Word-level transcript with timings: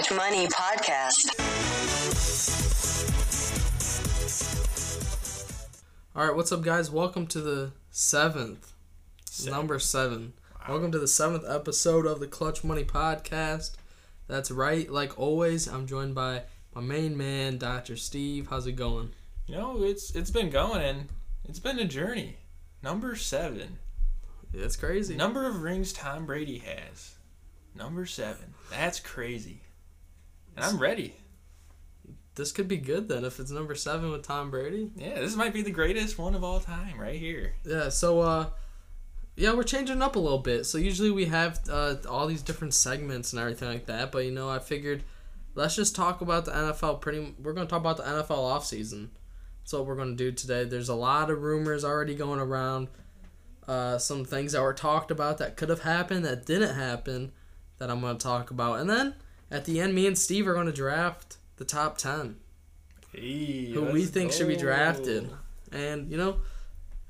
for 0.00 0.14
Clutch 0.14 0.16
Money 0.16 0.46
Podcast. 0.46 1.28
All 6.16 6.26
right, 6.26 6.34
what's 6.34 6.52
up, 6.52 6.62
guys? 6.62 6.90
Welcome 6.90 7.26
to 7.28 7.40
the 7.40 7.72
seventh, 7.90 8.72
number 9.44 9.78
seven. 9.78 10.32
Welcome 10.68 10.92
to 10.92 10.98
the 10.98 11.08
seventh 11.08 11.44
episode 11.46 12.06
of 12.06 12.20
the 12.20 12.26
Clutch 12.26 12.64
Money 12.64 12.84
Podcast. 12.84 13.72
That's 14.26 14.50
right. 14.50 14.90
Like 14.90 15.18
always, 15.18 15.66
I'm 15.66 15.86
joined 15.86 16.14
by 16.14 16.42
my 16.74 16.80
main 16.80 17.16
man, 17.16 17.58
Dr. 17.58 17.96
Steve. 17.96 18.46
How's 18.48 18.66
it 18.66 18.72
going? 18.72 19.10
You 19.46 19.56
know, 19.56 19.82
it's 19.82 20.14
it's 20.14 20.30
been 20.30 20.50
going 20.50 20.82
and 20.82 21.08
it's 21.44 21.58
been 21.58 21.78
a 21.78 21.84
journey. 21.84 22.36
Number 22.82 23.16
seven. 23.16 23.78
That's 24.52 24.76
crazy. 24.76 25.16
Number 25.16 25.46
of 25.46 25.62
rings 25.62 25.92
Tom 25.92 26.26
Brady 26.26 26.58
has. 26.58 27.16
Number 27.74 28.06
seven. 28.06 28.54
That's 28.70 28.98
crazy. 28.98 29.60
And 30.60 30.74
I'm 30.76 30.78
ready. 30.78 31.14
This 32.34 32.52
could 32.52 32.68
be 32.68 32.76
good 32.76 33.08
then 33.08 33.24
if 33.24 33.40
it's 33.40 33.50
number 33.50 33.74
seven 33.74 34.10
with 34.10 34.22
Tom 34.22 34.50
Brady. 34.50 34.92
Yeah, 34.96 35.20
this 35.20 35.36
might 35.36 35.52
be 35.52 35.62
the 35.62 35.70
greatest 35.70 36.18
one 36.18 36.34
of 36.34 36.44
all 36.44 36.60
time 36.60 36.98
right 36.98 37.18
here. 37.18 37.54
Yeah. 37.64 37.88
So, 37.88 38.20
uh, 38.20 38.46
yeah, 39.36 39.54
we're 39.54 39.62
changing 39.62 40.02
up 40.02 40.16
a 40.16 40.18
little 40.18 40.38
bit. 40.38 40.64
So 40.64 40.78
usually 40.78 41.10
we 41.10 41.26
have 41.26 41.60
uh, 41.70 41.96
all 42.08 42.26
these 42.26 42.42
different 42.42 42.74
segments 42.74 43.32
and 43.32 43.40
everything 43.40 43.68
like 43.68 43.86
that. 43.86 44.12
But 44.12 44.24
you 44.24 44.30
know, 44.30 44.48
I 44.50 44.58
figured 44.58 45.02
let's 45.54 45.76
just 45.76 45.96
talk 45.96 46.20
about 46.20 46.44
the 46.44 46.52
NFL. 46.52 47.00
Pretty. 47.00 47.34
We're 47.42 47.52
gonna 47.52 47.66
talk 47.66 47.80
about 47.80 47.96
the 47.96 48.02
NFL 48.02 48.28
offseason. 48.28 49.08
That's 49.62 49.72
what 49.72 49.86
we're 49.86 49.96
gonna 49.96 50.14
do 50.14 50.30
today. 50.30 50.64
There's 50.64 50.88
a 50.88 50.94
lot 50.94 51.30
of 51.30 51.42
rumors 51.42 51.84
already 51.84 52.14
going 52.14 52.40
around. 52.40 52.88
Uh, 53.66 53.98
some 53.98 54.24
things 54.24 54.52
that 54.52 54.62
were 54.62 54.74
talked 54.74 55.10
about 55.10 55.38
that 55.38 55.56
could 55.56 55.68
have 55.68 55.82
happened 55.82 56.24
that 56.24 56.44
didn't 56.44 56.74
happen 56.74 57.32
that 57.78 57.90
I'm 57.90 58.00
gonna 58.00 58.18
talk 58.18 58.50
about. 58.50 58.80
And 58.80 58.90
then 58.90 59.14
at 59.50 59.64
the 59.64 59.80
end, 59.80 59.94
me 59.94 60.06
and 60.06 60.16
Steve 60.16 60.46
are 60.46 60.54
gonna 60.54 60.72
draft 60.72 61.36
the 61.56 61.64
top 61.64 61.98
ten 61.98 62.36
Hey, 63.12 63.72
who 63.72 63.84
we 63.86 64.04
think 64.04 64.32
should 64.32 64.48
be 64.48 64.56
drafted. 64.56 65.30
And 65.72 66.10
you 66.10 66.16
know, 66.16 66.38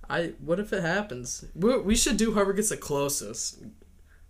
I 0.09 0.33
what 0.41 0.59
if 0.59 0.73
it 0.73 0.83
happens? 0.83 1.45
We, 1.55 1.79
we 1.79 1.97
should 1.97 2.17
do 2.17 2.33
whoever 2.33 2.53
gets 2.53 2.71
the 2.71 2.77
closest. 2.77 3.59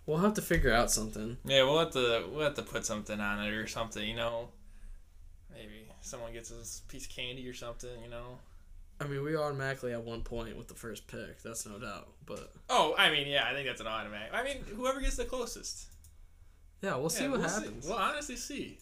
We'll 0.06 0.18
have 0.18 0.34
to 0.34 0.42
figure 0.42 0.72
out 0.72 0.90
something. 0.90 1.36
Yeah, 1.44 1.62
we'll 1.62 1.78
have 1.78 1.92
to 1.92 2.24
we'll 2.30 2.44
have 2.44 2.54
to 2.54 2.62
put 2.62 2.84
something 2.84 3.20
on 3.20 3.44
it 3.44 3.54
or 3.54 3.66
something, 3.66 4.06
you 4.06 4.16
know. 4.16 4.48
Maybe 5.52 5.86
someone 6.00 6.32
gets 6.32 6.50
a 6.50 6.90
piece 6.90 7.06
of 7.06 7.12
candy 7.12 7.48
or 7.48 7.54
something, 7.54 8.02
you 8.02 8.10
know. 8.10 8.38
I 9.00 9.06
mean, 9.06 9.22
we 9.22 9.36
automatically 9.36 9.92
at 9.92 10.02
one 10.02 10.22
point 10.22 10.58
with 10.58 10.68
the 10.68 10.74
first 10.74 11.06
pick. 11.06 11.42
That's 11.42 11.66
no 11.66 11.78
doubt. 11.78 12.08
But 12.26 12.52
Oh, 12.68 12.94
I 12.98 13.10
mean, 13.10 13.28
yeah, 13.28 13.46
I 13.46 13.54
think 13.54 13.66
that's 13.66 13.80
an 13.80 13.86
automatic. 13.86 14.30
I 14.34 14.42
mean, 14.42 14.58
whoever 14.76 15.00
gets 15.00 15.16
the 15.16 15.24
closest. 15.24 15.86
Yeah, 16.82 16.96
we'll 16.96 17.08
see 17.10 17.24
Yeah, 17.24 17.30
what 17.30 17.40
we'll 17.40 17.48
happens. 17.48 17.86
We'll 17.86 17.96
honestly 17.96 18.36
see. 18.36 18.78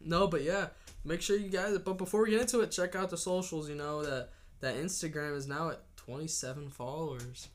No, 0.00 0.26
but 0.26 0.42
yeah, 0.42 0.68
make 1.04 1.22
sure 1.22 1.36
you 1.36 1.48
guys. 1.48 1.76
But 1.78 1.98
before 1.98 2.22
we 2.24 2.30
get 2.30 2.40
into 2.40 2.60
it, 2.60 2.70
check 2.70 2.94
out 2.96 3.10
the 3.10 3.16
socials. 3.16 3.68
You 3.68 3.74
know 3.76 4.02
that 4.02 4.30
that 4.60 4.76
Instagram 4.76 5.36
is 5.36 5.46
now 5.46 5.70
at 5.70 5.80
27 5.96 6.70
followers. 6.70 7.48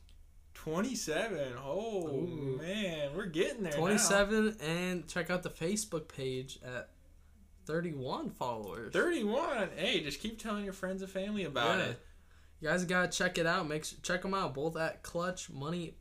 27. 0.54 1.54
Oh, 1.64 2.08
Ooh. 2.08 2.58
man. 2.60 3.10
We're 3.16 3.26
getting 3.26 3.62
there. 3.62 3.72
27, 3.72 4.56
and 4.60 5.06
check 5.06 5.30
out 5.30 5.42
the 5.42 5.50
Facebook 5.50 6.08
page 6.08 6.58
at 6.64 6.90
31 7.66 8.30
followers. 8.30 8.92
31. 8.92 9.68
Hey, 9.76 10.00
just 10.02 10.20
keep 10.20 10.38
telling 10.38 10.64
your 10.64 10.72
friends 10.72 11.02
and 11.02 11.10
family 11.10 11.44
about 11.44 11.78
Yeah. 11.78 11.84
it. 11.86 12.00
You 12.60 12.68
guys 12.68 12.84
gotta 12.84 13.08
check 13.08 13.38
it 13.38 13.46
out. 13.46 13.68
Make 13.68 13.84
sure, 13.84 13.98
check 14.02 14.22
them 14.22 14.34
out 14.34 14.52
both 14.54 14.76
at 14.76 15.02
Clutch 15.02 15.48
Money 15.48 15.94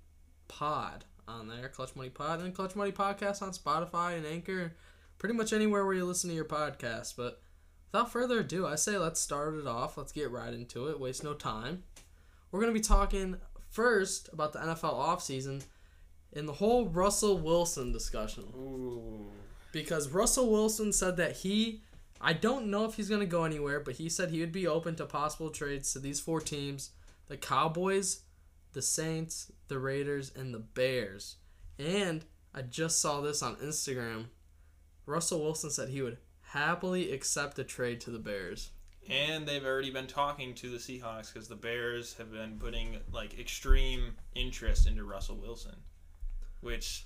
Pod 0.47 1.05
on 1.27 1.47
there, 1.47 1.69
Clutch 1.69 1.95
Money 1.95 2.09
Pod, 2.09 2.41
and 2.41 2.53
Clutch 2.53 2.75
Money 2.75 2.91
Podcast 2.91 3.41
on 3.41 3.51
Spotify 3.51 4.15
and 4.17 4.25
Anchor, 4.25 4.73
pretty 5.17 5.35
much 5.35 5.53
anywhere 5.53 5.85
where 5.85 5.95
you 5.95 6.05
listen 6.05 6.29
to 6.29 6.35
your 6.35 6.45
podcast. 6.45 7.15
But 7.17 7.41
without 7.91 8.11
further 8.11 8.39
ado, 8.39 8.65
I 8.65 8.75
say 8.75 8.97
let's 8.97 9.19
start 9.19 9.55
it 9.55 9.67
off. 9.67 9.97
Let's 9.97 10.11
get 10.11 10.31
right 10.31 10.53
into 10.53 10.87
it. 10.87 10.99
Waste 10.99 11.23
no 11.23 11.33
time. 11.33 11.83
We're 12.51 12.61
gonna 12.61 12.71
be 12.71 12.79
talking 12.79 13.37
first 13.69 14.29
about 14.31 14.53
the 14.53 14.59
NFL 14.59 14.93
offseason 14.93 15.63
and 16.33 16.47
the 16.47 16.53
whole 16.53 16.87
Russell 16.87 17.37
Wilson 17.37 17.91
discussion 17.91 18.45
Ooh. 18.55 19.27
because 19.71 20.09
Russell 20.09 20.49
Wilson 20.49 20.93
said 20.93 21.17
that 21.17 21.37
he 21.37 21.81
I 22.19 22.33
don't 22.33 22.67
know 22.67 22.85
if 22.85 22.95
he's 22.95 23.09
going 23.09 23.21
to 23.21 23.27
go 23.27 23.43
anywhere, 23.43 23.79
but 23.79 23.95
he 23.95 24.09
said 24.09 24.31
he 24.31 24.39
would 24.39 24.51
be 24.51 24.65
open 24.65 24.95
to 24.95 25.05
possible 25.05 25.49
trades 25.49 25.93
to 25.93 25.99
these 25.99 26.19
four 26.19 26.41
teams, 26.41 26.91
the 27.27 27.37
Cowboys, 27.37 28.21
the 28.73 28.81
Saints, 28.81 29.51
the 29.67 29.79
Raiders, 29.79 30.31
and 30.35 30.53
the 30.53 30.59
Bears. 30.59 31.37
And 31.79 32.25
I 32.53 32.61
just 32.61 32.99
saw 32.99 33.21
this 33.21 33.41
on 33.41 33.55
Instagram. 33.57 34.25
Russell 35.05 35.41
Wilson 35.41 35.69
said 35.69 35.89
he 35.89 36.01
would 36.01 36.17
happily 36.41 37.11
accept 37.11 37.59
a 37.59 37.63
trade 37.63 38.01
to 38.01 38.11
the 38.11 38.19
Bears. 38.19 38.71
And 39.09 39.47
they've 39.47 39.65
already 39.65 39.91
been 39.91 40.07
talking 40.07 40.53
to 40.55 40.69
the 40.69 40.77
Seahawks 40.77 41.33
because 41.33 41.47
the 41.47 41.55
Bears 41.55 42.15
have 42.15 42.31
been 42.31 42.57
putting 42.59 42.97
like 43.13 43.39
extreme 43.39 44.15
interest 44.35 44.87
into 44.87 45.03
Russell 45.03 45.37
Wilson. 45.37 45.75
Which, 46.61 47.05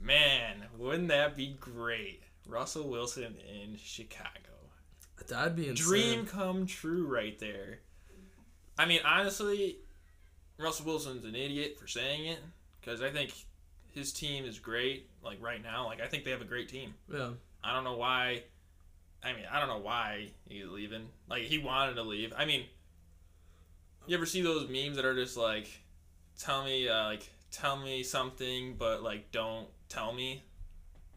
man, 0.00 0.64
wouldn't 0.76 1.08
that 1.08 1.36
be 1.36 1.56
great? 1.60 2.22
Russell 2.46 2.88
Wilson 2.88 3.36
in 3.46 3.76
Chicago. 3.76 4.30
That'd 5.28 5.56
be 5.56 5.68
insane. 5.68 5.86
Dream 5.86 6.26
come 6.26 6.66
true 6.66 7.06
right 7.06 7.38
there. 7.38 7.80
I 8.78 8.86
mean, 8.86 9.00
honestly, 9.04 9.78
Russell 10.58 10.86
Wilson's 10.86 11.24
an 11.24 11.34
idiot 11.34 11.78
for 11.78 11.86
saying 11.86 12.26
it 12.26 12.38
because 12.80 13.00
I 13.00 13.10
think 13.10 13.32
his 13.92 14.12
team 14.12 14.44
is 14.44 14.58
great. 14.58 15.08
Like 15.22 15.38
right 15.40 15.62
now, 15.62 15.86
like 15.86 16.00
I 16.00 16.06
think 16.06 16.24
they 16.24 16.30
have 16.30 16.40
a 16.40 16.46
great 16.46 16.68
team. 16.68 16.94
Yeah. 17.12 17.30
I 17.62 17.72
don't 17.74 17.84
know 17.84 17.96
why. 17.96 18.42
I 19.22 19.32
mean, 19.32 19.44
I 19.50 19.58
don't 19.58 19.68
know 19.68 19.78
why 19.78 20.30
he's 20.48 20.66
leaving. 20.66 21.08
Like 21.28 21.42
he 21.42 21.58
wanted 21.58 21.94
to 21.94 22.02
leave. 22.02 22.32
I 22.36 22.44
mean, 22.44 22.64
you 24.06 24.16
ever 24.16 24.26
see 24.26 24.42
those 24.42 24.68
memes 24.68 24.96
that 24.96 25.04
are 25.04 25.14
just 25.14 25.36
like, 25.36 25.68
tell 26.38 26.64
me, 26.64 26.88
uh, 26.88 27.04
like, 27.04 27.28
tell 27.50 27.76
me 27.76 28.02
something, 28.02 28.76
but 28.78 29.02
like, 29.02 29.30
don't 29.32 29.66
tell 29.88 30.12
me. 30.12 30.44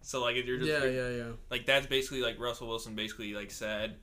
So 0.02 0.22
like, 0.22 0.36
if 0.36 0.46
you're 0.46 0.58
just 0.58 0.70
Yeah, 0.70 0.86
yeah, 0.86 1.10
yeah. 1.10 1.32
like 1.50 1.66
that's 1.66 1.86
basically 1.88 2.22
like 2.22 2.40
Russell 2.40 2.68
Wilson 2.68 2.96
basically 2.96 3.34
like 3.34 3.52
said, 3.52 3.98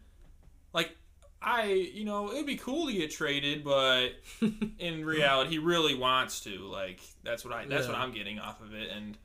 like 0.73 0.97
I 1.41 1.65
you 1.67 2.05
know 2.05 2.33
it'd 2.33 2.47
be 2.47 2.57
cool 2.57 2.87
to 2.89 2.93
get 2.93 3.11
traded, 3.11 3.63
but 3.65 4.11
in 4.79 5.05
reality 5.05 5.51
he 5.53 5.59
really 5.59 5.95
wants 5.95 6.41
to. 6.41 6.59
Like 6.61 7.01
that's 7.23 7.45
what 7.45 7.55
I 7.55 7.65
that's 7.67 7.87
what 7.87 7.97
I'm 7.97 8.13
getting 8.13 8.39
off 8.39 8.61
of 8.61 8.75
it. 8.75 8.91
And 8.91 9.17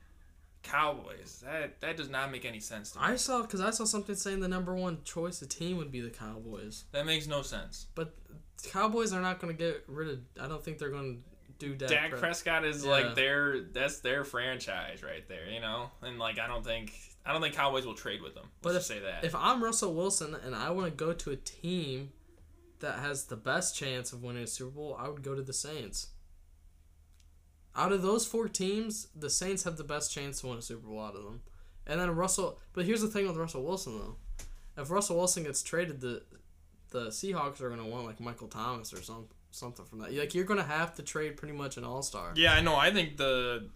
Cowboys 0.62 1.42
that 1.44 1.80
that 1.82 1.96
does 1.96 2.08
not 2.08 2.32
make 2.32 2.44
any 2.46 2.60
sense 2.60 2.92
to 2.92 2.98
me. 2.98 3.04
I 3.04 3.16
saw 3.16 3.42
because 3.42 3.60
I 3.60 3.70
saw 3.70 3.84
something 3.84 4.14
saying 4.14 4.40
the 4.40 4.48
number 4.48 4.74
one 4.74 4.98
choice 5.04 5.42
of 5.42 5.48
team 5.50 5.76
would 5.76 5.90
be 5.92 6.00
the 6.00 6.08
Cowboys, 6.10 6.84
that 6.92 7.04
makes 7.04 7.26
no 7.26 7.42
sense. 7.42 7.86
but 7.94 8.14
Cowboys 8.62 9.12
are 9.12 9.20
not 9.20 9.40
going 9.40 9.54
to 9.54 9.62
get 9.62 9.84
rid 9.88 10.08
of. 10.08 10.20
I 10.40 10.48
don't 10.48 10.64
think 10.64 10.78
they're 10.78 10.88
going 10.88 11.16
to 11.58 11.66
do 11.68 11.74
Dak. 11.74 11.90
Dak 11.90 12.10
Pre- 12.10 12.18
Prescott 12.18 12.64
is 12.64 12.82
Yeah. 12.84 12.90
like 12.92 13.14
their 13.14 13.60
that's 13.60 14.00
their 14.00 14.24
franchise 14.24 15.02
right 15.02 15.28
there, 15.28 15.46
you 15.50 15.60
know. 15.60 15.90
And 16.00 16.18
like 16.18 16.38
I 16.38 16.46
don't 16.46 16.64
think 16.64 16.94
I 17.26 17.32
don't 17.32 17.40
think 17.40 17.54
Cowboys 17.54 17.86
will 17.86 17.94
trade 17.94 18.22
with 18.22 18.34
them. 18.34 18.44
Let's 18.62 18.62
But 18.62 18.72
just 18.74 18.88
say 18.88 18.98
that. 19.00 19.24
If 19.24 19.34
I'm 19.34 19.62
Russell 19.64 19.94
Wilson 19.94 20.36
and 20.44 20.54
I 20.54 20.70
want 20.70 20.86
to 20.86 20.94
go 21.04 21.12
to 21.12 21.30
a 21.30 21.36
team 21.36 22.12
that 22.80 22.98
has 22.98 23.24
the 23.24 23.36
best 23.36 23.74
chance 23.76 24.12
of 24.12 24.22
winning 24.22 24.42
a 24.42 24.46
Super 24.46 24.70
Bowl, 24.70 24.96
I 25.00 25.08
would 25.08 25.22
go 25.22 25.34
to 25.34 25.42
the 25.42 25.52
Saints. 25.54 26.08
Out 27.76 27.92
of 27.92 28.02
those 28.02 28.26
four 28.26 28.48
teams, 28.48 29.08
the 29.16 29.30
Saints 29.30 29.64
have 29.64 29.76
the 29.76 29.84
best 29.84 30.12
chance 30.12 30.40
to 30.40 30.48
win 30.48 30.58
a 30.58 30.62
Super 30.62 30.86
Bowl 30.86 31.00
out 31.00 31.16
of 31.16 31.24
them. 31.24 31.40
And 31.86 32.00
then 32.00 32.10
Russell, 32.14 32.58
but 32.72 32.84
here's 32.84 33.00
the 33.00 33.08
thing 33.08 33.26
with 33.26 33.36
Russell 33.36 33.62
Wilson 33.64 33.98
though. 33.98 34.16
If 34.80 34.90
Russell 34.90 35.16
Wilson 35.16 35.44
gets 35.44 35.62
traded, 35.62 36.00
the 36.00 36.22
the 36.90 37.06
Seahawks 37.06 37.60
are 37.60 37.68
gonna 37.70 37.86
want 37.86 38.06
like 38.06 38.20
Michael 38.20 38.48
Thomas 38.48 38.92
or 38.92 39.02
some 39.02 39.26
something 39.50 39.84
from 39.84 39.98
that. 40.00 40.12
Like 40.14 40.34
you're 40.34 40.44
gonna 40.44 40.62
have 40.62 40.94
to 40.96 41.02
trade 41.02 41.36
pretty 41.36 41.54
much 41.54 41.76
an 41.76 41.84
All 41.84 42.02
Star. 42.02 42.32
Yeah, 42.36 42.54
I 42.54 42.60
know. 42.60 42.76
I 42.76 42.90
think 42.92 43.16
the, 43.16 43.68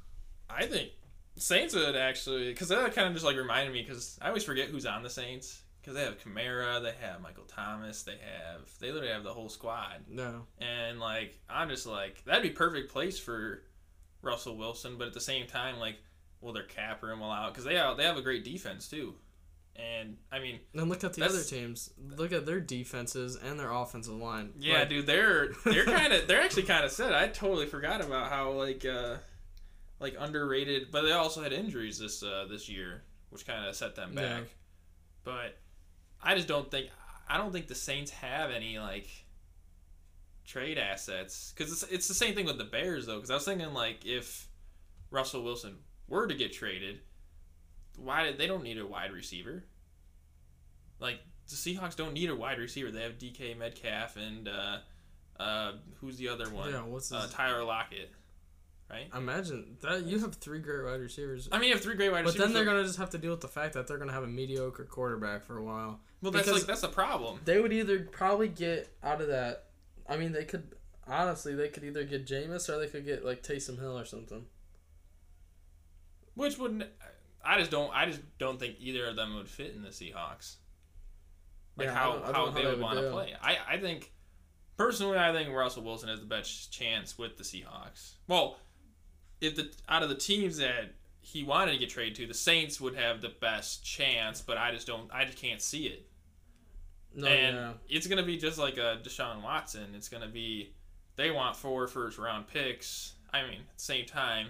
I 0.49 0.67
think 0.67 0.91
Saints 1.38 1.75
would 1.75 1.96
actually, 1.96 2.49
because 2.49 2.69
that 2.69 2.94
kind 2.94 3.06
of 3.08 3.14
just 3.14 3.25
like 3.25 3.37
reminded 3.37 3.73
me, 3.73 3.82
because 3.82 4.19
I 4.20 4.29
always 4.29 4.44
forget 4.44 4.69
who's 4.69 4.87
on 4.87 5.02
the 5.02 5.11
Saints, 5.11 5.62
because 5.81 5.94
they 5.94 6.05
have 6.05 6.19
Kamara, 6.23 6.82
they 6.82 6.94
have 7.00 7.20
Michael 7.20 7.44
Thomas, 7.44 8.02
they 8.02 8.12
have, 8.12 8.69
they 8.81 8.88
literally 8.93 9.12
have 9.12 9.25
the 9.25 9.32
whole 9.32 9.49
squad, 9.49 10.02
No. 10.08 10.46
and 10.58 11.00
like 11.00 11.38
I'm 11.49 11.69
just 11.69 11.87
like 11.87 12.25
that'd 12.25 12.43
be 12.43 12.50
perfect 12.50 12.93
place 12.93 13.19
for 13.19 13.62
Russell 14.23 14.56
Wilson, 14.56 14.96
but 14.99 15.06
at 15.06 15.14
the 15.14 15.20
same 15.20 15.46
time, 15.46 15.79
like, 15.79 15.96
will 16.40 16.52
their 16.52 16.64
cap 16.64 17.02
room 17.02 17.20
allow? 17.20 17.49
Because 17.50 17.64
they 17.64 17.76
have 17.76 17.96
they 17.96 18.05
have 18.05 18.17
a 18.17 18.23
great 18.23 18.44
defense 18.44 18.88
too, 18.88 19.14
and 19.76 20.17
I 20.32 20.40
mean, 20.40 20.58
And 20.75 20.88
look 20.88 21.05
at 21.05 21.14
the 21.14 21.25
other 21.25 21.43
teams. 21.43 21.90
Look 22.17 22.32
at 22.32 22.44
their 22.46 22.58
defenses 22.61 23.37
and 23.37 23.58
their 23.61 23.70
offensive 23.70 24.14
line. 24.14 24.55
Yeah, 24.58 24.81
Like, 24.81 24.88
dude, 24.88 25.06
they're 25.06 25.50
they're 25.64 25.85
kind 25.85 26.12
of 26.12 26.26
they're 26.26 26.43
actually 26.43 26.64
kind 26.64 26.85
of 26.85 26.90
set. 26.90 27.14
I 27.14 27.29
totally 27.29 27.67
forgot 27.67 28.00
about 28.05 28.29
how 28.31 28.50
like 28.52 28.85
uh 28.85 29.17
like 30.00 30.15
underrated, 30.19 30.91
but 30.91 31.03
they 31.03 31.12
also 31.12 31.43
had 31.43 31.53
injuries 31.53 31.99
this 31.99 32.23
uh 32.23 32.47
this 32.50 32.69
year, 32.69 33.03
which 33.31 33.47
kind 33.47 33.67
of 33.67 33.75
set 33.75 33.95
them 33.97 34.15
back. 34.15 34.25
Yeah. 34.25 34.41
But 35.25 35.59
I 36.23 36.35
just 36.35 36.49
don't 36.49 36.71
think 36.71 36.89
I 37.29 37.37
don't 37.37 37.53
think 37.53 37.67
the 37.67 37.75
Saints 37.75 38.11
have 38.11 38.50
any 38.50 38.79
like 38.79 39.09
trade 40.47 40.79
assets 40.79 41.53
because 41.55 41.73
it's 41.73 41.93
it's 41.93 42.09
the 42.09 42.15
same 42.15 42.35
thing 42.35 42.47
with 42.47 42.59
the 42.59 42.65
Bears 42.65 43.06
though. 43.06 43.17
Because 43.17 43.31
I 43.31 43.35
was 43.35 43.45
thinking 43.45 43.73
like 43.75 44.06
if 44.06 44.49
Russell 45.11 45.43
Wilson 45.45 45.77
were 46.09 46.27
to 46.27 46.35
get 46.35 46.53
traded, 46.53 47.00
why 47.97 48.23
did 48.25 48.39
they 48.39 48.47
don't 48.47 48.62
need 48.62 48.79
a 48.79 48.87
wide 48.87 49.12
receiver? 49.12 49.65
Like 51.00 51.21
the 51.49 51.55
Seahawks 51.55 51.97
don't 51.97 52.12
need 52.12 52.31
a 52.31 52.37
wide 52.37 52.59
receiver. 52.59 52.91
They 52.91 53.03
have 53.03 53.19
DK 53.19 53.56
Metcalf 53.56 54.17
and 54.17 54.49
uh, 54.49 54.79
uh, 55.41 55.73
who's 56.00 56.17
the 56.17 56.29
other 56.29 56.50
one? 56.50 56.71
Yeah, 56.71 56.83
what's 56.83 57.12
uh, 57.12 57.23
his- 57.23 57.31
Tyler 57.33 57.65
Lockett, 57.65 58.11
right? 58.90 59.08
Imagine 59.14 59.76
that 59.82 60.05
you 60.05 60.19
have 60.20 60.35
three 60.37 60.61
great 60.61 60.85
wide 60.85 61.00
receivers. 61.00 61.49
I 61.52 61.58
mean, 61.58 61.69
you 61.69 61.75
have 61.75 61.82
three 61.82 61.94
great 61.94 62.11
wide 62.11 62.25
But 62.25 62.35
receivers. 62.35 62.49
But 62.49 62.55
then 62.55 62.55
they're 62.55 62.73
gonna 62.73 62.85
just 62.87 62.99
have 62.99 63.11
to 63.11 63.19
deal 63.19 63.31
with 63.32 63.40
the 63.40 63.49
fact 63.49 63.75
that 63.75 63.87
they're 63.87 63.99
gonna 63.99 64.12
have 64.12 64.23
a 64.25 64.29
mediocre 64.29 64.85
quarterback 64.85 65.44
for 65.44 65.58
a 65.58 65.62
while. 65.64 66.00
well, 66.23 66.32
that's 66.32 66.50
like 66.50 66.64
that's 66.64 66.82
a 66.82 66.88
problem. 66.88 67.40
They 67.44 67.61
would 67.61 67.73
either 67.73 68.00
probably 68.00 68.49
get 68.49 68.88
out 69.02 69.20
of 69.20 69.29
that. 69.29 69.67
I 70.08 70.17
mean, 70.17 70.32
they 70.32 70.44
could 70.44 70.75
honestly 71.06 71.55
they 71.55 71.69
could 71.69 71.85
either 71.85 72.05
get 72.05 72.26
Jameis 72.26 72.69
or 72.69 72.79
they 72.79 72.87
could 72.88 73.05
get 73.05 73.25
like 73.25 73.43
Taysom 73.43 73.79
Hill 73.79 73.99
or 73.99 74.05
something. 74.05 74.44
Which 76.35 76.56
wouldn't. 76.58 76.85
I 77.44 77.58
just 77.58 77.70
don't. 77.70 77.93
I 77.94 78.06
just 78.06 78.20
don't 78.38 78.58
think 78.61 78.76
either 78.79 79.06
of 79.06 79.17
them 79.17 79.35
would 79.37 79.49
fit 79.49 79.75
in 79.75 79.82
the 79.82 79.88
Seahawks. 79.88 80.56
Like 81.76 81.87
Yeah, 81.87 81.93
I 81.93 81.96
how, 81.96 82.12
don't- 82.12 82.23
I 82.23 82.26
how, 82.26 82.32
don't 82.32 82.55
they 82.55 82.62
how 82.62 82.69
they 82.69 82.75
would 82.75 82.79
would 82.79 82.82
want 82.82 82.99
to 83.00 83.11
play. 83.11 83.35
I 83.43 83.56
I 83.69 83.79
think 83.79 84.12
personally, 84.76 85.19
I 85.19 85.32
think 85.32 85.52
Russell 85.55 85.82
Wilson 85.82 86.08
has 86.08 86.20
the 86.20 86.26
best 86.26 86.73
chance 86.73 87.19
with 87.19 87.37
the 87.37 87.44
Seahawks. 87.44 88.14
Well, 88.29 88.58
if 89.40 89.56
the 89.56 89.70
out 89.88 90.02
of 90.02 90.08
the 90.08 90.14
teams 90.14 90.58
that 90.58 90.93
he 91.20 91.44
wanted 91.44 91.73
to 91.73 91.79
get 91.79 91.90
traded 91.90 92.17
to, 92.17 92.26
the 92.26 92.35
Saints 92.35 92.81
would 92.81 92.94
have 92.94 93.20
the 93.20 93.32
best 93.40 93.85
chance. 93.85 94.40
But 94.40 94.58
I 94.58 94.73
just 94.73 94.87
don't. 94.87 95.11
I 95.12 95.25
just 95.25 95.38
can't 95.38 95.61
see 95.61 95.87
it. 95.87 96.06
No, 97.14 97.26
and 97.26 97.56
yeah. 97.56 97.73
it's 97.88 98.06
gonna 98.06 98.23
be 98.23 98.37
just 98.37 98.58
like 98.58 98.76
a 98.76 98.99
Deshaun 99.02 99.43
Watson. 99.43 99.87
It's 99.94 100.08
gonna 100.08 100.29
be 100.29 100.73
they 101.17 101.31
want 101.31 101.56
four 101.56 101.87
first 101.87 102.19
round 102.19 102.46
picks. 102.46 103.14
I 103.32 103.43
mean, 103.43 103.61
at 103.61 103.76
the 103.76 103.82
same 103.82 104.06
time, 104.06 104.49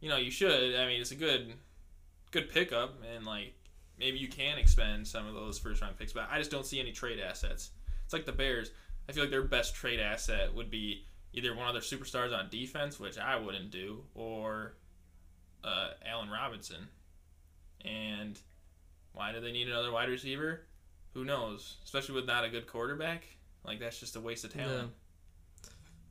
you 0.00 0.08
know, 0.08 0.16
you 0.16 0.30
should. 0.30 0.74
I 0.74 0.86
mean, 0.86 1.00
it's 1.00 1.12
a 1.12 1.16
good, 1.16 1.52
good 2.30 2.50
pickup, 2.50 2.94
and 3.14 3.24
like 3.24 3.54
maybe 3.98 4.18
you 4.18 4.28
can 4.28 4.58
expend 4.58 5.06
some 5.06 5.26
of 5.26 5.34
those 5.34 5.58
first 5.58 5.82
round 5.82 5.98
picks. 5.98 6.12
But 6.12 6.28
I 6.30 6.38
just 6.38 6.50
don't 6.50 6.66
see 6.66 6.80
any 6.80 6.92
trade 6.92 7.20
assets. 7.20 7.70
It's 8.04 8.12
like 8.12 8.26
the 8.26 8.32
Bears. 8.32 8.70
I 9.08 9.12
feel 9.12 9.24
like 9.24 9.30
their 9.30 9.42
best 9.42 9.74
trade 9.74 10.00
asset 10.00 10.52
would 10.52 10.70
be 10.70 11.04
either 11.32 11.54
one 11.54 11.68
of 11.68 11.74
their 11.74 11.82
superstars 11.82 12.36
on 12.36 12.48
defense, 12.50 12.98
which 12.98 13.18
I 13.18 13.36
wouldn't 13.36 13.70
do, 13.70 14.04
or 14.14 14.74
uh, 15.64 15.90
Allen 16.04 16.30
Robinson. 16.30 16.88
And 17.84 18.38
why 19.12 19.32
do 19.32 19.40
they 19.40 19.52
need 19.52 19.68
another 19.68 19.92
wide 19.92 20.08
receiver? 20.08 20.62
Who 21.14 21.24
knows? 21.24 21.76
Especially 21.84 22.14
with 22.14 22.26
not 22.26 22.44
a 22.44 22.48
good 22.48 22.66
quarterback. 22.66 23.24
Like 23.64 23.80
that's 23.80 23.98
just 23.98 24.16
a 24.16 24.20
waste 24.20 24.44
of 24.44 24.52
talent. 24.52 24.90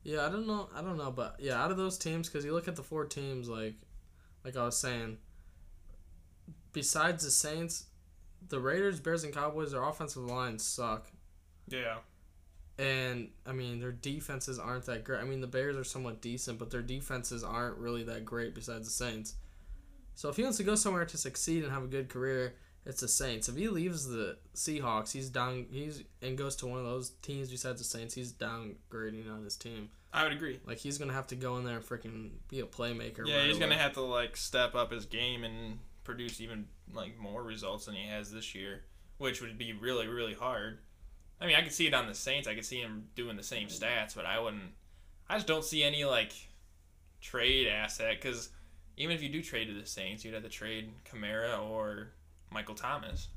Yeah, 0.02 0.24
I 0.24 0.28
don't 0.28 0.46
know. 0.46 0.68
I 0.74 0.82
don't 0.82 0.96
know, 0.96 1.10
but 1.10 1.36
yeah, 1.40 1.60
out 1.60 1.72
of 1.72 1.76
those 1.76 1.98
teams, 1.98 2.28
because 2.28 2.44
you 2.44 2.52
look 2.52 2.68
at 2.68 2.76
the 2.76 2.82
four 2.82 3.06
teams, 3.06 3.48
like, 3.48 3.74
like 4.44 4.56
I 4.56 4.64
was 4.64 4.78
saying, 4.78 5.18
besides 6.72 7.24
the 7.24 7.30
Saints, 7.32 7.86
the 8.48 8.60
Raiders, 8.60 9.00
Bears, 9.00 9.24
and 9.24 9.34
Cowboys, 9.34 9.72
their 9.72 9.82
offensive 9.82 10.22
lines 10.22 10.64
suck, 10.64 11.10
Yeah. 11.68 11.96
And 12.78 13.30
I 13.46 13.52
mean 13.52 13.80
their 13.80 13.92
defenses 13.92 14.58
aren't 14.58 14.86
that 14.86 15.04
great. 15.04 15.20
I 15.20 15.24
mean 15.24 15.40
the 15.40 15.46
Bears 15.46 15.76
are 15.76 15.84
somewhat 15.84 16.20
decent, 16.20 16.58
but 16.58 16.70
their 16.70 16.82
defenses 16.82 17.42
aren't 17.42 17.78
really 17.78 18.04
that 18.04 18.24
great. 18.24 18.54
Besides 18.54 18.86
the 18.86 18.92
Saints, 18.92 19.34
so 20.14 20.28
if 20.28 20.36
he 20.36 20.42
wants 20.42 20.58
to 20.58 20.64
go 20.64 20.74
somewhere 20.74 21.04
to 21.04 21.16
succeed 21.18 21.62
and 21.62 21.72
have 21.72 21.84
a 21.84 21.88
good 21.88 22.08
career, 22.08 22.54
it's 22.86 23.00
the 23.00 23.08
Saints. 23.08 23.48
If 23.48 23.56
he 23.56 23.68
leaves 23.68 24.06
the 24.06 24.38
Seahawks, 24.54 25.12
he's 25.12 25.28
down. 25.28 25.66
He's 25.70 26.04
and 26.22 26.38
goes 26.38 26.56
to 26.56 26.66
one 26.66 26.78
of 26.78 26.84
those 26.84 27.10
teams 27.22 27.50
besides 27.50 27.80
the 27.80 27.84
Saints. 27.84 28.14
He's 28.14 28.32
downgrading 28.32 29.30
on 29.30 29.44
his 29.44 29.56
team. 29.56 29.90
I 30.12 30.22
would 30.22 30.32
agree. 30.32 30.60
Like 30.64 30.78
he's 30.78 30.96
gonna 30.96 31.12
have 31.12 31.26
to 31.28 31.36
go 31.36 31.58
in 31.58 31.64
there 31.64 31.76
and 31.76 31.84
freaking 31.84 32.30
be 32.48 32.60
a 32.60 32.64
playmaker. 32.64 33.26
Yeah, 33.26 33.38
right 33.38 33.48
he's 33.48 33.58
gonna 33.58 33.76
have 33.76 33.92
to 33.94 34.00
like 34.00 34.36
step 34.36 34.74
up 34.74 34.92
his 34.92 35.04
game 35.04 35.44
and 35.44 35.78
produce 36.04 36.40
even 36.40 36.66
like 36.94 37.18
more 37.18 37.42
results 37.42 37.86
than 37.86 37.94
he 37.94 38.06
has 38.08 38.32
this 38.32 38.54
year, 38.54 38.84
which 39.18 39.42
would 39.42 39.58
be 39.58 39.72
really 39.72 40.06
really 40.06 40.34
hard. 40.34 40.78
I 41.40 41.46
mean, 41.46 41.56
I 41.56 41.62
could 41.62 41.72
see 41.72 41.86
it 41.86 41.94
on 41.94 42.06
the 42.06 42.14
Saints. 42.14 42.48
I 42.48 42.54
could 42.54 42.64
see 42.64 42.80
him 42.80 43.04
doing 43.14 43.36
the 43.36 43.42
same 43.42 43.68
stats, 43.68 44.14
but 44.14 44.24
I 44.24 44.38
wouldn't. 44.40 44.72
I 45.28 45.34
just 45.34 45.46
don't 45.46 45.64
see 45.64 45.82
any 45.82 46.04
like 46.04 46.32
trade 47.20 47.68
asset 47.68 48.16
because 48.20 48.50
even 48.96 49.14
if 49.14 49.22
you 49.22 49.28
do 49.28 49.42
trade 49.42 49.66
to 49.68 49.74
the 49.74 49.86
Saints, 49.86 50.24
you'd 50.24 50.34
have 50.34 50.42
to 50.44 50.48
trade 50.48 50.90
Kamara 51.10 51.62
or 51.62 52.08
Michael 52.50 52.74
Thomas. 52.74 53.28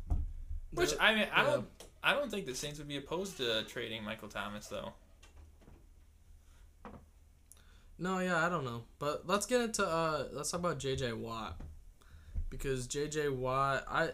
Which 0.71 0.93
I 0.99 1.15
mean, 1.15 1.27
I 1.33 1.43
don't. 1.43 1.67
I 2.01 2.13
don't 2.13 2.31
think 2.31 2.45
the 2.45 2.55
Saints 2.55 2.79
would 2.79 2.87
be 2.87 2.97
opposed 2.97 3.37
to 3.37 3.63
trading 3.63 4.03
Michael 4.03 4.29
Thomas 4.29 4.67
though. 4.67 4.93
No, 7.97 8.19
yeah, 8.19 8.45
I 8.45 8.49
don't 8.49 8.63
know. 8.63 8.83
But 8.97 9.27
let's 9.27 9.45
get 9.45 9.61
into 9.61 9.85
uh 9.85 10.27
let's 10.31 10.51
talk 10.51 10.61
about 10.61 10.79
JJ 10.79 11.17
Watt. 11.17 11.59
Because 12.49 12.87
JJ 12.87 13.35
Watt 13.35 13.83
I 13.89 14.11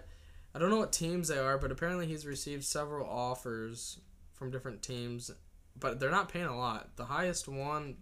I 0.55 0.57
don't 0.57 0.69
know 0.69 0.77
what 0.77 0.93
teams 0.93 1.27
they 1.27 1.37
are, 1.37 1.57
but 1.57 1.69
apparently 1.69 2.07
he's 2.07 2.25
received 2.25 2.63
several 2.63 3.05
offers 3.05 3.99
from 4.33 4.51
different 4.51 4.81
teams, 4.81 5.29
but 5.77 5.99
they're 5.99 6.09
not 6.09 6.29
paying 6.29 6.45
a 6.45 6.57
lot. 6.57 6.95
The 6.95 7.03
highest 7.03 7.49
one 7.49 7.97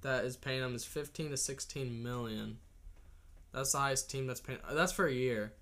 that 0.00 0.24
is 0.24 0.34
paying 0.38 0.62
him 0.62 0.74
is 0.74 0.82
15 0.86 1.28
to 1.30 1.36
16 1.36 2.02
million. 2.02 2.56
That's 3.52 3.72
the 3.72 3.78
highest 3.78 4.10
team 4.10 4.26
that's 4.26 4.40
paying 4.40 4.60
uh, 4.66 4.72
that's 4.72 4.92
for 4.92 5.06
a 5.06 5.12
year. 5.12 5.52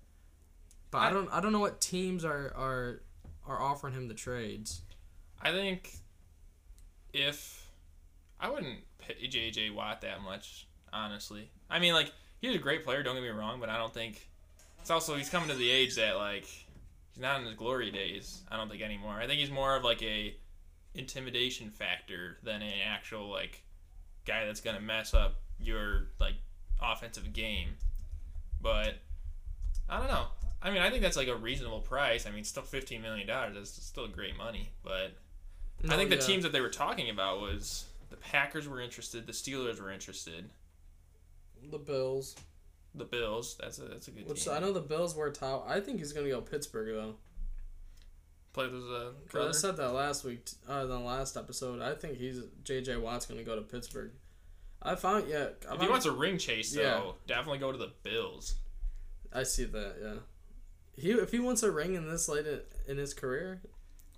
But 0.91 0.99
I, 0.99 1.07
I- 1.09 1.11
don't 1.11 1.29
I 1.33 1.41
don't 1.41 1.51
know 1.51 1.59
what 1.59 1.81
teams 1.81 2.23
are 2.23 2.53
are 2.55 3.01
are 3.45 3.61
offering 3.61 3.93
him 3.93 4.07
the 4.07 4.13
trades. 4.13 4.79
I 5.41 5.51
think 5.51 5.91
if 7.13 7.67
I 8.39 8.49
wouldn't 8.49 8.79
pay 8.99 9.27
JJ 9.27 9.73
Watt 9.73 10.01
that 10.01 10.21
much, 10.21 10.67
honestly. 10.93 11.49
I 11.69 11.79
mean, 11.79 11.93
like 11.93 12.11
he's 12.39 12.55
a 12.55 12.59
great 12.59 12.85
player. 12.85 13.03
Don't 13.03 13.15
get 13.15 13.23
me 13.23 13.29
wrong, 13.29 13.59
but 13.59 13.67
I 13.69 13.77
don't 13.77 13.93
think 13.93 14.29
it's 14.81 14.89
also 14.91 15.15
he's 15.15 15.29
coming 15.29 15.49
to 15.49 15.55
the 15.55 15.69
age 15.69 15.95
that 15.95 16.17
like 16.17 16.45
he's 16.45 17.19
not 17.21 17.39
in 17.39 17.45
his 17.45 17.55
glory 17.55 17.91
days. 17.91 18.41
I 18.51 18.57
don't 18.57 18.69
think 18.69 18.81
anymore. 18.81 19.13
I 19.13 19.27
think 19.27 19.39
he's 19.39 19.51
more 19.51 19.75
of 19.75 19.83
like 19.83 20.01
a 20.03 20.35
intimidation 20.95 21.69
factor 21.69 22.37
than 22.43 22.61
an 22.61 22.73
actual 22.85 23.29
like 23.29 23.61
guy 24.25 24.45
that's 24.45 24.61
gonna 24.61 24.81
mess 24.81 25.13
up 25.13 25.35
your 25.59 26.07
like 26.19 26.35
offensive 26.81 27.31
game. 27.33 27.69
But 28.61 28.95
I 29.89 29.97
don't 29.99 30.07
know. 30.07 30.27
I 30.61 30.71
mean, 30.71 30.81
I 30.81 30.89
think 30.89 31.01
that's 31.01 31.15
like 31.17 31.29
a 31.29 31.35
reasonable 31.35 31.79
price. 31.79 32.25
I 32.25 32.31
mean, 32.31 32.43
still 32.43 32.63
fifteen 32.63 33.01
million 33.01 33.27
dollars. 33.27 33.55
That's 33.55 33.71
still 33.71 34.07
great 34.07 34.37
money, 34.37 34.69
but. 34.83 35.13
I 35.81 35.87
No, 35.87 35.95
think 35.95 36.09
the 36.09 36.17
yeah. 36.17 36.21
teams 36.21 36.43
that 36.43 36.51
they 36.51 36.59
were 36.59 36.67
talking 36.67 37.09
about 37.09 37.39
was 37.39 37.85
the 38.09 38.17
Packers 38.17 38.67
were 38.67 38.81
interested, 38.81 39.25
the 39.25 39.31
Steelers 39.31 39.79
were 39.81 39.91
interested, 39.91 40.49
the 41.71 41.77
Bills. 41.77 42.35
The 42.95 43.05
Bills. 43.05 43.55
That's 43.59 43.79
a 43.79 43.83
that's 43.83 44.07
a 44.07 44.11
good 44.11 44.27
Which 44.27 44.43
team. 44.45 44.53
I 44.53 44.59
know 44.59 44.73
the 44.73 44.81
Bills 44.81 45.15
were 45.15 45.29
top. 45.29 45.65
I 45.67 45.79
think 45.79 45.99
he's 45.99 46.13
gonna 46.13 46.29
go 46.29 46.41
Pittsburgh 46.41 46.93
though. 46.95 47.15
Play 48.53 48.67
with 48.67 48.83
uh, 48.83 49.47
I 49.47 49.51
said 49.51 49.77
that 49.77 49.91
last 49.93 50.23
week, 50.23 50.45
t- 50.45 50.57
uh, 50.67 50.85
the 50.85 50.97
last 50.99 51.37
episode. 51.37 51.81
I 51.81 51.93
think 51.93 52.17
he's 52.17 52.41
JJ 52.63 52.99
Watt's 52.99 53.25
gonna 53.27 53.43
go 53.43 53.55
to 53.55 53.61
Pittsburgh. 53.61 54.11
I 54.81 54.95
found 54.95 55.27
yeah. 55.29 55.49
I, 55.69 55.75
If 55.75 55.81
he 55.81 55.87
wants 55.87 56.05
a 56.07 56.11
ring 56.11 56.37
chase, 56.39 56.73
though, 56.73 56.81
Yeah. 56.81 57.11
definitely 57.35 57.59
go 57.59 57.71
to 57.71 57.77
the 57.77 57.91
Bills. 58.03 58.55
I 59.31 59.43
see 59.43 59.65
that. 59.65 59.95
Yeah. 60.01 60.13
He 60.95 61.11
if 61.11 61.31
he 61.31 61.39
wants 61.39 61.61
a 61.63 61.71
ring 61.71 61.93
in 61.93 62.09
this 62.09 62.27
late 62.27 62.47
in- 62.47 62.61
in 62.87 62.97
his 62.97 63.13
career, 63.13 63.61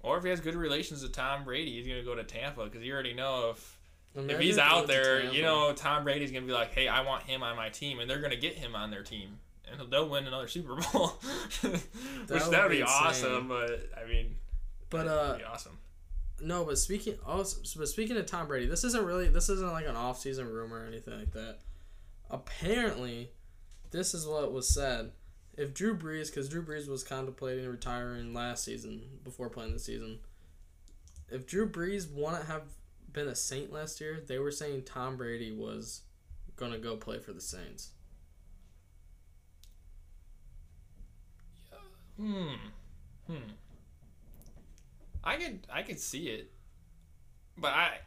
Or 0.02 0.18
if 0.18 0.24
he 0.24 0.30
has 0.30 0.40
good 0.40 0.56
relations 0.56 1.04
with 1.04 1.12
Tom 1.12 1.44
Brady, 1.44 1.74
he's 1.78 1.88
gonna 1.88 2.02
go 2.04 2.16
to 2.16 2.24
Tampa 2.24 2.64
because 2.66 2.82
you 2.84 2.94
already 2.94 3.14
know 3.14 3.50
if 3.52 3.78
if 4.16 4.40
he's 4.40 4.58
out 4.58 4.88
there, 4.88 5.24
you 5.32 5.42
know 5.42 5.74
Tom 5.74 6.04
Brady's 6.04 6.32
gonna 6.32 6.46
be 6.46 6.52
like, 6.52 6.74
hey, 6.74 6.88
I 6.88 7.02
want 7.02 7.24
him 7.24 7.44
on 7.44 7.56
my 7.56 7.70
team, 7.70 8.00
and 8.00 8.10
they're 8.10 8.22
gonna 8.22 8.36
get 8.36 8.56
him 8.56 8.76
on 8.76 8.92
their 8.92 9.04
team, 9.04 9.40
and 9.70 9.90
they'll 9.92 10.10
win 10.10 10.28
another 10.28 10.48
Super 10.48 10.76
Bowl, 10.76 11.08
which 11.62 11.72
that 12.30 12.64
would 12.64 12.72
be 12.72 12.78
be 12.78 12.84
awesome. 12.84 13.48
But 13.48 13.90
I 13.98 14.08
mean, 14.08 14.36
But 14.90 15.08
uh, 15.08 15.38
be 15.38 15.44
awesome. 15.44 15.78
no. 16.42 16.66
But 16.66 16.78
speaking 16.78 17.16
also, 17.26 17.62
but 17.80 17.88
speaking 17.88 18.18
of 18.18 18.26
Tom 18.26 18.48
Brady, 18.48 18.66
this 18.68 18.84
isn't 18.84 19.06
really 19.06 19.30
this 19.30 19.50
isn't 19.50 19.72
like 19.72 19.88
an 19.88 19.96
off 19.96 20.20
season 20.20 20.52
rumor 20.52 20.84
or 20.84 20.86
anything 20.86 21.18
like 21.18 21.32
that. 21.32 21.60
Apparently, 22.30 23.32
this 23.92 24.14
is 24.14 24.26
what 24.26 24.52
was 24.52 24.68
said. 24.74 25.12
If 25.58 25.74
Drew 25.74 25.98
Brees, 25.98 26.28
because 26.28 26.48
Drew 26.48 26.64
Brees 26.64 26.88
was 26.88 27.04
contemplating 27.04 27.68
retiring 27.68 28.34
last 28.34 28.64
season 28.64 29.02
before 29.24 29.50
playing 29.50 29.74
the 29.74 29.80
season, 29.80 30.20
if 31.30 31.46
Drew 31.46 31.70
Brees 31.70 32.10
wouldn't 32.10 32.46
have 32.46 32.64
been 33.14 33.28
a 33.28 33.36
Saint 33.36 33.72
last 33.72 34.02
year, 34.02 34.22
they 34.26 34.40
were 34.40 34.52
saying 34.52 34.84
Tom 34.84 35.18
Brady 35.18 35.52
was 35.52 36.02
gonna 36.56 36.78
go 36.78 36.96
play 36.96 37.20
for 37.20 37.34
the 37.34 37.42
Saints. 37.42 37.92
Hmm. 42.18 42.54
Hmm. 43.28 43.52
I 45.24 45.38
could 45.38 45.68
I 45.72 45.82
could 45.84 46.00
see 46.00 46.28
it. 46.28 46.52
But 47.58 47.74
I 47.74 47.98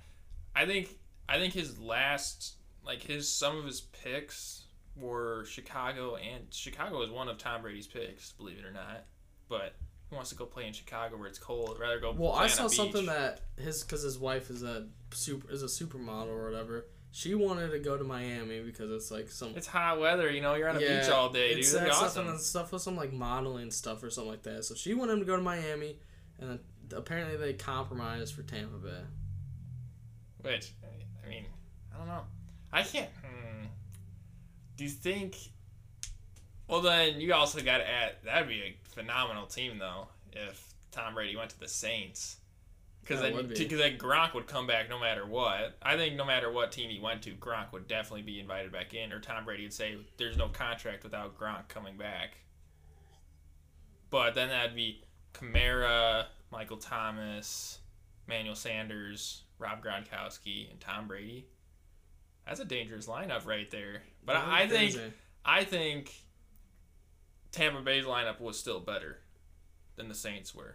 I 0.55 0.67
think 0.67 0.89
I 1.29 1.39
think 1.39 1.55
his 1.55 1.79
last 1.79 2.55
like 2.85 3.03
his 3.03 3.29
some 3.29 3.57
of 3.59 3.65
his 3.65 3.81
picks 3.81 4.65
were 4.97 5.45
Chicago 5.47 6.17
and 6.17 6.47
Chicago 6.51 7.03
is 7.03 7.11
one 7.11 7.29
of 7.29 7.39
Tom 7.39 7.63
Brady's 7.63 7.87
picks, 7.87 8.33
believe 8.33 8.59
it 8.59 8.65
or 8.65 8.73
not. 8.73 9.05
But 9.49 9.75
wants 10.15 10.31
to 10.31 10.37
go 10.37 10.47
play 10.47 10.67
in 10.67 10.73
Chicago 10.73 11.17
where 11.17 11.27
it's 11.27 11.39
cold. 11.39 11.79
Rather 11.81 11.99
go 12.01 12.13
Well, 12.13 12.33
I 12.33 12.47
saw 12.47 12.69
something 12.69 13.07
that 13.07 13.41
his 13.57 13.83
because 13.83 14.03
his 14.03 14.19
wife 14.19 14.51
is 14.51 14.63
a 14.63 14.87
super 15.13 15.51
is 15.51 15.63
a 15.63 15.67
supermodel 15.67 16.29
or 16.29 16.45
whatever. 16.51 16.87
She 17.11 17.37
wanted 17.37 17.71
to 17.71 17.79
go 17.79 17.97
to 17.97 18.03
Miami 18.03 18.61
because 18.61 18.91
it's 18.91 19.11
like 19.13 19.31
some 19.31 19.53
It's 19.57 19.69
hot 19.69 20.01
weather, 20.01 20.31
you 20.31 20.41
know. 20.41 20.55
You're 20.55 20.69
on 20.69 20.77
a 20.77 20.81
beach 20.81 21.09
all 21.09 21.29
day, 21.31 21.51
dude. 21.51 21.59
it's 21.61 21.73
That'd 21.73 21.91
awesome. 21.91 22.09
stuff 22.11 22.29
and 22.29 22.41
stuff 22.41 22.73
with 22.73 22.83
some 22.83 22.97
like 22.97 23.13
modeling 23.13 23.71
stuff 23.71 24.03
or 24.03 24.11
something 24.11 24.33
like 24.33 24.43
that. 24.43 24.65
So 24.65 24.75
she 24.75 24.95
wanted 24.95 25.13
him 25.13 25.19
to 25.21 25.25
go 25.25 25.37
to 25.37 25.43
Miami, 25.43 25.99
and 26.41 26.51
then 26.51 26.59
apparently 26.97 27.37
they 27.37 27.53
compromised 27.53 28.35
for 28.35 28.43
Tampa 28.43 28.79
Bay. 28.79 29.03
Which, 30.43 30.73
I 31.25 31.29
mean, 31.29 31.47
I 31.95 31.99
don't 31.99 32.09
know. 32.09 32.25
I 32.73 32.83
can't. 32.83 33.09
Hmm. 33.23 33.67
Do 34.77 34.85
you 34.85 34.91
think? 34.91 35.37
Well, 36.75 36.83
then 36.83 37.21
you 37.21 37.33
also 37.33 37.61
got 37.61 37.79
to 37.79 37.89
add. 37.89 38.17
That'd 38.25 38.49
be 38.49 38.61
a 38.61 38.77
phenomenal 38.83 39.47
team, 39.47 39.79
though, 39.79 40.09
if 40.33 40.75
Tom 40.91 41.15
Brady 41.15 41.37
went 41.37 41.51
to 41.51 41.61
the 41.61 41.69
Saints. 41.69 42.39
Because 43.01 43.21
then, 43.21 43.47
because 43.47 43.79
then 43.79 43.97
Gronk 43.97 44.35
would 44.35 44.49
come 44.49 44.67
back 44.67 44.89
no 44.91 44.99
matter 44.99 45.25
what. 45.25 45.77
I 45.81 45.97
think 45.97 46.17
no 46.17 46.25
matter 46.25 46.51
what 46.51 46.73
team 46.73 46.91
he 46.91 46.99
went 46.99 47.23
to, 47.23 47.31
Gronk 47.31 47.73
would 47.73 47.87
definitely 47.87 48.23
be 48.23 48.41
invited 48.41 48.73
back 48.73 48.93
in, 48.93 49.13
or 49.13 49.21
Tom 49.21 49.45
Brady 49.45 49.63
would 49.63 49.73
say, 49.73 49.99
"There's 50.17 50.37
no 50.37 50.49
contract 50.49 51.05
without 51.05 51.39
Gronk 51.39 51.69
coming 51.69 51.97
back." 51.97 52.39
But 54.11 54.35
then 54.35 54.49
that'd 54.49 54.75
be 54.75 55.05
Kamara, 55.33 56.25
Michael 56.51 56.79
Thomas, 56.79 57.79
Manuel 58.27 58.57
Sanders, 58.57 59.43
Rob 59.61 59.85
Gronkowski, 59.85 60.69
and 60.73 60.81
Tom 60.81 61.07
Brady. 61.07 61.47
That's 62.47 62.59
a 62.59 62.65
dangerous 62.65 63.07
lineup 63.07 63.47
right 63.47 63.71
there. 63.71 64.03
But 64.27 64.37
I, 64.37 64.63
I 64.63 64.69
think 64.69 64.99
I 65.45 65.63
think 65.63 66.24
Tampa 67.55 67.81
Bay's 67.81 68.05
lineup 68.05 68.41
was 68.41 68.59
still 68.59 68.81
better 68.81 69.19
than 69.97 70.09
the 70.09 70.15
Saints 70.15 70.55
were. 70.55 70.75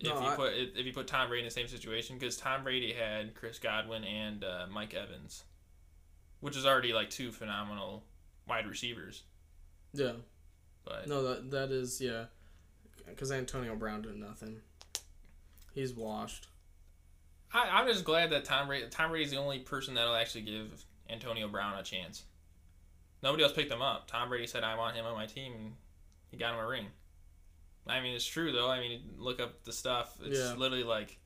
If 0.00 0.08
No, 0.08 0.20
you 0.20 0.26
I- 0.26 0.36
put 0.36 0.52
if 0.54 0.86
you 0.86 0.92
put 0.92 1.06
Tom 1.06 1.28
Brady 1.28 1.42
in 1.42 1.46
the 1.46 1.50
same 1.50 1.68
situation, 1.68 2.16
because 2.18 2.36
Tom 2.36 2.64
Brady 2.64 2.92
had 2.92 3.34
Chris 3.34 3.58
Godwin 3.58 4.04
and 4.04 4.42
uh, 4.42 4.66
Mike 4.70 4.94
Evans, 4.94 5.44
which 6.40 6.56
is 6.56 6.66
already 6.66 6.92
like 6.92 7.10
two 7.10 7.30
phenomenal 7.30 8.04
wide 8.48 8.66
receivers. 8.66 9.22
yeah. 9.92 10.12
But 10.84 11.06
No, 11.08 11.22
that 11.22 11.50
that 11.50 11.70
is 11.70 12.00
yeah, 12.00 12.24
because 13.06 13.30
Antonio 13.32 13.74
Brown 13.76 14.02
did 14.02 14.16
nothing. 14.16 14.60
He's 15.74 15.92
washed. 15.94 16.48
I, 17.52 17.68
I'm 17.70 17.86
just 17.86 18.04
glad 18.04 18.30
that 18.30 18.44
Tom 18.44 18.66
Brady 18.66 18.86
Tom 18.90 19.10
Brady's 19.10 19.30
the 19.30 19.38
only 19.38 19.60
person 19.60 19.94
that'll 19.94 20.14
actually 20.16 20.42
give 20.42 20.84
Antonio 21.08 21.48
Brown 21.48 21.78
a 21.78 21.82
chance. 21.82 22.24
Nobody 23.24 23.42
else 23.42 23.52
picked 23.54 23.72
him 23.72 23.80
up. 23.82 24.06
Tom 24.06 24.28
Brady 24.28 24.46
said, 24.46 24.62
"I 24.62 24.76
want 24.76 24.94
him 24.96 25.06
on 25.06 25.14
my 25.14 25.24
team," 25.26 25.54
and 25.54 25.76
he 26.30 26.36
got 26.36 26.52
him 26.52 26.60
a 26.60 26.66
ring. 26.66 26.86
I 27.86 28.00
mean, 28.00 28.14
it's 28.14 28.24
true 28.26 28.52
though. 28.52 28.70
I 28.70 28.80
mean, 28.80 29.14
look 29.16 29.40
up 29.40 29.64
the 29.64 29.72
stuff. 29.72 30.16
It's 30.22 30.38
Yeah. 30.38 30.54
literally 30.54 30.84
like 30.84 31.18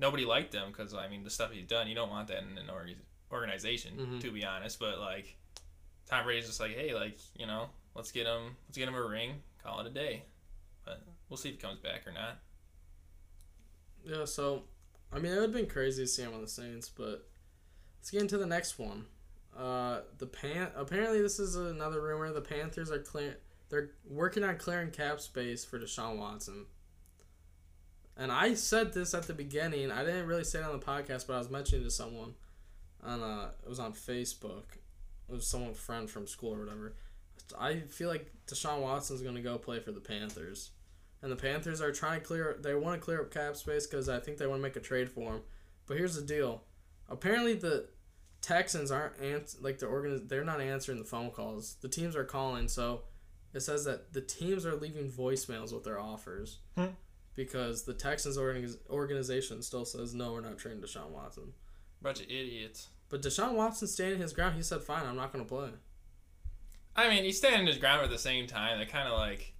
nobody 0.00 0.24
liked 0.24 0.52
him 0.52 0.68
because 0.68 0.92
I 0.94 1.08
mean, 1.08 1.22
the 1.24 1.30
stuff 1.30 1.52
he's 1.52 1.66
done. 1.66 1.86
You 1.88 1.94
don't 1.94 2.10
want 2.10 2.26
that 2.28 2.42
in 2.42 2.58
an 2.58 2.68
org- 2.68 2.98
organization, 3.30 3.96
Mhm. 3.96 4.20
to 4.20 4.32
be 4.32 4.44
honest. 4.44 4.78
But 4.80 4.98
like, 4.98 5.38
Tom 6.06 6.24
Brady's 6.24 6.46
just 6.46 6.58
like, 6.60 6.72
hey, 6.72 6.92
like 6.94 7.18
you 7.36 7.46
know, 7.46 7.70
let's 7.94 8.10
get 8.10 8.26
him, 8.26 8.56
let's 8.66 8.76
get 8.76 8.88
him 8.88 8.94
a 8.96 9.02
ring, 9.06 9.42
call 9.62 9.78
it 9.80 9.86
a 9.86 9.90
day. 9.90 10.24
But 10.84 11.02
we'll 11.28 11.36
see 11.36 11.50
if 11.50 11.54
he 11.54 11.60
comes 11.60 11.78
back 11.78 12.04
or 12.06 12.12
not. 12.12 12.38
Yeah, 14.04 14.24
so 14.24 14.64
I 15.12 15.18
mean 15.20 15.32
it 15.32 15.36
would 15.36 15.42
have 15.42 15.52
been 15.52 15.68
crazy 15.68 16.02
to 16.02 16.08
see 16.08 16.22
him 16.22 16.34
on 16.34 16.40
the 16.42 16.48
Saints, 16.48 16.88
but 16.88 17.28
let's 17.98 18.10
get 18.10 18.22
into 18.22 18.38
the 18.38 18.46
next 18.46 18.78
one. 18.78 19.06
Uh, 19.58 20.02
the 20.18 20.26
pan 20.26 20.68
apparently 20.76 21.20
this 21.20 21.40
is 21.40 21.56
another 21.56 22.00
rumor. 22.00 22.32
The 22.32 22.40
Panthers 22.40 22.90
are 22.90 23.00
clear. 23.00 23.38
They're 23.70 23.90
working 24.08 24.44
on 24.44 24.56
clearing 24.56 24.90
cap 24.90 25.20
space 25.20 25.64
for 25.64 25.78
Deshaun 25.78 26.16
Watson. 26.16 26.66
And 28.16 28.32
I 28.32 28.54
said 28.54 28.94
this 28.94 29.14
at 29.14 29.24
the 29.24 29.34
beginning. 29.34 29.90
I 29.90 30.04
didn't 30.04 30.26
really 30.26 30.44
say 30.44 30.60
it 30.60 30.64
on 30.64 30.78
the 30.78 30.84
podcast, 30.84 31.26
but 31.26 31.34
I 31.34 31.38
was 31.38 31.50
mentioning 31.50 31.84
to 31.84 31.90
someone 31.90 32.34
on 33.02 33.22
uh 33.22 33.50
it 33.62 33.68
was 33.68 33.80
on 33.80 33.92
Facebook. 33.92 34.76
It 35.28 35.34
was 35.34 35.46
someone 35.46 35.74
friend 35.74 36.08
from 36.08 36.26
school 36.26 36.54
or 36.54 36.60
whatever. 36.60 36.94
I 37.58 37.80
feel 37.80 38.08
like 38.08 38.30
Deshaun 38.46 38.80
Watson's 38.80 39.22
gonna 39.22 39.42
go 39.42 39.58
play 39.58 39.80
for 39.80 39.90
the 39.90 40.00
Panthers 40.00 40.70
and 41.22 41.32
the 41.32 41.36
Panthers 41.36 41.80
are 41.80 41.92
trying 41.92 42.20
to 42.20 42.26
clear. 42.26 42.56
They 42.60 42.74
want 42.74 43.00
to 43.00 43.04
clear 43.04 43.20
up 43.20 43.32
cap 43.32 43.56
space 43.56 43.86
because 43.86 44.08
I 44.08 44.20
think 44.20 44.38
they 44.38 44.46
want 44.46 44.58
to 44.58 44.62
make 44.62 44.76
a 44.76 44.80
trade 44.80 45.10
for 45.10 45.34
him. 45.34 45.40
But 45.86 45.96
here's 45.96 46.14
the 46.14 46.22
deal: 46.22 46.62
apparently 47.08 47.54
the 47.54 47.88
Texans 48.40 48.90
aren't 48.90 49.20
ans- 49.20 49.56
like 49.60 49.78
the 49.78 49.86
organ. 49.86 50.26
They're 50.28 50.44
not 50.44 50.60
answering 50.60 50.98
the 50.98 51.04
phone 51.04 51.30
calls. 51.30 51.76
The 51.80 51.88
teams 51.88 52.14
are 52.16 52.24
calling, 52.24 52.68
so 52.68 53.02
it 53.52 53.60
says 53.60 53.84
that 53.84 54.12
the 54.12 54.20
teams 54.20 54.64
are 54.64 54.76
leaving 54.76 55.10
voicemails 55.10 55.72
with 55.72 55.84
their 55.84 55.98
offers 55.98 56.58
Hmm. 56.76 56.86
because 57.34 57.84
the 57.84 57.94
Texans 57.94 58.36
organiz- 58.36 58.78
organization 58.88 59.62
still 59.62 59.84
says 59.84 60.14
no, 60.14 60.32
we're 60.32 60.40
not 60.40 60.58
trading 60.58 60.82
Deshaun 60.82 61.10
Watson. 61.10 61.52
Bunch 62.00 62.20
of 62.20 62.26
idiots. 62.26 62.88
But 63.08 63.22
Deshaun 63.22 63.54
Watson 63.54 63.88
standing 63.88 64.20
his 64.20 64.32
ground. 64.32 64.54
He 64.56 64.62
said, 64.62 64.82
"Fine, 64.82 65.06
I'm 65.06 65.16
not 65.16 65.32
going 65.32 65.44
to 65.44 65.48
play." 65.48 65.70
I 66.94 67.08
mean, 67.08 67.24
he's 67.24 67.38
standing 67.38 67.66
his 67.66 67.78
ground 67.78 68.02
at 68.02 68.10
the 68.10 68.18
same 68.18 68.46
time. 68.46 68.78
That 68.78 68.88
kind 68.88 69.08
of 69.08 69.18
like 69.18 69.54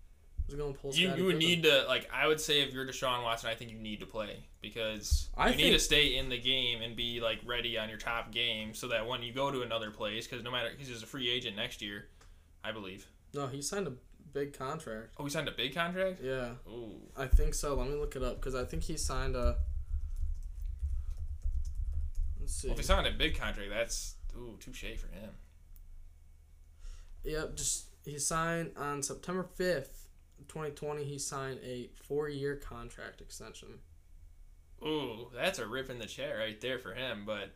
He's 0.49 0.57
going 0.57 0.73
to 0.73 0.81
pull. 0.81 0.95
you, 0.95 1.15
you 1.15 1.25
would 1.27 1.37
need 1.37 1.65
to 1.65 1.85
like. 1.87 2.09
I 2.13 2.27
would 2.27 2.41
say 2.41 2.63
if 2.63 2.73
you're 2.73 2.87
Deshaun 2.87 3.23
Watson, 3.23 3.51
I 3.51 3.55
think 3.55 3.71
you 3.71 3.79
need 3.79 4.01
to 4.01 4.07
play 4.07 4.45
because 4.63 5.29
I 5.37 5.51
you 5.51 5.57
need 5.57 5.71
to 5.73 5.79
stay 5.79 6.17
in 6.17 6.31
the 6.31 6.39
game 6.39 6.81
and 6.81 6.97
be 6.97 7.21
like 7.21 7.41
ready 7.45 7.77
on 7.77 7.91
your 7.91 7.99
top 7.99 8.33
game, 8.33 8.73
so 8.73 8.89
that 8.89 9.07
when 9.07 9.23
you 9.23 9.33
go 9.33 9.51
to 9.51 9.61
another 9.61 9.91
place, 9.91 10.27
because 10.27 10.43
no 10.43 10.51
matter 10.51 10.71
he's 10.79 10.89
just 10.89 11.03
a 11.05 11.07
free 11.07 11.29
agent 11.29 11.55
next 11.55 11.83
year, 11.83 12.07
I 12.65 12.73
believe. 12.73 13.07
No, 13.35 13.47
he 13.47 13.61
signed 13.61 13.87
a 13.89 13.93
big 14.33 14.57
contract. 14.59 15.15
Oh, 15.19 15.25
he 15.25 15.31
signed 15.31 15.49
a 15.49 15.53
big 15.53 15.75
contract. 15.75 16.21
Yeah. 16.23 16.53
Ooh, 16.67 16.97
I 17.15 17.27
think 17.27 17.53
so. 17.53 17.75
Let 17.75 17.89
me 17.89 17.97
look 17.97 18.17
it 18.17 18.23
up 18.23 18.37
because 18.37 18.55
I 18.55 18.65
think 18.65 18.85
he 18.85 18.97
signed 18.97 19.37
a. 19.37 19.57
Let's 22.41 22.55
see. 22.55 22.69
well, 22.69 22.73
if 22.73 22.79
he 22.79 22.87
signed 22.87 23.07
a 23.07 23.13
big 23.13 23.39
contract, 23.39 23.69
that's 23.69 24.15
ooh 24.35 24.57
touche 24.61 24.81
for 24.97 25.09
him. 25.09 25.31
Yep, 27.25 27.57
just 27.57 27.85
he 28.07 28.19
signed 28.19 28.71
on 28.79 29.03
September 29.03 29.43
fifth, 29.43 30.08
twenty 30.47 30.71
twenty. 30.71 31.05
He 31.05 31.19
signed 31.19 31.59
a 31.65 31.91
four-year 32.07 32.57
contract 32.57 33.21
extension. 33.21 33.81
Ooh, 34.83 35.31
that's 35.35 35.59
a 35.59 35.67
rip 35.67 35.91
in 35.91 35.99
the 35.99 36.07
chair 36.07 36.39
right 36.39 36.61
there 36.61 36.79
for 36.79 36.95
him. 36.95 37.25
But 37.27 37.55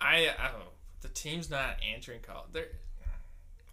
I, 0.00 0.28
I 0.38 0.48
don't 0.50 0.60
know. 0.60 0.72
The 1.02 1.08
team's 1.08 1.48
not 1.48 1.76
answering 1.94 2.20
call. 2.20 2.46
They're, 2.52 2.68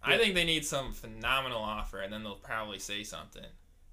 I 0.02 0.16
think 0.16 0.34
they 0.34 0.44
need 0.44 0.64
some 0.64 0.92
phenomenal 0.92 1.60
offer, 1.60 2.00
and 2.00 2.12
then 2.12 2.22
they'll 2.22 2.36
probably 2.36 2.78
say 2.78 3.02
something. 3.02 3.44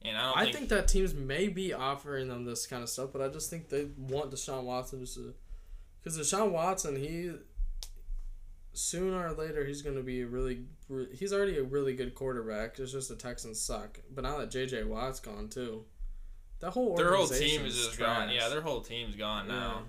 And 0.04 0.16
I 0.16 0.22
don't 0.22 0.38
I 0.38 0.44
think, 0.44 0.56
think 0.56 0.70
that 0.70 0.88
teams 0.88 1.16
may 1.16 1.48
be 1.48 1.74
offering 1.74 2.28
them 2.28 2.46
this 2.46 2.68
kind 2.68 2.84
of 2.84 2.90
stuff, 2.90 3.10
but 3.12 3.24
I 3.24 3.28
just 3.28 3.50
think 3.50 3.70
they 3.70 3.88
want 3.98 4.30
Deshaun 4.30 4.64
Watson 4.64 5.00
just 5.00 5.16
to, 5.16 5.34
because 6.02 6.18
Deshaun 6.20 6.52
Watson, 6.52 6.96
he 6.96 7.32
sooner 8.76 9.28
or 9.28 9.34
later 9.34 9.66
he's 9.66 9.82
going 9.82 9.96
to 9.96 10.04
be 10.04 10.22
a 10.22 10.28
really. 10.28 10.66
He's 11.14 11.34
already 11.34 11.58
a 11.58 11.64
really 11.64 11.94
good 11.96 12.14
quarterback. 12.16 12.78
It's 12.80 12.92
just 12.92 13.10
the 13.10 13.16
Texans 13.16 13.60
suck. 13.60 14.00
But 14.14 14.24
now 14.24 14.38
that 14.38 14.52
J.J. 14.52 14.84
Watt's 14.84 15.20
gone 15.20 15.50
too, 15.50 15.86
that 16.60 16.72
whole 16.72 16.96
their 16.96 17.14
whole 17.16 17.28
team 17.28 17.66
is 17.66 17.76
just 17.76 17.98
gone. 18.00 18.30
Yeah, 18.30 18.50
their 18.50 18.62
whole 18.62 18.82
team's 18.82 19.16
gone 19.16 19.48
now. 19.48 19.84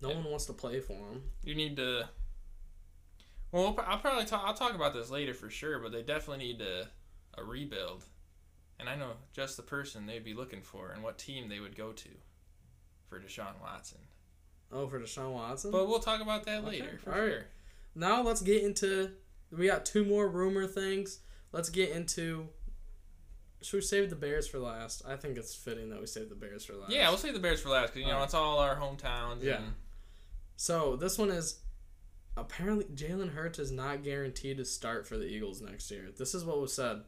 No 0.00 0.08
Yeah. 0.10 0.16
one 0.16 0.24
wants 0.24 0.46
to 0.46 0.52
play 0.52 0.80
for 0.80 0.92
him. 0.94 1.22
You 1.42 1.54
need 1.54 1.76
to. 1.76 2.08
Well, 3.50 3.66
I'll 3.78 3.84
I'll 3.86 3.98
probably 3.98 4.24
talk. 4.24 4.42
I'll 4.46 4.54
talk 4.54 4.74
about 4.74 4.94
this 4.94 5.10
later 5.10 5.34
for 5.34 5.50
sure, 5.50 5.78
but 5.78 5.92
they 5.92 6.02
definitely 6.02 6.44
need 6.44 6.58
to 6.60 6.88
a 7.38 7.44
rebuild, 7.44 8.04
and 8.78 8.88
I 8.88 8.96
know 8.96 9.12
just 9.32 9.56
the 9.56 9.62
person 9.62 10.06
they'd 10.06 10.24
be 10.24 10.34
looking 10.34 10.62
for 10.62 10.90
and 10.90 11.02
what 11.02 11.18
team 11.18 11.48
they 11.48 11.60
would 11.60 11.76
go 11.76 11.92
to 11.92 12.08
for 13.08 13.18
Deshaun 13.20 13.60
Watson. 13.62 13.98
Oh, 14.70 14.86
for 14.88 14.98
Deshaun 14.98 15.32
Watson. 15.32 15.70
But 15.70 15.86
we'll 15.86 15.98
talk 15.98 16.20
about 16.22 16.44
that 16.44 16.60
Okay, 16.60 16.68
later 16.80 16.98
for 17.02 17.14
all 17.14 17.20
right. 17.20 17.42
Now 17.94 18.22
let's 18.22 18.40
get 18.42 18.62
into. 18.62 19.10
We 19.50 19.66
got 19.66 19.84
two 19.84 20.04
more 20.04 20.28
rumor 20.28 20.66
things. 20.66 21.20
Let's 21.52 21.68
get 21.68 21.90
into. 21.90 22.48
Should 23.60 23.76
we 23.76 23.80
save 23.82 24.10
the 24.10 24.16
Bears 24.16 24.48
for 24.48 24.58
last? 24.58 25.02
I 25.06 25.16
think 25.16 25.36
it's 25.36 25.54
fitting 25.54 25.90
that 25.90 26.00
we 26.00 26.06
save 26.06 26.28
the 26.28 26.34
Bears 26.34 26.64
for 26.64 26.74
last. 26.74 26.90
Yeah, 26.92 27.08
we'll 27.08 27.18
save 27.18 27.34
the 27.34 27.38
Bears 27.40 27.60
for 27.60 27.68
last 27.68 27.88
because 27.92 28.00
you 28.00 28.06
know 28.06 28.14
Alright. 28.14 28.24
it's 28.26 28.34
all 28.34 28.58
our 28.58 28.76
hometowns. 28.76 29.42
Yeah. 29.42 29.58
and- 29.58 29.74
So 30.56 30.96
this 30.96 31.16
one 31.18 31.30
is 31.30 31.60
apparently 32.36 32.86
Jalen 32.86 33.34
Hurts 33.34 33.58
is 33.58 33.70
not 33.70 34.02
guaranteed 34.02 34.56
to 34.56 34.64
start 34.64 35.06
for 35.06 35.16
the 35.16 35.26
Eagles 35.26 35.60
next 35.60 35.90
year. 35.90 36.08
This 36.16 36.34
is 36.34 36.44
what 36.44 36.60
was 36.60 36.72
said. 36.72 37.02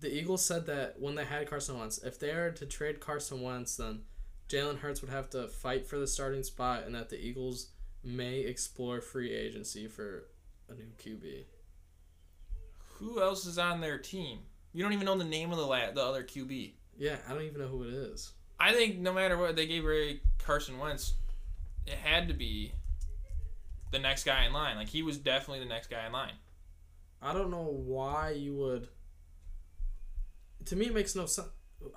The 0.00 0.12
Eagles 0.14 0.44
said 0.44 0.66
that 0.66 1.00
when 1.00 1.14
they 1.14 1.24
had 1.24 1.48
Carson 1.48 1.78
Wentz, 1.78 1.98
if 1.98 2.18
they 2.20 2.30
are 2.30 2.50
to 2.52 2.66
trade 2.66 3.00
Carson 3.00 3.40
Wentz, 3.40 3.76
then 3.76 4.02
Jalen 4.48 4.78
Hurts 4.78 5.00
would 5.00 5.10
have 5.10 5.30
to 5.30 5.48
fight 5.48 5.86
for 5.86 5.98
the 5.98 6.06
starting 6.06 6.42
spot, 6.42 6.84
and 6.84 6.94
that 6.94 7.08
the 7.08 7.18
Eagles 7.18 7.68
may 8.04 8.40
explore 8.40 9.00
free 9.00 9.32
agency 9.32 9.86
for 9.88 10.26
a 10.68 10.74
new 10.74 10.92
QB. 11.02 11.44
Who 12.98 13.20
else 13.20 13.46
is 13.46 13.58
on 13.58 13.80
their 13.80 13.98
team? 13.98 14.40
You 14.72 14.82
don't 14.82 14.92
even 14.92 15.06
know 15.06 15.16
the 15.16 15.24
name 15.24 15.50
of 15.50 15.58
the 15.58 15.66
la- 15.66 15.90
the 15.92 16.02
other 16.02 16.22
QB. 16.22 16.72
Yeah, 16.96 17.16
I 17.28 17.32
don't 17.32 17.42
even 17.42 17.60
know 17.60 17.68
who 17.68 17.84
it 17.84 17.94
is. 17.94 18.32
I 18.58 18.72
think 18.72 18.98
no 18.98 19.12
matter 19.12 19.36
what 19.36 19.56
they 19.56 19.66
gave 19.66 19.84
Ray 19.84 20.20
Carson 20.38 20.78
Wentz, 20.78 21.14
it 21.86 21.94
had 21.94 22.28
to 22.28 22.34
be 22.34 22.72
the 23.90 23.98
next 23.98 24.24
guy 24.24 24.44
in 24.44 24.52
line. 24.52 24.76
Like 24.76 24.88
he 24.88 25.02
was 25.02 25.18
definitely 25.18 25.60
the 25.60 25.68
next 25.68 25.90
guy 25.90 26.06
in 26.06 26.12
line. 26.12 26.34
I 27.22 27.32
don't 27.32 27.50
know 27.50 27.64
why 27.64 28.30
you 28.30 28.54
would. 28.56 28.88
To 30.66 30.76
me, 30.76 30.86
it 30.86 30.94
makes 30.94 31.14
no 31.14 31.26
sense. 31.26 31.48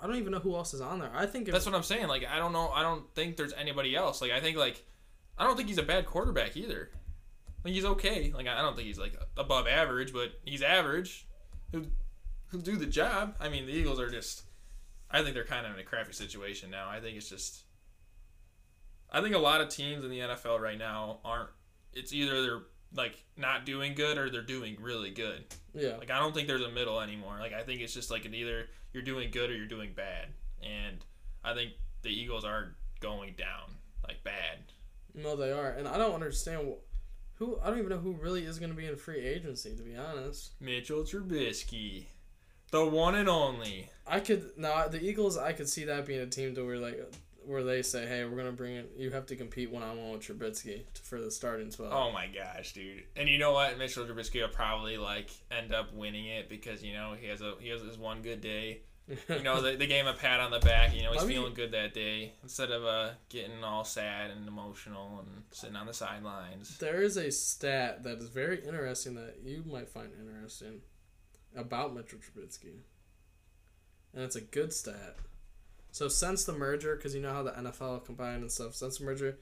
I 0.02 0.08
don't 0.08 0.18
even 0.18 0.32
know 0.32 0.40
who 0.40 0.56
else 0.56 0.74
is 0.74 0.82
on 0.82 1.00
there. 1.00 1.12
I 1.14 1.26
think 1.26 1.48
if, 1.48 1.54
That's 1.54 1.66
what 1.66 1.76
I'm 1.76 1.84
saying. 1.84 2.08
Like 2.08 2.26
I 2.28 2.38
don't 2.38 2.54
know. 2.54 2.70
I 2.70 2.82
don't 2.82 3.04
think 3.14 3.38
there's 3.38 3.54
anybody 3.54 3.96
else. 3.96 4.22
Like 4.22 4.32
I 4.32 4.40
think 4.40 4.58
like 4.58 4.84
I 5.38 5.44
don't 5.44 5.56
think 5.56 5.67
he's 5.70 5.77
a 5.77 5.84
bad 5.84 6.06
quarterback 6.06 6.58
either. 6.58 6.89
Like 7.63 7.74
he's 7.74 7.86
okay. 7.86 8.32
Like 8.36 8.48
I 8.48 8.62
don't 8.62 8.75
think 8.75 8.88
he's 8.88 9.00
like 9.00 9.20
above 9.36 9.67
average, 9.67 10.13
but 10.13 10.32
he's 10.46 10.62
average. 10.62 11.27
He'll, 11.72 11.86
he'll 12.51 12.62
do 12.62 12.75
the 12.75 12.86
job. 12.86 13.36
I 13.39 13.50
mean, 13.50 13.65
the 13.65 13.74
Eagles 13.74 14.00
are 14.00 14.10
just. 14.10 14.44
I 15.10 15.22
think 15.22 15.36
they're 15.36 15.46
kind 15.46 15.65
of 15.65 15.74
in 15.74 15.79
a 15.79 15.84
crappy 15.84 16.12
situation 16.13 16.70
now. 16.70 16.89
I 16.89 17.00
think 17.00 17.17
it's 17.17 17.29
just. 17.29 17.63
I 19.12 19.22
think 19.22 19.36
a 19.36 19.39
lot 19.39 19.62
of 19.62 19.70
teams 19.70 20.03
in 20.03 20.10
the 20.10 20.20
NFL 20.20 20.60
right 20.60 20.77
now 20.77 21.20
aren't. 21.24 21.50
It's 21.94 22.13
either 22.13 22.41
they're 22.41 22.62
like 22.96 23.24
not 23.36 23.65
doing 23.65 23.96
good 23.96 24.17
or 24.17 24.29
they're 24.29 24.41
doing 24.41 24.77
really 24.82 25.12
good. 25.12 25.46
Yeah. 25.74 25.98
Like 25.98 26.12
I 26.12 26.20
don't 26.20 26.34
think 26.34 26.48
there's 26.48 26.62
a 26.62 26.72
middle 26.72 27.00
anymore. 27.00 27.38
Like 27.39 27.53
I 27.53 27.63
think 27.63 27.82
it's 27.82 27.94
just 27.94 28.12
like 28.12 28.25
an 28.25 28.34
either 28.34 28.67
you're 28.94 29.03
doing 29.03 29.29
good 29.32 29.50
or 29.50 29.56
you're 29.56 29.67
doing 29.67 29.94
bad. 29.96 30.27
And 30.63 31.03
I 31.44 31.53
think 31.53 31.74
the 32.01 32.10
Eagles 32.10 32.46
are 32.46 32.75
going 33.00 33.36
down 33.38 33.75
like 34.08 34.24
bad. 34.24 34.72
No, 35.17 35.36
they 35.36 35.51
are, 35.51 35.71
and 35.71 35.88
I 35.88 35.97
don't 35.97 36.13
understand 36.13 36.67
wh- 36.67 37.39
who. 37.39 37.59
I 37.62 37.69
don't 37.69 37.79
even 37.79 37.89
know 37.89 37.97
who 37.97 38.13
really 38.13 38.43
is 38.43 38.59
going 38.59 38.71
to 38.71 38.77
be 38.77 38.86
in 38.86 38.95
free 38.95 39.25
agency. 39.25 39.75
To 39.75 39.81
be 39.81 39.95
honest, 39.95 40.51
Mitchell 40.59 41.01
Trubisky, 41.03 42.05
the 42.71 42.86
one 42.86 43.15
and 43.15 43.27
only. 43.27 43.89
I 44.05 44.19
could 44.19 44.51
now 44.57 44.88
the 44.88 45.03
Eagles. 45.03 45.38
I 45.38 45.53
could 45.53 45.67
see 45.67 45.86
that 45.86 46.05
being 46.05 46.21
a 46.21 46.27
team 46.27 46.53
to 46.55 46.65
where 46.65 46.77
like 46.77 47.00
where 47.45 47.63
they 47.63 47.81
say, 47.81 48.05
"Hey, 48.05 48.25
we're 48.25 48.38
gonna 48.38 48.51
bring 48.51 48.75
in. 48.75 48.86
You 48.97 49.09
have 49.12 49.25
to 49.27 49.36
compete 49.36 49.71
one 49.71 49.81
on 49.81 49.97
one 49.97 50.12
with 50.12 50.21
Trubisky 50.21 50.83
for 51.01 51.19
the 51.19 51.31
starting 51.31 51.71
spot." 51.71 51.91
Oh 51.91 52.12
my 52.12 52.27
gosh, 52.27 52.74
dude! 52.74 53.03
And 53.15 53.27
you 53.27 53.38
know 53.38 53.53
what? 53.53 53.77
Mitchell 53.77 54.05
Trubisky 54.05 54.41
will 54.41 54.50
probably 54.50 54.97
like 54.97 55.31
end 55.50 55.74
up 55.74 55.93
winning 55.93 56.25
it 56.25 56.50
because 56.50 56.83
you 56.83 56.93
know 56.93 57.15
he 57.19 57.27
has 57.27 57.41
a 57.41 57.55
he 57.59 57.69
has 57.69 57.81
his 57.81 57.97
one 57.97 58.21
good 58.21 58.41
day. 58.41 58.81
You 59.08 59.42
know 59.42 59.62
they, 59.62 59.76
they 59.78 59.88
gave 59.88 60.06
him 60.06 60.08
a 60.08 60.18
pat 60.18 60.40
on 60.42 60.52
the 60.52 60.60
back. 60.60 60.94
You 60.94 61.04
know 61.04 61.14
he's 61.14 61.26
me- 61.26 61.36
feeling 61.36 61.54
good 61.54 61.72
that 61.72 61.94
day 61.94 62.34
instead 62.44 62.72
of 62.72 62.84
uh 62.84 63.12
getting 63.30 63.64
all 63.64 63.86
sad 63.86 64.32
and 64.32 64.48
emotional 64.48 65.20
and 65.20 65.44
sitting 65.52 65.76
on 65.78 65.88
the 65.88 65.94
sidelines. 65.94 66.78
There 66.78 67.02
is 67.02 67.16
a 67.16 67.32
stat 67.32 68.04
that 68.04 68.18
is 68.18 68.28
very 68.30 68.60
interesting 68.66 69.16
that 69.16 69.38
you 69.44 69.64
might 69.66 69.88
find 69.88 70.10
interesting 70.20 70.82
about 71.56 71.96
Mitchell 71.96 72.20
Trubisky. 72.20 72.80
And 74.14 74.24
it's 74.24 74.36
a 74.36 74.42
good 74.42 74.74
stat. 74.74 75.16
So 75.92 76.08
since 76.08 76.44
the 76.44 76.54
merger, 76.54 76.96
because 76.96 77.16
you 77.16 77.22
know 77.22 77.34
how 77.34 77.44
the 77.44 77.52
NFL 77.52 78.06
combined 78.06 78.42
and 78.42 78.52
stuff, 78.52 78.76
since 78.76 78.98
the 78.98 79.06
merger, 79.06 79.38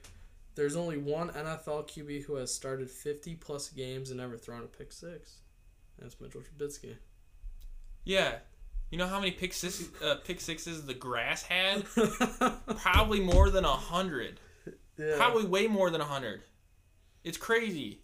there's 0.54 0.76
only 0.76 0.96
one 0.96 1.30
NFL 1.30 1.88
QB 1.88 2.24
who 2.24 2.36
has 2.36 2.54
started 2.54 2.90
50 2.90 3.34
plus 3.36 3.68
games 3.70 4.10
and 4.10 4.20
never 4.20 4.36
thrown 4.36 4.62
a 4.62 4.66
pick 4.66 4.92
six. 4.92 5.38
That's 5.98 6.20
Mitchell 6.20 6.42
Trubisky. 6.42 6.96
Yeah, 8.04 8.36
you 8.90 8.98
know 8.98 9.06
how 9.06 9.18
many 9.18 9.32
pick 9.32 9.52
six 9.52 9.84
uh, 10.02 10.16
pick 10.24 10.40
sixes 10.40 10.84
the 10.86 10.94
grass 10.94 11.42
had? 11.42 11.84
Probably 12.82 13.20
more 13.20 13.50
than 13.50 13.64
a 13.64 13.68
hundred. 13.72 14.40
yeah. 14.98 15.16
Probably 15.16 15.44
way 15.44 15.66
more 15.66 15.90
than 15.90 16.00
a 16.00 16.04
hundred. 16.04 16.42
It's 17.24 17.36
crazy. 17.38 18.00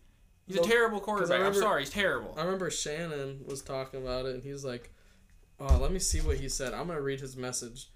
He's 0.46 0.56
a 0.56 0.62
terrible 0.62 1.00
quarterback. 1.00 1.38
remember- 1.38 1.56
I'm 1.58 1.62
sorry, 1.62 1.82
he's 1.82 1.90
terrible. 1.90 2.34
I 2.36 2.42
remember 2.44 2.68
Shannon 2.70 3.44
was 3.46 3.62
talking 3.62 4.02
about 4.02 4.26
it, 4.26 4.34
and 4.34 4.42
he's 4.42 4.64
like, 4.64 4.92
"Oh, 5.60 5.78
let 5.78 5.92
me 5.92 5.98
see 6.00 6.20
what 6.20 6.38
he 6.38 6.48
said. 6.48 6.74
I'm 6.74 6.88
gonna 6.88 7.00
read 7.00 7.20
his 7.20 7.36
message." 7.36 7.88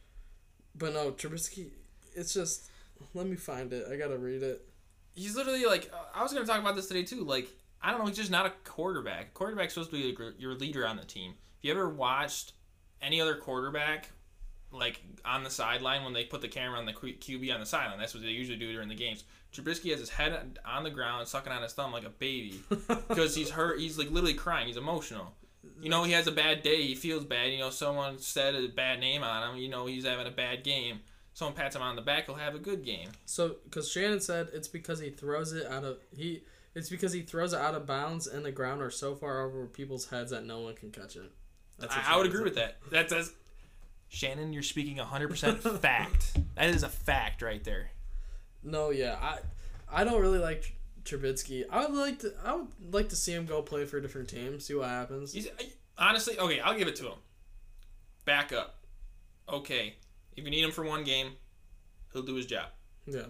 But 0.74 0.92
no, 0.92 1.10
Trubisky. 1.10 1.70
It's 2.14 2.32
just, 2.32 2.70
let 3.14 3.26
me 3.26 3.36
find 3.36 3.72
it. 3.72 3.86
I 3.92 3.96
gotta 3.96 4.16
read 4.16 4.42
it. 4.42 4.62
He's 5.14 5.34
literally 5.34 5.64
like 5.66 5.90
I 6.14 6.22
was 6.22 6.32
gonna 6.32 6.46
talk 6.46 6.60
about 6.60 6.76
this 6.76 6.86
today 6.86 7.02
too. 7.02 7.24
Like 7.24 7.48
I 7.82 7.90
don't 7.90 8.00
know, 8.00 8.06
he's 8.06 8.16
just 8.16 8.30
not 8.30 8.46
a 8.46 8.52
quarterback. 8.64 9.34
Quarterback's 9.34 9.74
supposed 9.74 9.90
to 9.90 9.96
be 9.96 10.16
your 10.38 10.54
leader 10.54 10.86
on 10.86 10.96
the 10.96 11.04
team. 11.04 11.34
If 11.58 11.64
you 11.64 11.72
ever 11.72 11.88
watched 11.88 12.52
any 13.02 13.20
other 13.20 13.36
quarterback 13.36 14.10
like 14.72 15.00
on 15.24 15.44
the 15.44 15.50
sideline 15.50 16.04
when 16.04 16.12
they 16.12 16.24
put 16.24 16.40
the 16.40 16.48
camera 16.48 16.78
on 16.78 16.86
the 16.86 16.92
QB 16.92 17.52
on 17.52 17.60
the 17.60 17.66
sideline, 17.66 17.98
that's 17.98 18.14
what 18.14 18.22
they 18.22 18.30
usually 18.30 18.58
do 18.58 18.72
during 18.72 18.88
the 18.88 18.94
games. 18.94 19.24
Trubisky 19.52 19.90
has 19.90 20.00
his 20.00 20.10
head 20.10 20.58
on 20.66 20.84
the 20.84 20.90
ground, 20.90 21.26
sucking 21.26 21.52
on 21.52 21.62
his 21.62 21.72
thumb 21.72 21.92
like 21.92 22.04
a 22.04 22.10
baby 22.10 22.60
because 23.08 23.34
he's 23.34 23.50
hurt. 23.50 23.80
He's 23.80 23.98
like 23.98 24.10
literally 24.10 24.34
crying. 24.34 24.66
He's 24.66 24.76
emotional. 24.76 25.34
You 25.80 25.88
know, 25.88 26.04
he 26.04 26.12
has 26.12 26.26
a 26.26 26.32
bad 26.32 26.62
day. 26.62 26.82
He 26.82 26.94
feels 26.94 27.24
bad. 27.24 27.52
You 27.52 27.58
know, 27.58 27.70
someone 27.70 28.18
said 28.18 28.54
a 28.54 28.68
bad 28.68 29.00
name 29.00 29.22
on 29.22 29.50
him. 29.50 29.60
You 29.60 29.68
know, 29.68 29.86
he's 29.86 30.04
having 30.04 30.26
a 30.26 30.30
bad 30.30 30.62
game. 30.62 31.00
Someone 31.32 31.54
pats 31.54 31.76
him 31.76 31.82
on 31.82 31.96
the 31.96 32.02
back, 32.02 32.26
he'll 32.26 32.34
have 32.36 32.54
a 32.54 32.58
good 32.58 32.82
game. 32.82 33.10
So, 33.26 33.56
because 33.64 33.90
Shannon 33.90 34.20
said 34.20 34.48
it's 34.54 34.68
because 34.68 35.00
he 35.00 35.10
throws 35.10 35.52
it 35.52 35.66
out 35.66 35.84
of 35.84 35.98
he. 36.16 36.42
It's 36.74 36.88
because 36.90 37.12
he 37.12 37.22
throws 37.22 37.54
it 37.54 37.60
out 37.60 37.74
of 37.74 37.86
bounds 37.86 38.26
in 38.26 38.42
the 38.42 38.52
ground 38.52 38.82
or 38.82 38.90
so 38.90 39.14
far 39.14 39.42
over 39.42 39.66
people's 39.66 40.08
heads 40.08 40.30
that 40.30 40.44
no 40.44 40.60
one 40.60 40.74
can 40.74 40.90
catch 40.90 41.16
it. 41.16 41.30
That's 41.78 41.94
I, 41.94 42.14
I 42.14 42.16
would 42.16 42.26
agree 42.26 42.42
with 42.42 42.54
that. 42.56 42.76
That's, 42.90 43.12
that's 43.12 43.30
Shannon. 44.08 44.52
You're 44.52 44.62
speaking 44.62 44.96
100 44.96 45.28
percent 45.28 45.62
fact. 45.80 46.38
That 46.54 46.70
is 46.70 46.82
a 46.82 46.88
fact 46.88 47.42
right 47.42 47.62
there. 47.62 47.90
No, 48.62 48.90
yeah, 48.90 49.16
I, 49.20 49.38
I 49.92 50.04
don't 50.04 50.20
really 50.20 50.38
like 50.38 50.74
Trubisky. 51.04 51.64
I 51.70 51.86
would 51.86 51.94
like 51.94 52.18
to. 52.20 52.32
I 52.44 52.54
would 52.54 52.68
like 52.92 53.08
to 53.10 53.16
see 53.16 53.32
him 53.32 53.46
go 53.46 53.62
play 53.62 53.84
for 53.84 53.98
a 53.98 54.02
different 54.02 54.28
team, 54.28 54.58
see 54.58 54.74
what 54.74 54.88
happens. 54.88 55.32
He's 55.32 55.48
honestly 55.98 56.38
okay. 56.38 56.60
I'll 56.60 56.76
give 56.76 56.88
it 56.88 56.96
to 56.96 57.04
him. 57.04 57.18
Back 58.24 58.52
up. 58.52 58.78
Okay, 59.48 59.94
if 60.36 60.44
you 60.44 60.50
need 60.50 60.64
him 60.64 60.72
for 60.72 60.84
one 60.84 61.04
game, 61.04 61.32
he'll 62.12 62.22
do 62.22 62.34
his 62.34 62.46
job. 62.46 62.66
Yeah, 63.06 63.26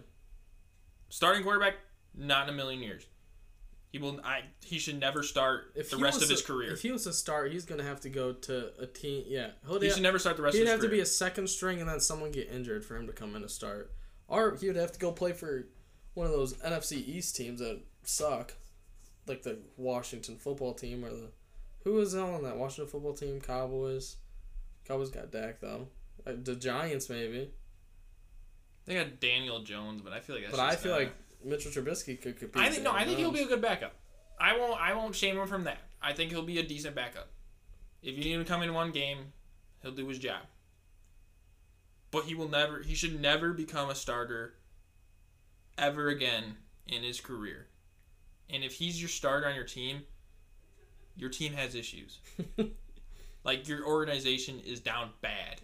Starting 1.11 1.43
quarterback, 1.43 1.75
not 2.15 2.49
in 2.49 2.55
a 2.55 2.57
million 2.57 2.83
years. 2.83 3.05
He 3.97 4.03
will. 4.03 4.21
I. 4.23 4.43
He 4.65 4.79
should 4.79 4.99
never 5.01 5.23
start 5.23 5.73
if 5.75 5.91
the 5.91 5.97
rest 5.97 6.23
of 6.23 6.29
his 6.29 6.41
to- 6.43 6.47
career. 6.47 6.73
if 6.73 6.83
he 6.83 6.91
wants 6.91 7.05
to 7.05 7.13
start, 7.13 7.53
he's 7.53 7.65
gonna 7.65 7.83
have 7.83 8.01
to 8.03 8.11
go 8.11 8.33
to 8.33 8.73
a 8.79 8.87
team. 8.87 9.25
Yeah, 9.27 9.51
he'll 9.67 9.81
He 9.81 9.87
have, 9.87 9.95
should 9.95 10.03
never 10.03 10.19
start 10.19 10.37
the 10.37 10.43
rest 10.43 10.55
of 10.55 10.61
his 10.61 10.69
career. 10.69 10.73
he'd 10.73 10.73
of 10.75 10.81
his 10.81 10.85
have 10.85 10.91
to 10.91 10.97
be 10.97 11.01
a 11.01 11.07
second 11.07 11.49
string 11.49 11.81
and 11.81 11.89
then 11.89 12.01
someone 12.01 12.31
get 12.33 12.49
injured 12.51 12.85
for 12.85 12.97
him 12.97 13.07
to 13.07 13.13
come 13.13 13.35
in 13.37 13.43
to 13.43 13.49
start, 13.49 13.93
or 14.29 14.57
he 14.57 14.67
would 14.67 14.77
have 14.77 14.93
to 14.93 14.99
go 14.99 15.13
play 15.13 15.33
for 15.33 15.67
one 16.15 16.27
of 16.27 16.33
those 16.33 16.55
NFC 16.59 16.97
East 16.99 17.37
teams 17.37 17.61
that 17.61 17.81
suck, 18.03 18.55
like 19.27 19.43
the 19.43 19.59
Washington 19.77 20.37
football 20.37 20.75
team 20.75 21.05
or 21.05 21.11
the 21.11 21.31
who 21.85 21.93
was 21.95 22.15
on 22.15 22.43
that 22.43 22.57
Washington 22.57 22.91
football 22.91 23.15
team? 23.15 23.41
Cowboys. 23.41 24.17
Cowboys 24.87 25.11
got 25.11 25.31
Dak 25.31 25.61
though. 25.61 25.89
Uh, 26.27 26.33
The 26.43 26.57
Giants 26.57 27.09
maybe, 27.09 27.51
they 28.85 28.95
got 28.95 29.21
Daniel 29.21 29.61
Jones, 29.63 30.01
but 30.03 30.13
I 30.13 30.21
feel 30.21 30.37
like 30.37 30.45
that's 30.45 30.57
but 30.57 30.63
I 30.63 30.77
feel 30.77 30.93
not- 30.93 30.99
like 31.01 31.13
Mitchell 31.45 31.71
Trubisky 31.71 32.21
could 32.21 32.39
compete. 32.39 32.63
I 32.63 32.71
think 32.71 32.83
no. 32.83 32.93
I 32.93 33.05
think 33.05 33.19
he'll 33.19 33.33
be 33.33 33.41
a 33.41 33.45
um, 33.45 33.49
good 33.49 33.63
backup. 33.63 33.95
I 34.41 34.57
won't. 34.57 34.81
I 34.81 34.95
won't 34.95 35.15
shame 35.15 35.37
him 35.37 35.47
from 35.47 35.65
that. 35.65 35.79
I 36.03 36.13
think 36.13 36.31
he'll 36.31 36.43
be 36.43 36.59
a 36.59 36.63
decent 36.63 36.95
backup. 36.95 37.29
If 38.03 38.17
you 38.17 38.25
need 38.25 38.33
him 38.33 38.45
to 38.45 38.51
come 38.51 38.63
in 38.63 38.75
one 38.75 38.91
game, 38.91 39.33
he'll 39.83 39.93
do 39.93 40.09
his 40.09 40.19
job. 40.19 40.43
But 42.11 42.25
he 42.25 42.35
will 42.35 42.49
never. 42.49 42.83
He 42.83 42.95
should 42.95 43.21
never 43.21 43.53
become 43.53 43.91
a 43.91 43.95
starter. 43.95 44.55
Ever 45.79 46.09
again 46.09 46.57
in 46.87 47.03
his 47.03 47.21
career, 47.21 47.67
and 48.49 48.65
if 48.65 48.73
he's 48.73 48.99
your 48.99 49.11
starter 49.11 49.47
on 49.47 49.55
your 49.55 49.65
team, 49.65 50.05
your 51.17 51.29
team 51.29 51.53
has 51.53 51.75
issues. 51.75 52.19
like 53.45 53.69
your 53.69 53.87
organization 53.87 54.59
is 54.61 54.81
down 54.81 55.11
bad, 55.21 55.61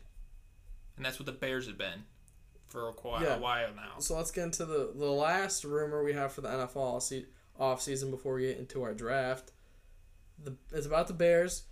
and 0.96 1.06
that's 1.06 1.18
what 1.18 1.24
the 1.24 1.32
Bears 1.32 1.66
have 1.66 1.78
been 1.78 2.04
for 2.72 2.88
a 2.88 2.92
while, 2.92 3.22
Yeah. 3.22 3.36
a 3.36 3.38
while 3.40 3.74
now. 3.74 3.98
So 3.98 4.16
let's 4.16 4.30
get 4.30 4.44
into 4.44 4.64
the 4.64 4.92
the 4.94 5.10
last 5.10 5.62
rumor 5.64 6.02
we 6.02 6.14
have 6.14 6.32
for 6.32 6.40
the 6.40 6.48
NFL 6.48 7.00
se- 7.00 7.26
off 7.58 7.82
season 7.82 8.10
before 8.10 8.34
we 8.34 8.42
get 8.48 8.56
into 8.58 8.82
our 8.82 8.94
draft. 8.94 9.52
The 10.42 10.56
it's 10.72 10.86
about 10.86 11.06
the 11.08 11.14
Bears. 11.14 11.64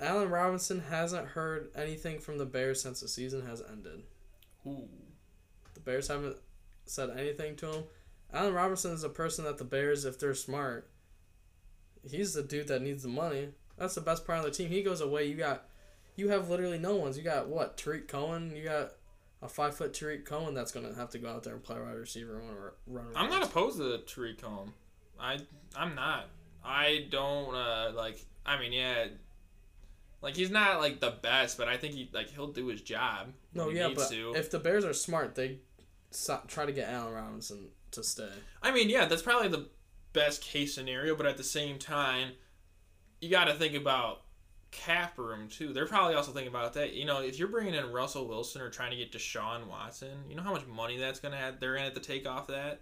Allen 0.00 0.30
Robinson 0.30 0.80
hasn't 0.80 1.28
heard 1.28 1.70
anything 1.74 2.18
from 2.20 2.38
the 2.38 2.46
Bears 2.46 2.80
since 2.80 3.00
the 3.00 3.08
season 3.08 3.44
has 3.46 3.60
ended. 3.60 4.04
Ooh. 4.66 4.88
The 5.74 5.80
Bears 5.80 6.08
haven't 6.08 6.36
said 6.86 7.10
anything 7.10 7.56
to 7.56 7.72
him. 7.72 7.84
Allen 8.32 8.54
Robinson 8.54 8.92
is 8.92 9.02
a 9.04 9.08
person 9.08 9.44
that 9.44 9.58
the 9.58 9.64
Bears, 9.64 10.04
if 10.04 10.18
they're 10.18 10.34
smart, 10.34 10.88
he's 12.08 12.32
the 12.34 12.42
dude 12.42 12.68
that 12.68 12.82
needs 12.82 13.02
the 13.02 13.08
money. 13.08 13.48
That's 13.76 13.94
the 13.94 14.00
best 14.00 14.26
part 14.26 14.38
of 14.38 14.44
the 14.44 14.50
team. 14.50 14.70
He 14.70 14.82
goes 14.82 15.00
away. 15.00 15.26
You 15.26 15.34
got, 15.36 15.68
you 16.16 16.28
have 16.28 16.48
literally 16.48 16.78
no 16.78 16.94
ones. 16.96 17.16
You 17.16 17.24
got 17.24 17.48
what 17.48 17.76
Tarik 17.76 18.06
Cohen. 18.08 18.54
You 18.56 18.64
got 18.64 18.92
a 19.42 19.48
five 19.48 19.74
foot 19.74 19.94
Tarik 19.94 20.24
Cohen 20.24 20.54
that's 20.54 20.72
gonna 20.72 20.94
have 20.94 21.10
to 21.10 21.18
go 21.18 21.28
out 21.28 21.42
there 21.44 21.54
and 21.54 21.62
play 21.62 21.78
wide 21.78 21.96
receiver 21.96 22.38
and 22.38 22.50
run. 22.50 22.72
run 22.86 23.06
I'm 23.14 23.30
not 23.30 23.44
opposed 23.44 23.78
to 23.78 23.98
Tarik 23.98 24.40
Cohen. 24.40 24.72
I 25.18 25.38
I'm 25.76 25.94
not. 25.94 26.28
I 26.64 27.06
don't 27.10 27.54
uh, 27.54 27.92
like. 27.94 28.24
I 28.44 28.58
mean, 28.58 28.72
yeah, 28.72 29.06
like 30.20 30.36
he's 30.36 30.50
not 30.50 30.80
like 30.80 31.00
the 31.00 31.14
best, 31.22 31.56
but 31.56 31.68
I 31.68 31.76
think 31.76 31.94
he 31.94 32.10
like 32.12 32.30
he'll 32.30 32.52
do 32.52 32.66
his 32.66 32.82
job. 32.82 33.28
No, 33.54 33.68
yeah, 33.68 33.90
but 33.94 34.10
to. 34.10 34.34
if 34.34 34.50
the 34.50 34.58
Bears 34.58 34.84
are 34.84 34.92
smart, 34.92 35.34
they 35.34 35.58
try 36.46 36.66
to 36.66 36.72
get 36.72 36.88
Allen 36.88 37.14
Robinson 37.14 37.68
to 37.92 38.02
stay. 38.02 38.30
I 38.62 38.70
mean, 38.70 38.88
yeah, 38.88 39.06
that's 39.06 39.22
probably 39.22 39.48
the 39.48 39.68
best 40.12 40.42
case 40.42 40.74
scenario, 40.74 41.14
but 41.14 41.26
at 41.26 41.36
the 41.36 41.44
same 41.44 41.78
time, 41.78 42.32
you 43.20 43.30
got 43.30 43.44
to 43.44 43.54
think 43.54 43.74
about 43.74 44.22
cap 44.70 45.16
room 45.18 45.48
too. 45.48 45.72
They're 45.72 45.86
probably 45.86 46.14
also 46.14 46.32
thinking 46.32 46.48
about 46.52 46.74
that. 46.74 46.92
You 46.92 47.04
know, 47.06 47.20
if 47.22 47.38
you're 47.38 47.48
bringing 47.48 47.74
in 47.74 47.90
Russell 47.92 48.26
Wilson 48.28 48.60
or 48.62 48.68
trying 48.70 48.90
to 48.90 48.96
get 48.96 49.12
Deshaun 49.12 49.66
Watson, 49.66 50.10
you 50.28 50.36
know 50.36 50.42
how 50.42 50.52
much 50.52 50.66
money 50.66 50.98
that's 50.98 51.20
gonna 51.20 51.36
have. 51.36 51.58
They're 51.60 51.74
gonna 51.74 51.86
have 51.86 51.94
to 51.94 52.00
take 52.00 52.26
off 52.28 52.46
that. 52.48 52.80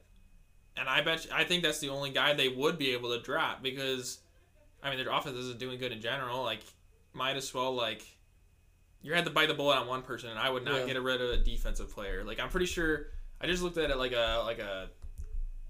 And 0.76 0.88
I 0.88 1.00
bet 1.00 1.24
you, 1.24 1.30
I 1.32 1.44
think 1.44 1.62
that's 1.62 1.78
the 1.78 1.88
only 1.88 2.10
guy 2.10 2.34
they 2.34 2.48
would 2.48 2.76
be 2.76 2.92
able 2.92 3.16
to 3.16 3.22
drop 3.22 3.62
because, 3.62 4.18
I 4.82 4.90
mean, 4.90 4.98
their 5.02 5.10
offense 5.14 5.36
isn't 5.36 5.58
doing 5.58 5.78
good 5.78 5.90
in 5.92 6.00
general. 6.02 6.42
Like, 6.42 6.60
might 7.14 7.36
as 7.36 7.52
well 7.54 7.74
like. 7.74 8.02
You 9.02 9.14
had 9.14 9.24
to 9.24 9.30
bite 9.30 9.46
the 9.48 9.54
bullet 9.54 9.76
on 9.76 9.86
one 9.86 10.02
person, 10.02 10.30
and 10.30 10.38
I 10.38 10.50
would 10.50 10.64
not 10.64 10.80
Yeah. 10.80 10.94
get 10.94 11.00
rid 11.02 11.20
of 11.20 11.30
a 11.30 11.36
defensive 11.36 11.90
player. 11.90 12.24
Like 12.24 12.40
I'm 12.40 12.48
pretty 12.48 12.66
sure. 12.66 13.06
I 13.40 13.46
just 13.46 13.62
looked 13.62 13.78
at 13.78 13.90
it 13.90 13.96
like 13.98 14.12
a 14.12 14.42
like 14.44 14.58
a 14.58 14.90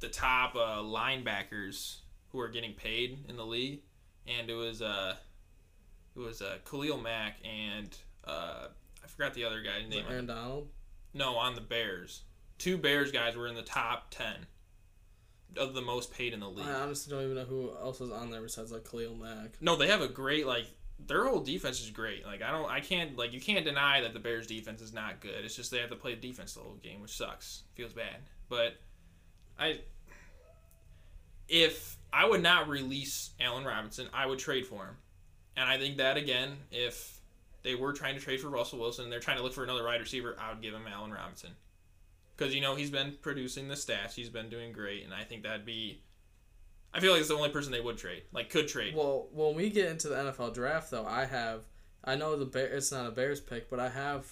the 0.00 0.08
top 0.08 0.54
uh, 0.56 0.78
linebackers 0.78 1.98
who 2.30 2.40
are 2.40 2.48
getting 2.48 2.72
paid 2.72 3.24
in 3.28 3.36
the 3.36 3.44
league, 3.44 3.82
and 4.26 4.48
it 4.48 4.54
was 4.54 4.80
uh, 4.82 5.16
it 6.16 6.20
was 6.20 6.42
uh, 6.42 6.58
Khalil 6.68 6.98
Mack 6.98 7.38
and 7.44 7.96
uh, 8.24 8.68
I 9.04 9.06
forgot 9.06 9.34
the 9.34 9.44
other 9.44 9.62
guy's 9.62 9.88
name. 9.88 10.04
Aaron 10.08 10.26
Donald. 10.26 10.68
No, 11.14 11.36
on 11.36 11.54
the 11.54 11.60
Bears. 11.60 12.22
Two 12.58 12.78
Bears 12.78 13.12
guys 13.12 13.36
were 13.36 13.46
in 13.46 13.54
the 13.54 13.62
top 13.62 14.10
ten 14.10 14.46
of 15.56 15.74
the 15.74 15.82
most 15.82 16.12
paid 16.12 16.32
in 16.32 16.40
the 16.40 16.48
league. 16.48 16.66
I 16.66 16.72
honestly 16.72 17.12
don't 17.12 17.24
even 17.24 17.36
know 17.36 17.44
who 17.44 17.70
else 17.80 18.00
is 18.00 18.10
on 18.10 18.30
there 18.30 18.42
besides 18.42 18.72
like 18.72 18.88
Khalil 18.90 19.14
Mack. 19.14 19.56
No, 19.60 19.76
they 19.76 19.88
have 19.88 20.00
a 20.00 20.08
great 20.08 20.46
like 20.46 20.66
their 20.98 21.26
whole 21.26 21.40
defense 21.40 21.80
is 21.80 21.90
great. 21.90 22.24
Like 22.24 22.42
I 22.42 22.50
don't 22.50 22.70
I 22.70 22.80
can't 22.80 23.16
like 23.16 23.32
you 23.32 23.40
can't 23.40 23.64
deny 23.64 24.00
that 24.00 24.14
the 24.14 24.20
Bears 24.20 24.46
defense 24.46 24.80
is 24.80 24.92
not 24.92 25.20
good. 25.20 25.44
It's 25.44 25.56
just 25.56 25.70
they 25.70 25.78
have 25.78 25.90
to 25.90 25.96
play 25.96 26.14
defense 26.14 26.54
the 26.54 26.60
whole 26.60 26.78
game, 26.82 27.00
which 27.00 27.16
sucks. 27.16 27.62
Feels 27.74 27.92
bad. 27.92 28.16
But 28.48 28.74
I 29.58 29.80
if 31.48 31.96
I 32.12 32.26
would 32.26 32.42
not 32.42 32.68
release 32.68 33.30
Allen 33.40 33.64
Robinson, 33.64 34.08
I 34.12 34.26
would 34.26 34.38
trade 34.38 34.66
for 34.66 34.84
him. 34.86 34.96
And 35.56 35.68
I 35.68 35.78
think 35.78 35.96
that 35.98 36.16
again, 36.16 36.56
if 36.70 37.18
they 37.62 37.74
were 37.74 37.92
trying 37.92 38.14
to 38.14 38.20
trade 38.20 38.40
for 38.40 38.48
Russell 38.48 38.78
Wilson 38.78 39.04
and 39.04 39.12
they're 39.12 39.20
trying 39.20 39.38
to 39.38 39.42
look 39.42 39.54
for 39.54 39.64
another 39.64 39.84
wide 39.84 40.00
receiver, 40.00 40.36
I 40.38 40.50
would 40.50 40.62
give 40.62 40.74
him 40.74 40.84
Allen 40.92 41.12
Robinson. 41.12 41.50
Because 42.36 42.54
you 42.54 42.60
know 42.60 42.74
he's 42.74 42.90
been 42.90 43.14
producing 43.22 43.68
the 43.68 43.74
stats, 43.74 44.12
he's 44.14 44.28
been 44.28 44.50
doing 44.50 44.70
great, 44.72 45.04
and 45.04 45.14
I 45.14 45.24
think 45.24 45.42
that'd 45.42 45.64
be. 45.64 46.02
I 46.92 47.00
feel 47.00 47.12
like 47.12 47.20
it's 47.20 47.28
the 47.28 47.34
only 47.36 47.48
person 47.50 47.72
they 47.72 47.80
would 47.80 47.96
trade, 47.98 48.22
like 48.32 48.50
could 48.50 48.68
trade. 48.68 48.94
Well, 48.94 49.28
when 49.32 49.54
we 49.54 49.70
get 49.70 49.90
into 49.90 50.08
the 50.08 50.16
NFL 50.16 50.54
draft, 50.54 50.90
though, 50.90 51.06
I 51.06 51.24
have, 51.24 51.64
I 52.04 52.14
know 52.16 52.36
the 52.36 52.44
Bear, 52.46 52.66
it's 52.66 52.92
not 52.92 53.06
a 53.06 53.10
Bears 53.10 53.40
pick, 53.40 53.68
but 53.70 53.80
I 53.80 53.88
have 53.88 54.26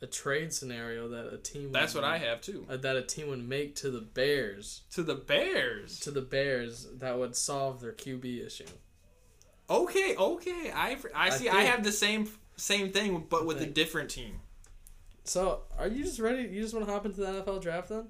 a 0.00 0.06
trade 0.06 0.52
scenario 0.52 1.08
that 1.08 1.32
a 1.32 1.38
team. 1.38 1.72
That's 1.72 1.94
would, 1.94 2.02
what 2.02 2.10
I 2.10 2.18
have 2.18 2.40
too. 2.40 2.66
uh, 2.70 2.76
That 2.76 2.96
a 2.96 3.02
team 3.02 3.28
would 3.28 3.46
make 3.46 3.74
to 3.76 3.90
the 3.90 4.00
Bears, 4.00 4.82
To 4.92 5.02
the 5.02 5.14
Bears. 5.14 5.98
to 6.00 6.10
the 6.10 6.22
Bears, 6.22 6.86
that 6.98 7.18
would 7.18 7.34
solve 7.36 7.80
their 7.80 7.92
QB 7.92 8.44
issue. 8.46 8.64
Okay, 9.70 10.14
okay. 10.16 10.70
I, 10.74 10.96
I 11.14 11.30
see. 11.30 11.48
I, 11.48 11.52
think- 11.52 11.68
have 11.70 11.84
the 11.84 11.92
same 11.92 12.28
same 12.56 12.92
thing, 12.92 13.24
but 13.28 13.46
with 13.46 13.60
a 13.60 13.66
different 13.66 14.10
team. 14.10 14.40
So, 15.24 15.62
are 15.78 15.88
you 15.88 16.04
just 16.04 16.20
ready? 16.20 16.42
You 16.42 16.60
just 16.60 16.74
want 16.74 16.86
to 16.86 16.92
hop 16.92 17.06
into 17.06 17.20
the 17.20 17.26
NFL 17.26 17.62
draft 17.62 17.88
then? 17.88 18.08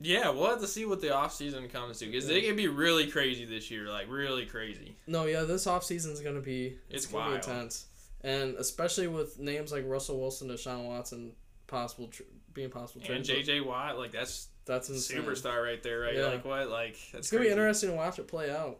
Yeah, 0.00 0.30
we'll 0.30 0.48
have 0.50 0.60
to 0.60 0.66
see 0.66 0.84
what 0.84 1.00
the 1.00 1.08
offseason 1.08 1.70
comes 1.72 1.98
to 2.00 2.06
because 2.06 2.28
it 2.28 2.44
can 2.44 2.56
be 2.56 2.66
really 2.68 3.06
crazy 3.06 3.44
this 3.44 3.70
year, 3.70 3.88
like 3.88 4.10
really 4.10 4.46
crazy. 4.46 4.96
No, 5.06 5.26
yeah, 5.26 5.42
this 5.42 5.66
offseason 5.66 6.12
is 6.12 6.20
going 6.20 6.34
to 6.34 6.40
be 6.40 6.76
it's, 6.88 7.04
It's 7.04 7.06
going 7.06 7.24
to 7.24 7.30
wild. 7.32 7.42
be 7.46 7.50
intense. 7.50 7.86
And 8.22 8.54
especially 8.56 9.06
with 9.08 9.38
names 9.38 9.70
like 9.72 9.84
Russell 9.86 10.18
Wilson, 10.20 10.48
Deshaun 10.48 10.86
Watson 10.86 11.32
possible 11.68 12.08
tr- 12.08 12.22
being 12.52 12.70
possible 12.70 13.04
And. 13.08 13.24
JJ 13.24 13.64
Watt, 13.64 13.96
like 13.98 14.10
that's 14.12 14.48
That's 14.64 14.88
insane. 14.88 15.22
superstar 15.22 15.62
right 15.62 15.82
there, 15.82 16.00
right? 16.00 16.16
Yeah. 16.16 16.26
Like 16.26 16.44
what? 16.44 16.68
Like 16.68 16.94
that's 17.12 17.14
It's 17.14 17.30
going 17.30 17.42
to 17.44 17.48
be 17.48 17.52
interesting 17.52 17.90
to 17.90 17.96
watch 17.96 18.18
it 18.18 18.26
play 18.28 18.50
out. 18.50 18.78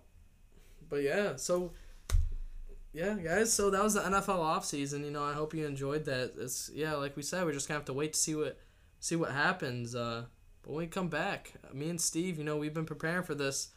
But 0.93 1.05
yeah, 1.05 1.37
so 1.37 1.73
yeah, 2.93 3.15
guys, 3.15 3.51
so 3.51 3.71
that 3.71 3.83
was 3.83 3.95
the 3.95 4.03
NFL 4.03 4.27
offseason. 4.27 5.07
You 5.07 5.11
know, 5.11 5.25
I 5.25 5.33
hope 5.33 5.55
you 5.55 5.65
enjoyed 5.65 6.05
that. 6.05 6.35
It's 6.39 6.71
yeah, 6.75 6.93
like 6.97 7.17
we 7.17 7.23
said, 7.23 7.47
we're 7.47 7.55
just 7.55 7.67
to 7.69 7.73
have 7.73 7.87
to 7.87 7.95
wait 7.95 8.13
to 8.13 8.19
see 8.19 8.35
what 8.35 8.59
see 9.01 9.17
what 9.17 9.31
happens. 9.31 9.95
Uh 9.95 10.25
but 10.61 10.73
when 10.73 10.81
we 10.81 10.87
come 10.89 11.09
back, 11.09 11.55
me 11.73 11.89
and 11.89 11.99
Steve, 11.99 12.37
you 12.37 12.45
know, 12.45 12.59
we've 12.59 12.75
been 12.75 12.85
preparing 12.85 13.23
for 13.23 13.35
this. 13.35 13.69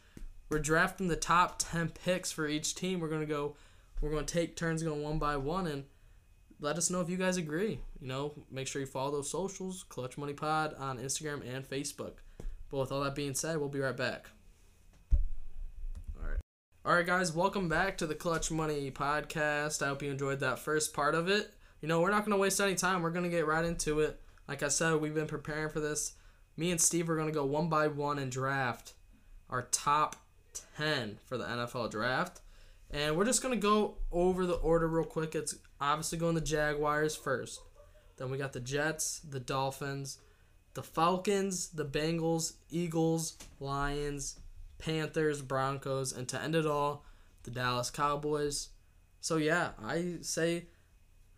We're 0.49 0.59
drafting 0.59 1.07
the 1.07 1.15
top 1.15 1.55
10 1.57 1.93
picks 2.03 2.33
for 2.33 2.49
each 2.49 2.75
team. 2.75 2.99
We're 2.99 3.07
to 3.21 3.25
go 3.25 3.55
we're 4.01 4.11
to 4.25 4.33
take 4.33 4.57
turns 4.57 4.83
going 4.83 5.01
one 5.01 5.17
by 5.17 5.37
one 5.37 5.67
and 5.67 5.85
let 6.59 6.75
us 6.77 6.89
know 6.89 6.99
if 6.99 7.09
you 7.09 7.15
guys 7.15 7.37
agree. 7.37 7.79
You 8.01 8.07
know, 8.09 8.33
make 8.51 8.67
sure 8.67 8.81
you 8.81 8.87
follow 8.87 9.11
those 9.11 9.29
socials, 9.29 9.85
Clutch 9.87 10.17
Money 10.17 10.33
Pod 10.33 10.75
on 10.77 10.97
Instagram 10.97 11.47
and 11.47 11.65
Facebook. 11.65 12.15
But 12.69 12.77
with 12.77 12.91
all 12.91 13.05
that 13.05 13.15
being 13.15 13.35
said, 13.35 13.55
we'll 13.55 13.69
be 13.69 13.79
right 13.79 13.95
back. 13.95 14.27
All 16.87 16.93
right. 16.93 17.03
Guys, 17.03 17.33
welcome 17.33 17.67
back 17.67 17.97
to 17.97 18.05
the 18.05 18.13
Clutch 18.13 18.51
Money 18.51 18.91
Podcast. 18.91 19.81
I 19.81 19.87
hope 19.87 20.03
you 20.03 20.11
enjoyed 20.11 20.41
that 20.41 20.59
first 20.59 20.93
part 20.93 21.15
of 21.15 21.27
it. 21.27 21.51
You 21.81 21.87
know, 21.87 21.99
we're 21.99 22.11
not 22.11 22.25
going 22.25 22.37
to 22.37 22.39
waste 22.39 22.61
any 22.61 22.75
time. 22.75 23.01
We're 23.01 23.09
going 23.09 23.23
to 23.23 23.29
get 23.31 23.47
right 23.47 23.65
into 23.65 24.01
it. 24.01 24.21
Like 24.47 24.61
I 24.61 24.67
said, 24.67 24.93
we've 24.97 25.15
been 25.15 25.25
preparing 25.25 25.69
for 25.69 25.79
this. 25.79 26.13
Me 26.57 26.69
and 26.69 26.79
Steve 26.79 27.09
are 27.09 27.15
going 27.15 27.27
to 27.27 27.33
go 27.33 27.43
one 27.43 27.69
by 27.69 27.87
one 27.87 28.19
and 28.19 28.31
draft 28.31 28.93
our 29.49 29.63
top 29.71 30.15
10 30.77 31.17
for 31.25 31.39
the 31.39 31.45
NFL 31.45 31.89
draft. 31.89 32.41
And 32.91 33.17
we're 33.17 33.25
just 33.25 33.41
going 33.41 33.59
to 33.59 33.67
go 33.67 33.97
over 34.11 34.45
the 34.45 34.53
order 34.53 34.87
real 34.87 35.05
quick. 35.05 35.33
It's 35.33 35.55
obviously 35.81 36.19
going 36.19 36.35
the 36.35 36.41
Jaguars 36.41 37.15
first. 37.15 37.61
Then 38.17 38.29
we 38.29 38.37
got 38.37 38.53
the 38.53 38.59
Jets, 38.59 39.21
the 39.27 39.39
Dolphins, 39.39 40.19
the 40.75 40.83
Falcons, 40.83 41.69
the 41.69 41.85
Bengals, 41.85 42.53
Eagles, 42.69 43.39
Lions, 43.59 44.37
Panthers, 44.77 45.41
Broncos, 45.41 46.11
and 46.11 46.27
to 46.29 46.41
end 46.41 46.55
it 46.55 46.65
all, 46.65 47.05
the 47.43 47.51
Dallas 47.51 47.89
Cowboys. 47.89 48.69
So 49.21 49.37
yeah, 49.37 49.71
I 49.83 50.17
say 50.21 50.65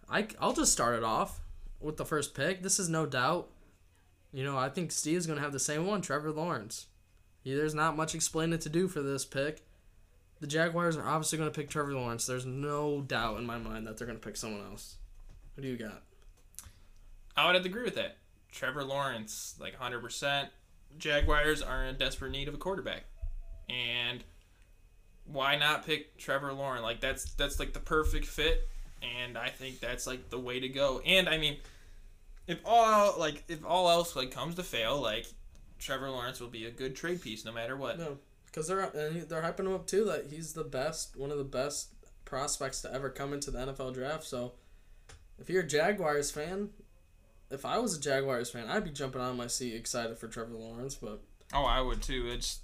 I 0.09 0.27
I'll 0.39 0.53
just 0.53 0.71
start 0.71 0.95
it 0.95 1.03
off 1.03 1.41
with 1.79 1.97
the 1.97 2.05
first 2.05 2.33
pick. 2.33 2.63
This 2.63 2.79
is 2.79 2.89
no 2.89 3.05
doubt. 3.05 3.49
You 4.33 4.43
know, 4.43 4.57
I 4.57 4.69
think 4.69 4.91
Steve's 4.91 5.25
going 5.25 5.37
to 5.37 5.43
have 5.43 5.53
the 5.53 5.59
same 5.59 5.85
one, 5.85 6.01
Trevor 6.01 6.31
Lawrence. 6.31 6.87
Yeah, 7.43 7.55
there's 7.55 7.73
not 7.73 7.95
much 7.95 8.13
explaining 8.13 8.59
to 8.59 8.69
do 8.69 8.87
for 8.87 9.01
this 9.01 9.25
pick. 9.25 9.65
The 10.39 10.47
Jaguars 10.47 10.97
are 10.97 11.07
obviously 11.07 11.37
going 11.37 11.49
to 11.49 11.57
pick 11.57 11.69
Trevor 11.69 11.93
Lawrence. 11.93 12.25
There's 12.25 12.45
no 12.45 13.01
doubt 13.01 13.39
in 13.39 13.45
my 13.45 13.57
mind 13.57 13.87
that 13.87 13.97
they're 13.97 14.05
going 14.05 14.19
to 14.19 14.25
pick 14.25 14.37
someone 14.37 14.65
else. 14.69 14.97
Who 15.55 15.61
do 15.61 15.67
you 15.67 15.77
got? 15.77 16.03
I 17.35 17.51
would 17.51 17.65
agree 17.65 17.83
with 17.83 17.95
that. 17.95 18.17
Trevor 18.51 18.83
Lawrence, 18.83 19.55
like 19.59 19.79
100%. 19.79 20.49
Jaguars 20.97 21.61
are 21.61 21.85
in 21.85 21.95
desperate 21.97 22.31
need 22.31 22.47
of 22.47 22.53
a 22.53 22.57
quarterback. 22.57 23.05
And 23.69 24.23
why 25.25 25.57
not 25.57 25.85
pick 25.85 26.17
Trevor 26.17 26.53
Lawrence? 26.53 26.83
Like 26.83 27.01
that's 27.01 27.33
that's 27.33 27.59
like 27.59 27.73
the 27.73 27.79
perfect 27.79 28.25
fit 28.25 28.67
and 29.01 29.37
I 29.37 29.49
think 29.49 29.79
that's 29.79 30.07
like 30.07 30.29
the 30.29 30.39
way 30.39 30.59
to 30.59 30.69
go. 30.69 31.01
And 31.05 31.29
I 31.29 31.37
mean, 31.37 31.57
if 32.47 32.59
all 32.65 33.15
like 33.17 33.43
if 33.47 33.65
all 33.65 33.89
else 33.89 34.15
like 34.15 34.31
comes 34.31 34.55
to 34.55 34.63
fail, 34.63 34.99
like 35.01 35.25
Trevor 35.79 36.09
Lawrence 36.09 36.39
will 36.39 36.47
be 36.47 36.65
a 36.65 36.71
good 36.71 36.95
trade 36.95 37.21
piece 37.21 37.45
no 37.45 37.51
matter 37.51 37.75
what. 37.75 37.97
No, 37.97 38.17
because 38.45 38.67
they're 38.67 38.79
and 38.81 39.21
they're 39.23 39.41
hyping 39.41 39.61
him 39.61 39.73
up 39.73 39.87
too 39.87 40.05
that 40.05 40.27
he's 40.29 40.53
the 40.53 40.63
best, 40.63 41.15
one 41.15 41.31
of 41.31 41.37
the 41.37 41.43
best 41.43 41.93
prospects 42.25 42.81
to 42.81 42.93
ever 42.93 43.09
come 43.09 43.33
into 43.33 43.51
the 43.51 43.59
NFL 43.59 43.93
draft. 43.93 44.23
So, 44.23 44.53
if 45.39 45.49
you're 45.49 45.63
a 45.63 45.67
Jaguars 45.67 46.31
fan, 46.31 46.69
if 47.51 47.65
I 47.65 47.77
was 47.77 47.95
a 47.97 48.01
Jaguars 48.01 48.49
fan, 48.49 48.67
I'd 48.67 48.83
be 48.83 48.91
jumping 48.91 49.21
on 49.21 49.37
my 49.37 49.47
seat 49.47 49.75
excited 49.75 50.17
for 50.17 50.27
Trevor 50.27 50.55
Lawrence. 50.55 50.95
But 50.95 51.21
Oh, 51.53 51.63
I 51.63 51.81
would 51.81 52.01
too. 52.01 52.27
It's 52.27 52.59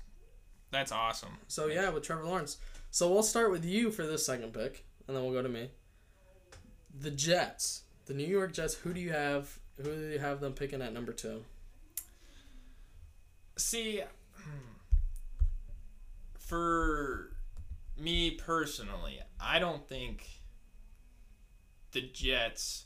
that's 0.73 0.91
awesome. 0.91 1.38
so 1.47 1.67
yeah, 1.67 1.89
with 1.89 2.03
Trevor 2.03 2.25
Lawrence. 2.25 2.57
So 2.91 3.12
we'll 3.12 3.23
start 3.23 3.49
with 3.51 3.63
you 3.65 3.89
for 3.91 4.05
this 4.05 4.25
second 4.25 4.53
pick, 4.53 4.86
and 5.07 5.15
then 5.15 5.23
we'll 5.23 5.33
go 5.33 5.41
to 5.41 5.49
me. 5.49 5.69
The 6.99 7.09
Jets, 7.12 7.83
the 8.05 8.13
New 8.13 8.27
York 8.27 8.53
Jets. 8.53 8.75
Who 8.75 8.93
do 8.93 8.99
you 8.99 9.12
have? 9.12 9.59
Who 9.77 9.83
do 9.83 10.09
you 10.12 10.19
have 10.19 10.39
them 10.41 10.53
picking 10.53 10.81
at 10.81 10.93
number 10.93 11.12
two? 11.13 11.43
See, 13.57 14.01
hmm, 14.36 14.49
for 16.38 17.31
me 17.97 18.31
personally, 18.31 19.19
I 19.39 19.59
don't 19.59 19.88
think 19.88 20.27
the 21.91 22.01
Jets. 22.01 22.86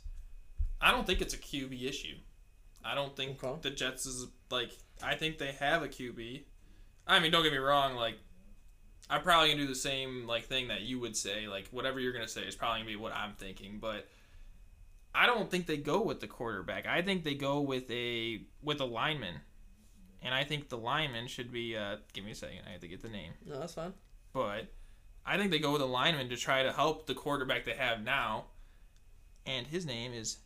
I 0.80 0.92
don't 0.92 1.08
think 1.08 1.22
it's 1.22 1.34
a 1.34 1.38
QB 1.38 1.84
issue. 1.88 2.16
I 2.86 2.96
don't 2.96 3.16
think 3.16 3.44
Okay. 3.44 3.60
the 3.62 3.70
Jets 3.72 4.06
is 4.06 4.28
like. 4.50 4.72
I 5.04 5.16
think 5.16 5.38
they 5.38 5.52
have 5.54 5.84
a 5.84 5.88
QB. 5.88 6.44
I 7.08 7.20
mean, 7.20 7.32
don't 7.32 7.44
get 7.44 7.52
me 7.52 7.58
wrong. 7.58 7.96
Like, 7.96 8.18
I'm 9.10 9.22
probably 9.22 9.50
gonna 9.50 9.62
do 9.62 9.68
the 9.68 9.76
same 9.76 10.28
like 10.28 10.46
thing 10.46 10.68
that 10.68 10.82
you 10.82 11.00
would 11.00 11.16
say. 11.16 11.48
Like, 11.48 11.68
whatever 11.72 12.00
you're 12.00 12.14
gonna 12.14 12.28
say 12.28 12.42
is 12.42 12.56
probably 12.56 12.80
gonna 12.82 12.92
be 12.92 12.96
what 12.96 13.14
I'm 13.14 13.34
thinking. 13.34 13.80
But 13.80 14.08
I 15.16 15.26
don't 15.26 15.50
think 15.50 15.66
they 15.66 15.78
go 15.78 16.02
with 16.02 16.20
the 16.20 16.28
quarterback. 16.28 16.86
I 16.86 17.02
think 17.02 17.24
they 17.24 17.36
go 17.36 17.62
with 17.62 17.90
a 17.90 18.42
with 18.62 18.82
a 18.82 18.86
lineman 18.86 19.42
and 20.22 20.34
I 20.34 20.44
think 20.44 20.70
the 20.70 20.78
lineman 20.78 21.28
should 21.28 21.52
be. 21.52 21.76
Uh, 21.76 21.98
give 22.14 22.26
me 22.26 22.32
a 22.32 22.36
second. 22.36 22.60
I 22.68 22.72
have 22.72 22.82
to 22.82 22.88
get 22.88 23.02
the 23.02 23.10
name. 23.10 23.34
No, 23.46 23.60
that's 23.60 23.74
fine. 23.74 23.94
But 24.34 24.68
I 25.26 25.38
think 25.38 25.52
they 25.52 25.60
go 25.60 25.72
with 25.72 25.82
a 25.82 25.86
lineman 25.86 26.30
to 26.30 26.38
try 26.38 26.64
to 26.64 26.72
help 26.72 27.08
the 27.08 27.14
quarterback 27.14 27.66
they 27.66 27.74
have 27.74 28.04
now, 28.04 28.46
and 29.46 29.68
his 29.68 29.86
name 29.86 30.14
is. 30.14 30.38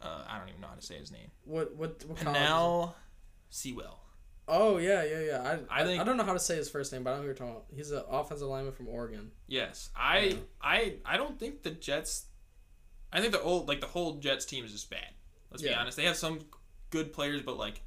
Uh, 0.00 0.24
I 0.28 0.38
don't 0.38 0.48
even 0.48 0.60
know 0.60 0.66
how 0.66 0.74
to 0.74 0.82
say 0.82 0.96
his 0.96 1.12
name. 1.12 1.30
What 1.44 1.76
what 1.76 2.04
what 2.06 2.18
college? 2.18 2.90
is 3.50 3.56
Sewell. 3.56 4.00
Oh 4.48 4.78
yeah, 4.78 5.04
yeah, 5.04 5.20
yeah. 5.20 5.58
I 5.70 5.80
I 5.82 5.84
think- 5.84 6.00
I 6.00 6.04
don't 6.04 6.16
know 6.16 6.24
how 6.24 6.32
to 6.32 6.40
say 6.40 6.56
his 6.56 6.68
first 6.68 6.92
name, 6.92 7.04
but 7.04 7.10
I 7.10 7.14
know 7.14 7.20
who 7.20 7.26
you're 7.26 7.34
talking 7.34 7.52
about. 7.52 7.66
He's 7.74 7.90
an 7.92 8.02
offensive 8.10 8.48
lineman 8.48 8.72
from 8.72 8.88
Oregon. 8.88 9.30
Yes, 9.46 9.90
I, 9.96 10.18
Yeah. 10.18 10.34
I, 10.60 10.94
I 11.04 11.16
don't 11.16 11.38
think 11.38 11.62
the 11.62 11.70
Jets. 11.70 12.26
I 13.12 13.20
think 13.20 13.32
the 13.32 13.40
old 13.42 13.68
like 13.68 13.80
the 13.80 13.86
whole 13.86 14.14
Jets 14.18 14.44
team 14.44 14.64
is 14.64 14.72
just 14.72 14.90
bad. 14.90 15.08
Let's 15.50 15.62
be 15.62 15.72
honest. 15.74 15.96
They 15.96 16.04
have 16.04 16.16
some 16.16 16.40
good 16.90 17.12
players, 17.12 17.42
but 17.42 17.56
like, 17.58 17.82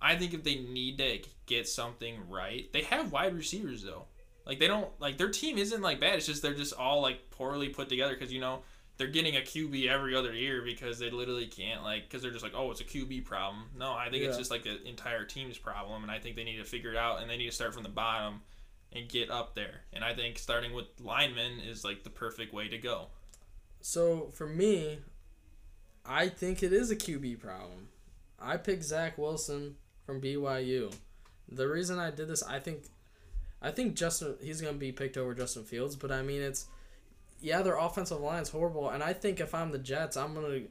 I 0.00 0.16
think 0.16 0.34
if 0.34 0.44
they 0.44 0.56
need 0.56 0.98
to 0.98 1.18
get 1.46 1.68
something 1.68 2.28
right, 2.28 2.72
they 2.72 2.82
have 2.82 3.12
wide 3.12 3.34
receivers 3.34 3.82
though. 3.82 4.04
Like 4.46 4.60
they 4.60 4.68
don't 4.68 4.88
like 5.00 5.18
their 5.18 5.30
team 5.30 5.58
isn't 5.58 5.82
like 5.82 6.00
bad. 6.00 6.14
It's 6.14 6.26
just 6.26 6.42
they're 6.42 6.54
just 6.54 6.72
all 6.74 7.02
like 7.02 7.30
poorly 7.30 7.68
put 7.68 7.88
together 7.88 8.14
because 8.14 8.32
you 8.32 8.40
know 8.40 8.62
they're 8.98 9.08
getting 9.08 9.36
a 9.36 9.40
QB 9.40 9.88
every 9.88 10.14
other 10.14 10.32
year 10.32 10.62
because 10.62 10.98
they 10.98 11.10
literally 11.10 11.46
can't 11.46 11.82
like 11.82 12.04
because 12.04 12.22
they're 12.22 12.30
just 12.30 12.44
like 12.44 12.54
oh 12.54 12.70
it's 12.70 12.80
a 12.80 12.84
QB 12.84 13.24
problem. 13.24 13.64
No, 13.78 13.92
I 13.92 14.08
think 14.10 14.24
it's 14.24 14.38
just 14.38 14.50
like 14.50 14.64
the 14.64 14.82
entire 14.86 15.24
team's 15.24 15.58
problem, 15.58 16.02
and 16.02 16.10
I 16.10 16.18
think 16.18 16.36
they 16.36 16.44
need 16.44 16.58
to 16.58 16.64
figure 16.64 16.90
it 16.90 16.96
out 16.96 17.20
and 17.20 17.30
they 17.30 17.36
need 17.36 17.46
to 17.46 17.54
start 17.54 17.74
from 17.74 17.82
the 17.82 17.88
bottom 17.88 18.40
and 18.92 19.08
get 19.08 19.30
up 19.30 19.54
there. 19.54 19.82
And 19.92 20.04
I 20.04 20.14
think 20.14 20.38
starting 20.38 20.72
with 20.72 20.86
linemen 21.00 21.60
is 21.60 21.84
like 21.84 22.04
the 22.04 22.10
perfect 22.10 22.52
way 22.52 22.68
to 22.68 22.78
go. 22.78 23.08
So 23.80 24.30
for 24.34 24.46
me, 24.46 24.98
I 26.04 26.28
think 26.28 26.62
it 26.62 26.72
is 26.72 26.90
a 26.90 26.96
QB 26.96 27.40
problem. 27.40 27.88
I 28.38 28.56
picked 28.56 28.84
Zach 28.84 29.18
Wilson 29.18 29.76
from 30.04 30.20
BYU. 30.20 30.94
The 31.48 31.68
reason 31.68 31.98
I 31.98 32.10
did 32.10 32.28
this, 32.28 32.42
I 32.42 32.58
think, 32.58 32.84
I 33.60 33.70
think 33.70 33.94
Justin 33.94 34.36
he's 34.40 34.60
gonna 34.60 34.74
be 34.74 34.92
picked 34.92 35.16
over 35.16 35.34
Justin 35.34 35.64
Fields. 35.64 35.96
But 35.96 36.12
I 36.12 36.22
mean, 36.22 36.42
it's 36.42 36.66
yeah, 37.40 37.62
their 37.62 37.76
offensive 37.76 38.20
line's 38.20 38.48
horrible, 38.48 38.90
and 38.90 39.02
I 39.02 39.12
think 39.12 39.40
if 39.40 39.54
I'm 39.54 39.70
the 39.70 39.78
Jets, 39.78 40.16
I'm 40.16 40.34
gonna 40.34 40.62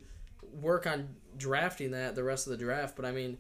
work 0.62 0.88
on 0.88 1.16
drafting 1.38 1.92
that 1.92 2.16
the 2.16 2.24
rest 2.24 2.48
of 2.48 2.52
the 2.52 2.64
draft. 2.64 2.96
But 2.96 3.06
I 3.06 3.12
mean, 3.12 3.38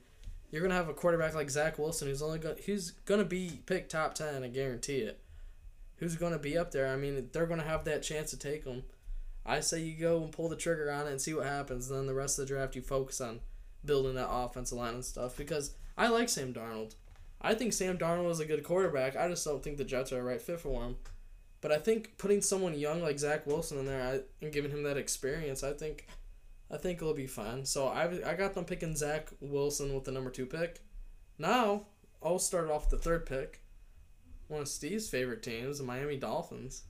you're 0.51 0.61
gonna 0.61 0.75
have 0.75 0.89
a 0.89 0.93
quarterback 0.93 1.35
like 1.35 1.49
Zach 1.49 1.77
Wilson 1.77 2.07
who's 2.07 2.21
only 2.21 2.39
gonna 2.39 2.55
who's 2.65 2.91
gonna 3.05 3.25
be 3.25 3.61
picked 3.65 3.91
top 3.91 4.13
ten, 4.13 4.43
I 4.43 4.47
guarantee 4.47 4.99
it. 4.99 5.19
Who's 5.97 6.15
gonna 6.15 6.39
be 6.39 6.57
up 6.57 6.71
there? 6.71 6.87
I 6.87 6.95
mean, 6.97 7.29
they're 7.31 7.47
gonna 7.47 7.63
have 7.63 7.85
that 7.85 8.03
chance 8.03 8.31
to 8.31 8.37
take 8.37 8.65
him. 8.65 8.83
I 9.45 9.59
say 9.59 9.81
you 9.81 9.99
go 9.99 10.23
and 10.23 10.31
pull 10.31 10.49
the 10.49 10.55
trigger 10.55 10.91
on 10.91 11.07
it 11.07 11.11
and 11.11 11.21
see 11.21 11.33
what 11.33 11.45
happens. 11.45 11.87
Then 11.87 12.07
the 12.07 12.13
rest 12.13 12.39
of 12.39 12.47
the 12.47 12.53
draft 12.53 12.75
you 12.75 12.81
focus 12.81 13.21
on 13.21 13.41
building 13.83 14.15
that 14.15 14.29
offensive 14.29 14.77
line 14.77 14.95
and 14.95 15.05
stuff 15.05 15.37
because 15.37 15.75
I 15.97 16.07
like 16.07 16.29
Sam 16.29 16.53
Darnold. 16.53 16.95
I 17.41 17.53
think 17.53 17.73
Sam 17.73 17.97
Darnold 17.97 18.31
is 18.31 18.39
a 18.39 18.45
good 18.45 18.63
quarterback. 18.63 19.15
I 19.15 19.27
just 19.27 19.45
don't 19.45 19.61
think 19.61 19.77
the 19.77 19.83
Jets 19.83 20.11
are 20.11 20.19
a 20.19 20.23
right 20.23 20.41
fit 20.41 20.59
for 20.59 20.83
him. 20.83 20.95
But 21.65 21.71
I 21.71 21.79
think 21.79 22.19
putting 22.19 22.43
someone 22.43 22.77
young 22.77 23.01
like 23.01 23.17
Zach 23.17 23.47
Wilson 23.47 23.79
in 23.79 23.87
there 23.87 24.03
I, 24.03 24.19
and 24.39 24.53
giving 24.53 24.69
him 24.69 24.83
that 24.83 24.97
experience, 24.97 25.63
I 25.63 25.73
think, 25.73 26.05
I 26.69 26.77
think 26.77 26.99
it'll 26.99 27.15
be 27.15 27.25
fine. 27.25 27.65
So 27.65 27.87
I 27.87 28.03
I 28.23 28.35
got 28.35 28.53
them 28.53 28.65
picking 28.65 28.95
Zach 28.95 29.29
Wilson 29.41 29.95
with 29.95 30.03
the 30.03 30.11
number 30.11 30.29
two 30.29 30.45
pick. 30.45 30.81
Now 31.39 31.87
I'll 32.21 32.37
start 32.37 32.69
off 32.69 32.91
the 32.91 32.99
third 32.99 33.25
pick. 33.25 33.63
One 34.47 34.61
of 34.61 34.67
Steve's 34.67 35.09
favorite 35.09 35.41
teams, 35.41 35.79
the 35.79 35.83
Miami 35.83 36.17
Dolphins. 36.17 36.83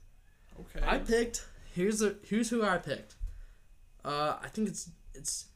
Okay. 0.60 0.86
I 0.86 0.98
picked. 0.98 1.46
Here's 1.74 2.00
the 2.00 2.18
here's 2.28 2.50
who 2.50 2.62
I 2.62 2.76
picked. 2.76 3.14
Uh, 4.04 4.36
I 4.42 4.48
think 4.48 4.68
it's 4.68 4.90
it's. 5.14 5.46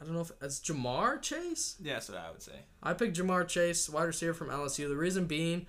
I 0.00 0.04
don't 0.04 0.14
know 0.14 0.22
if 0.22 0.32
it's 0.42 0.58
Ja'Marr 0.58 1.22
Chase. 1.22 1.76
yeah, 1.80 1.92
that's 1.92 2.08
what 2.08 2.18
I 2.18 2.32
would 2.32 2.42
say. 2.42 2.64
I 2.82 2.94
picked 2.94 3.16
Ja'Marr 3.16 3.46
Chase, 3.46 3.88
wide 3.88 4.02
receiver 4.02 4.34
from 4.34 4.48
LSU. 4.48 4.88
The 4.88 4.96
reason 4.96 5.26
being, 5.26 5.68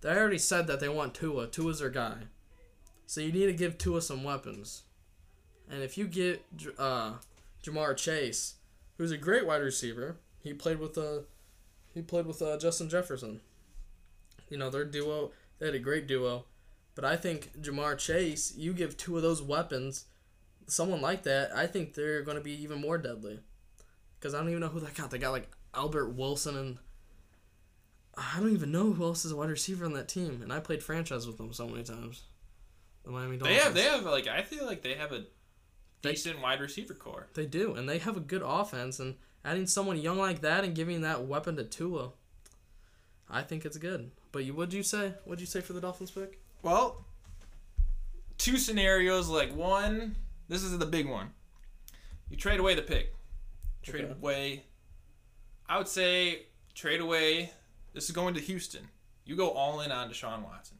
they 0.00 0.10
already 0.10 0.38
said 0.38 0.66
that 0.66 0.80
they 0.80 0.88
want 0.88 1.14
Tua. 1.14 1.46
Tua's 1.46 1.78
their 1.78 1.88
guy. 1.88 2.24
So 3.12 3.20
you 3.20 3.30
need 3.30 3.44
to 3.44 3.52
give 3.52 3.76
Tua 3.76 4.00
some 4.00 4.24
weapons. 4.24 4.84
And 5.70 5.82
if 5.82 5.98
you 5.98 6.06
get 6.06 6.42
uh, 6.78 7.16
Ja'Marr 7.62 7.94
Chase, 7.94 8.54
who's 8.96 9.10
a 9.10 9.18
great 9.18 9.46
wide 9.46 9.60
receiver, 9.60 10.16
he 10.42 10.54
played 10.54 10.78
with 10.78 10.96
uh, 10.96 11.24
he 11.92 12.00
played 12.00 12.24
with 12.24 12.40
uh, 12.40 12.56
Justin 12.56 12.88
Jefferson. 12.88 13.42
You 14.48 14.56
know 14.56 14.70
their 14.70 14.86
duo. 14.86 15.32
They 15.58 15.66
had 15.66 15.74
a 15.74 15.78
great 15.78 16.06
duo. 16.06 16.46
But 16.94 17.04
I 17.04 17.16
think 17.16 17.52
Ja'Marr 17.60 17.98
Chase, 17.98 18.54
you 18.56 18.72
give 18.72 18.96
two 18.96 19.18
of 19.18 19.22
those 19.22 19.42
weapons, 19.42 20.06
someone 20.66 21.02
like 21.02 21.22
that, 21.24 21.54
I 21.54 21.66
think 21.66 21.92
they're 21.92 22.22
going 22.22 22.38
to 22.38 22.42
be 22.42 22.62
even 22.62 22.80
more 22.80 22.96
deadly. 22.96 23.40
Because 24.18 24.32
I 24.32 24.38
don't 24.38 24.48
even 24.48 24.60
know 24.60 24.68
who 24.68 24.80
they 24.80 24.90
got. 24.90 25.10
They 25.10 25.18
got 25.18 25.32
like 25.32 25.50
Albert 25.74 26.14
Wilson 26.14 26.56
and 26.56 26.78
I 28.16 28.40
don't 28.40 28.54
even 28.54 28.72
know 28.72 28.94
who 28.94 29.04
else 29.04 29.26
is 29.26 29.32
a 29.32 29.36
wide 29.36 29.50
receiver 29.50 29.84
on 29.84 29.92
that 29.92 30.08
team. 30.08 30.40
And 30.42 30.50
I 30.50 30.60
played 30.60 30.82
franchise 30.82 31.26
with 31.26 31.36
them 31.36 31.52
so 31.52 31.68
many 31.68 31.82
times. 31.82 32.22
The 33.04 33.10
Miami 33.10 33.36
They 33.36 33.44
Dolphins. 33.56 33.62
have 33.64 33.74
they 33.74 33.82
have 33.82 34.04
like 34.04 34.26
I 34.28 34.42
feel 34.42 34.64
like 34.66 34.82
they 34.82 34.94
have 34.94 35.12
a 35.12 35.24
They- 36.02 36.12
decent 36.12 36.40
wide 36.40 36.60
receiver 36.60 36.94
core. 36.94 37.28
They 37.34 37.46
do, 37.46 37.74
and 37.74 37.88
they 37.88 37.98
have 37.98 38.16
a 38.16 38.20
good 38.20 38.42
offense. 38.44 39.00
And 39.00 39.16
adding 39.44 39.66
someone 39.66 39.98
young 39.98 40.18
like 40.18 40.40
that 40.42 40.64
and 40.64 40.74
giving 40.74 41.00
that 41.02 41.24
weapon 41.26 41.56
to 41.56 41.64
Tua, 41.64 42.12
I 43.28 43.42
think 43.42 43.64
it's 43.64 43.76
good. 43.78 44.10
But 44.30 44.44
you, 44.44 44.54
what'd 44.54 44.72
you 44.72 44.82
say? 44.82 45.14
What'd 45.24 45.40
you 45.40 45.46
say 45.46 45.60
for 45.60 45.72
the 45.72 45.80
Dolphins 45.80 46.10
pick? 46.10 46.40
Well, 46.62 47.04
two 48.38 48.56
scenarios. 48.56 49.28
Like 49.28 49.54
one, 49.54 50.16
this 50.48 50.62
is 50.62 50.76
the 50.78 50.86
big 50.86 51.08
one. 51.08 51.30
You 52.30 52.36
trade 52.36 52.60
away 52.60 52.74
the 52.74 52.82
pick. 52.82 53.14
Trade 53.82 54.04
Okay. 54.04 54.12
away. 54.12 54.64
I 55.68 55.78
would 55.78 55.88
say 55.88 56.46
trade 56.74 57.00
away. 57.00 57.50
This 57.94 58.04
is 58.04 58.12
going 58.12 58.34
to 58.34 58.40
Houston. 58.40 58.88
You 59.24 59.36
go 59.36 59.50
all 59.50 59.80
in 59.80 59.92
on 59.92 60.08
Deshaun 60.10 60.42
Watson. 60.42 60.78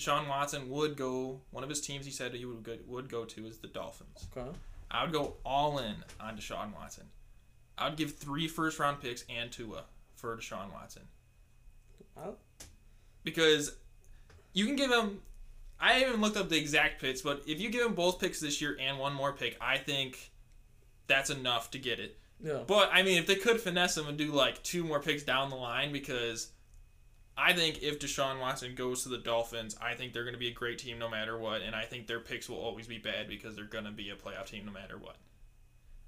Deshaun 0.00 0.28
Watson 0.28 0.70
would 0.70 0.96
go. 0.96 1.40
One 1.50 1.62
of 1.62 1.68
his 1.68 1.80
teams 1.80 2.06
he 2.06 2.10
said 2.10 2.32
he 2.34 2.46
would 2.46 2.62
go, 2.62 2.76
would 2.86 3.10
go 3.10 3.24
to 3.26 3.46
is 3.46 3.58
the 3.58 3.68
Dolphins. 3.68 4.26
Okay. 4.34 4.48
I 4.90 5.04
would 5.04 5.12
go 5.12 5.34
all 5.44 5.78
in 5.78 5.96
on 6.18 6.36
Deshaun 6.36 6.74
Watson. 6.74 7.04
I 7.76 7.88
would 7.88 7.98
give 7.98 8.16
three 8.16 8.48
first 8.48 8.78
round 8.78 9.00
picks 9.00 9.24
and 9.28 9.52
Tua 9.52 9.84
for 10.14 10.36
Deshaun 10.36 10.72
Watson 10.72 11.02
I, 12.16 12.30
because 13.24 13.76
you 14.52 14.66
can 14.66 14.76
give 14.76 14.90
him. 14.90 15.20
I 15.78 15.92
haven't 15.94 16.20
looked 16.20 16.36
up 16.36 16.48
the 16.50 16.58
exact 16.58 17.00
picks, 17.00 17.22
but 17.22 17.42
if 17.46 17.60
you 17.60 17.70
give 17.70 17.86
him 17.86 17.94
both 17.94 18.20
picks 18.20 18.40
this 18.40 18.60
year 18.60 18.76
and 18.80 18.98
one 18.98 19.14
more 19.14 19.32
pick, 19.32 19.56
I 19.60 19.78
think 19.78 20.30
that's 21.06 21.30
enough 21.30 21.70
to 21.70 21.78
get 21.78 21.98
it. 21.98 22.18
yeah. 22.42 22.60
But 22.66 22.90
I 22.92 23.02
mean, 23.02 23.18
if 23.18 23.26
they 23.26 23.36
could 23.36 23.60
finesse 23.60 23.96
him 23.96 24.06
and 24.06 24.18
do 24.18 24.32
like 24.32 24.62
two 24.62 24.84
more 24.84 25.00
picks 25.00 25.22
down 25.22 25.50
the 25.50 25.56
line, 25.56 25.92
because 25.92 26.52
I 27.36 27.52
think 27.52 27.82
if 27.82 27.98
Deshaun 27.98 28.40
Watson 28.40 28.74
goes 28.74 29.02
to 29.04 29.08
the 29.08 29.18
Dolphins, 29.18 29.76
I 29.80 29.94
think 29.94 30.12
they're 30.12 30.24
going 30.24 30.34
to 30.34 30.40
be 30.40 30.48
a 30.48 30.54
great 30.54 30.78
team 30.78 30.98
no 30.98 31.08
matter 31.08 31.38
what, 31.38 31.62
and 31.62 31.74
I 31.74 31.84
think 31.84 32.06
their 32.06 32.20
picks 32.20 32.48
will 32.48 32.58
always 32.58 32.86
be 32.86 32.98
bad 32.98 33.28
because 33.28 33.56
they're 33.56 33.64
going 33.64 33.84
to 33.84 33.90
be 33.90 34.10
a 34.10 34.16
playoff 34.16 34.46
team 34.46 34.66
no 34.66 34.72
matter 34.72 34.98
what. 34.98 35.16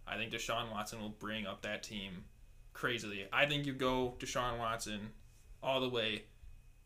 I 0.06 0.16
think 0.16 0.32
Deshaun 0.32 0.70
Watson 0.70 1.00
will 1.00 1.08
bring 1.08 1.46
up 1.46 1.62
that 1.62 1.82
team 1.82 2.24
crazily. 2.72 3.26
I 3.32 3.46
think 3.46 3.66
you 3.66 3.72
go 3.72 4.14
Deshaun 4.18 4.58
Watson 4.58 5.10
all 5.62 5.80
the 5.80 5.88
way, 5.88 6.24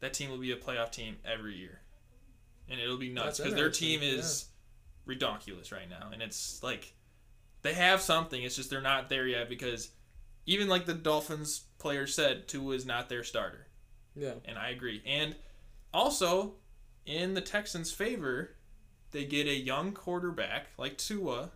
that 0.00 0.12
team 0.12 0.30
will 0.30 0.38
be 0.38 0.52
a 0.52 0.56
playoff 0.56 0.92
team 0.92 1.16
every 1.24 1.56
year, 1.56 1.80
and 2.68 2.78
it'll 2.78 2.98
be 2.98 3.12
nuts 3.12 3.38
because 3.38 3.54
their 3.54 3.70
team 3.70 4.00
is 4.02 4.46
ridiculous 5.06 5.72
right 5.72 5.88
now, 5.88 6.10
and 6.12 6.22
it's 6.22 6.62
like 6.62 6.94
they 7.62 7.72
have 7.74 8.00
something. 8.00 8.42
It's 8.42 8.56
just 8.56 8.70
they're 8.70 8.80
not 8.80 9.08
there 9.08 9.26
yet 9.26 9.48
because 9.48 9.90
even 10.44 10.68
like 10.68 10.86
the 10.86 10.94
Dolphins 10.94 11.64
player 11.78 12.06
said, 12.06 12.46
Tua 12.46 12.74
is 12.74 12.86
not 12.86 13.08
their 13.08 13.24
starter, 13.24 13.65
Yeah. 14.16 14.34
and 14.44 14.58
I 14.58 14.70
agree. 14.70 15.02
And 15.06 15.36
also, 15.92 16.54
in 17.04 17.34
the 17.34 17.40
Texans' 17.40 17.92
favor, 17.92 18.50
they 19.12 19.24
get 19.24 19.46
a 19.46 19.54
young 19.54 19.92
quarterback 19.92 20.66
like 20.78 20.98
Tua 20.98 21.50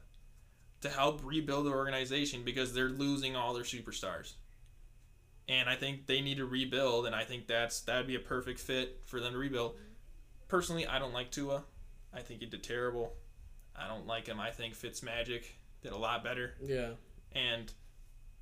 to 0.83 0.89
help 0.89 1.21
rebuild 1.25 1.67
the 1.67 1.71
organization 1.71 2.43
because 2.45 2.73
they're 2.73 2.89
losing 2.89 3.37
all 3.37 3.53
their 3.55 3.65
superstars. 3.65 4.35
And 5.49 5.69
I 5.69 5.75
think 5.75 6.07
they 6.07 6.21
need 6.21 6.37
to 6.37 6.47
rebuild, 6.47 7.07
and 7.07 7.15
I 7.15 7.25
think 7.25 7.47
that's 7.47 7.81
that'd 7.81 8.07
be 8.07 8.15
a 8.15 8.21
perfect 8.21 8.61
fit 8.61 9.01
for 9.07 9.21
them 9.21 9.33
to 9.33 9.39
rebuild. 9.39 9.77
Personally, 10.49 10.87
I 10.87 10.99
don't 10.99 11.13
like 11.13 11.31
Tua. 11.31 11.65
I 12.15 12.21
think 12.21 12.41
he 12.41 12.47
did 12.47 12.63
terrible. 12.63 13.15
I 13.77 13.89
don't 13.89 14.07
like 14.07 14.27
him. 14.27 14.39
I 14.39 14.51
think 14.51 14.75
Fitzmagic 14.75 15.45
did 15.83 15.93
a 15.93 15.97
lot 15.97 16.23
better. 16.23 16.55
Yeah. 16.63 16.91
And 17.33 17.73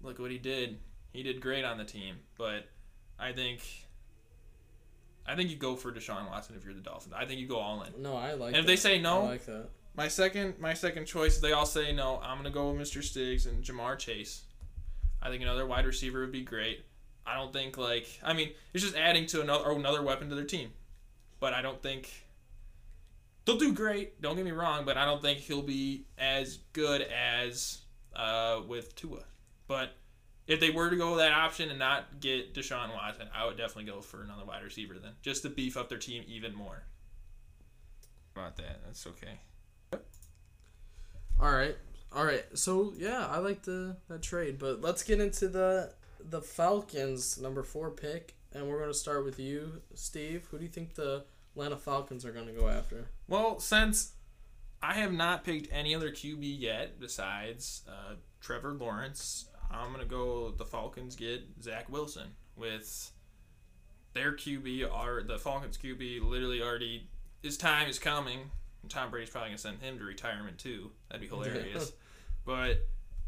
look 0.02 0.18
what 0.18 0.30
he 0.30 0.38
did. 0.38 0.78
He 1.12 1.22
did 1.22 1.40
great 1.40 1.64
on 1.64 1.78
the 1.78 1.84
team. 1.84 2.16
But 2.36 2.68
I 3.18 3.32
think 3.32 3.62
I 5.28 5.36
think 5.36 5.50
you 5.50 5.56
go 5.56 5.76
for 5.76 5.92
Deshaun 5.92 6.28
Watson 6.28 6.56
if 6.56 6.64
you're 6.64 6.74
the 6.74 6.80
Dolphins. 6.80 7.14
I 7.16 7.26
think 7.26 7.38
you 7.38 7.46
go 7.46 7.58
all 7.58 7.82
in. 7.82 8.02
No, 8.02 8.16
I 8.16 8.32
like. 8.32 8.48
And 8.48 8.56
if 8.56 8.62
that. 8.62 8.66
they 8.66 8.76
say 8.76 8.98
no, 8.98 9.22
I 9.22 9.28
like 9.28 9.46
that. 9.46 9.68
my 9.94 10.08
second 10.08 10.58
my 10.58 10.74
second 10.74 11.04
choice, 11.04 11.36
is 11.36 11.40
they 11.40 11.52
all 11.52 11.66
say 11.66 11.92
no. 11.92 12.18
I'm 12.22 12.38
gonna 12.38 12.50
go 12.50 12.70
with 12.70 12.80
Mr. 12.80 13.02
Stiggs 13.02 13.46
and 13.46 13.62
Ja'Marr 13.62 13.98
Chase. 13.98 14.42
I 15.20 15.28
think 15.28 15.42
another 15.42 15.66
wide 15.66 15.84
receiver 15.84 16.20
would 16.20 16.32
be 16.32 16.42
great. 16.42 16.84
I 17.26 17.34
don't 17.34 17.52
think 17.52 17.76
like 17.76 18.06
I 18.24 18.32
mean 18.32 18.50
it's 18.72 18.82
just 18.82 18.96
adding 18.96 19.26
to 19.26 19.42
another 19.42 19.70
another 19.70 20.02
weapon 20.02 20.30
to 20.30 20.34
their 20.34 20.44
team, 20.44 20.70
but 21.40 21.52
I 21.52 21.60
don't 21.60 21.82
think 21.82 22.10
they'll 23.44 23.58
do 23.58 23.74
great. 23.74 24.20
Don't 24.22 24.36
get 24.36 24.44
me 24.44 24.52
wrong, 24.52 24.84
but 24.84 24.96
I 24.96 25.04
don't 25.04 25.20
think 25.20 25.40
he'll 25.40 25.62
be 25.62 26.06
as 26.16 26.58
good 26.72 27.02
as 27.02 27.78
uh, 28.16 28.60
with 28.66 28.94
Tua. 28.94 29.24
But 29.66 29.92
if 30.48 30.60
they 30.60 30.70
were 30.70 30.88
to 30.88 30.96
go 30.96 31.10
with 31.10 31.20
that 31.20 31.32
option 31.32 31.68
and 31.68 31.78
not 31.78 32.20
get 32.20 32.54
Deshaun 32.54 32.92
Watson, 32.94 33.28
I 33.34 33.46
would 33.46 33.58
definitely 33.58 33.84
go 33.84 34.00
for 34.00 34.22
another 34.22 34.46
wide 34.46 34.64
receiver 34.64 34.94
then, 35.00 35.12
just 35.22 35.42
to 35.42 35.50
beef 35.50 35.76
up 35.76 35.90
their 35.90 35.98
team 35.98 36.24
even 36.26 36.54
more. 36.54 36.82
About 38.34 38.56
that, 38.56 38.80
that's 38.84 39.06
okay. 39.06 39.40
All 41.40 41.52
right. 41.52 41.76
All 42.12 42.24
right. 42.24 42.44
So 42.54 42.94
yeah, 42.96 43.26
I 43.26 43.38
like 43.38 43.62
the 43.62 43.96
that 44.08 44.22
trade, 44.22 44.58
but 44.58 44.80
let's 44.80 45.02
get 45.02 45.20
into 45.20 45.48
the 45.48 45.92
the 46.18 46.40
Falcons 46.40 47.38
number 47.38 47.62
four 47.62 47.90
pick, 47.90 48.34
and 48.52 48.66
we're 48.66 48.80
gonna 48.80 48.94
start 48.94 49.24
with 49.24 49.38
you, 49.38 49.82
Steve. 49.94 50.48
Who 50.50 50.56
do 50.58 50.64
you 50.64 50.70
think 50.70 50.94
the 50.94 51.24
Atlanta 51.54 51.76
Falcons 51.76 52.24
are 52.24 52.32
gonna 52.32 52.52
go 52.52 52.68
after? 52.68 53.10
Well, 53.28 53.60
since 53.60 54.12
I 54.82 54.94
have 54.94 55.12
not 55.12 55.44
picked 55.44 55.68
any 55.72 55.94
other 55.94 56.10
QB 56.10 56.38
yet 56.40 56.98
besides 56.98 57.82
uh, 57.88 58.14
Trevor 58.40 58.72
Lawrence, 58.72 59.47
I'm 59.70 59.92
gonna 59.92 60.04
go. 60.04 60.50
The 60.50 60.64
Falcons 60.64 61.14
get 61.16 61.42
Zach 61.62 61.88
Wilson 61.90 62.28
with 62.56 63.10
their 64.14 64.32
QB. 64.32 64.90
Are 64.92 65.22
the 65.22 65.38
Falcons 65.38 65.76
QB 65.78 66.28
literally 66.28 66.62
already? 66.62 67.08
His 67.42 67.56
time 67.56 67.88
is 67.88 67.98
coming. 67.98 68.50
Tom 68.88 69.10
Brady's 69.10 69.30
probably 69.30 69.50
gonna 69.50 69.58
send 69.58 69.80
him 69.82 69.98
to 69.98 70.04
retirement 70.04 70.58
too. 70.58 70.90
That'd 71.08 71.20
be 71.20 71.28
hilarious. 71.34 71.92
but 72.44 72.86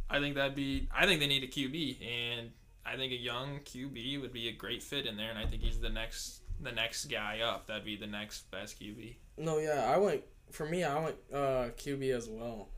I 0.08 0.18
think 0.20 0.34
that'd 0.36 0.54
be. 0.56 0.88
I 0.94 1.06
think 1.06 1.20
they 1.20 1.26
need 1.26 1.44
a 1.44 1.48
QB, 1.48 1.98
and 2.06 2.50
I 2.86 2.96
think 2.96 3.12
a 3.12 3.16
young 3.16 3.60
QB 3.64 4.20
would 4.22 4.32
be 4.32 4.48
a 4.48 4.52
great 4.52 4.82
fit 4.82 5.06
in 5.06 5.16
there. 5.16 5.30
And 5.30 5.38
I 5.38 5.46
think 5.46 5.62
he's 5.62 5.78
the 5.78 5.90
next 5.90 6.40
the 6.60 6.72
next 6.72 7.06
guy 7.06 7.40
up. 7.40 7.66
That'd 7.66 7.84
be 7.84 7.96
the 7.96 8.06
next 8.06 8.50
best 8.50 8.80
QB. 8.80 9.14
No, 9.38 9.58
yeah, 9.58 9.90
I 9.92 9.98
went 9.98 10.22
for 10.50 10.66
me. 10.66 10.82
I 10.84 10.98
went 11.04 11.16
uh, 11.32 11.68
QB 11.76 12.14
as 12.16 12.28
well. 12.28 12.68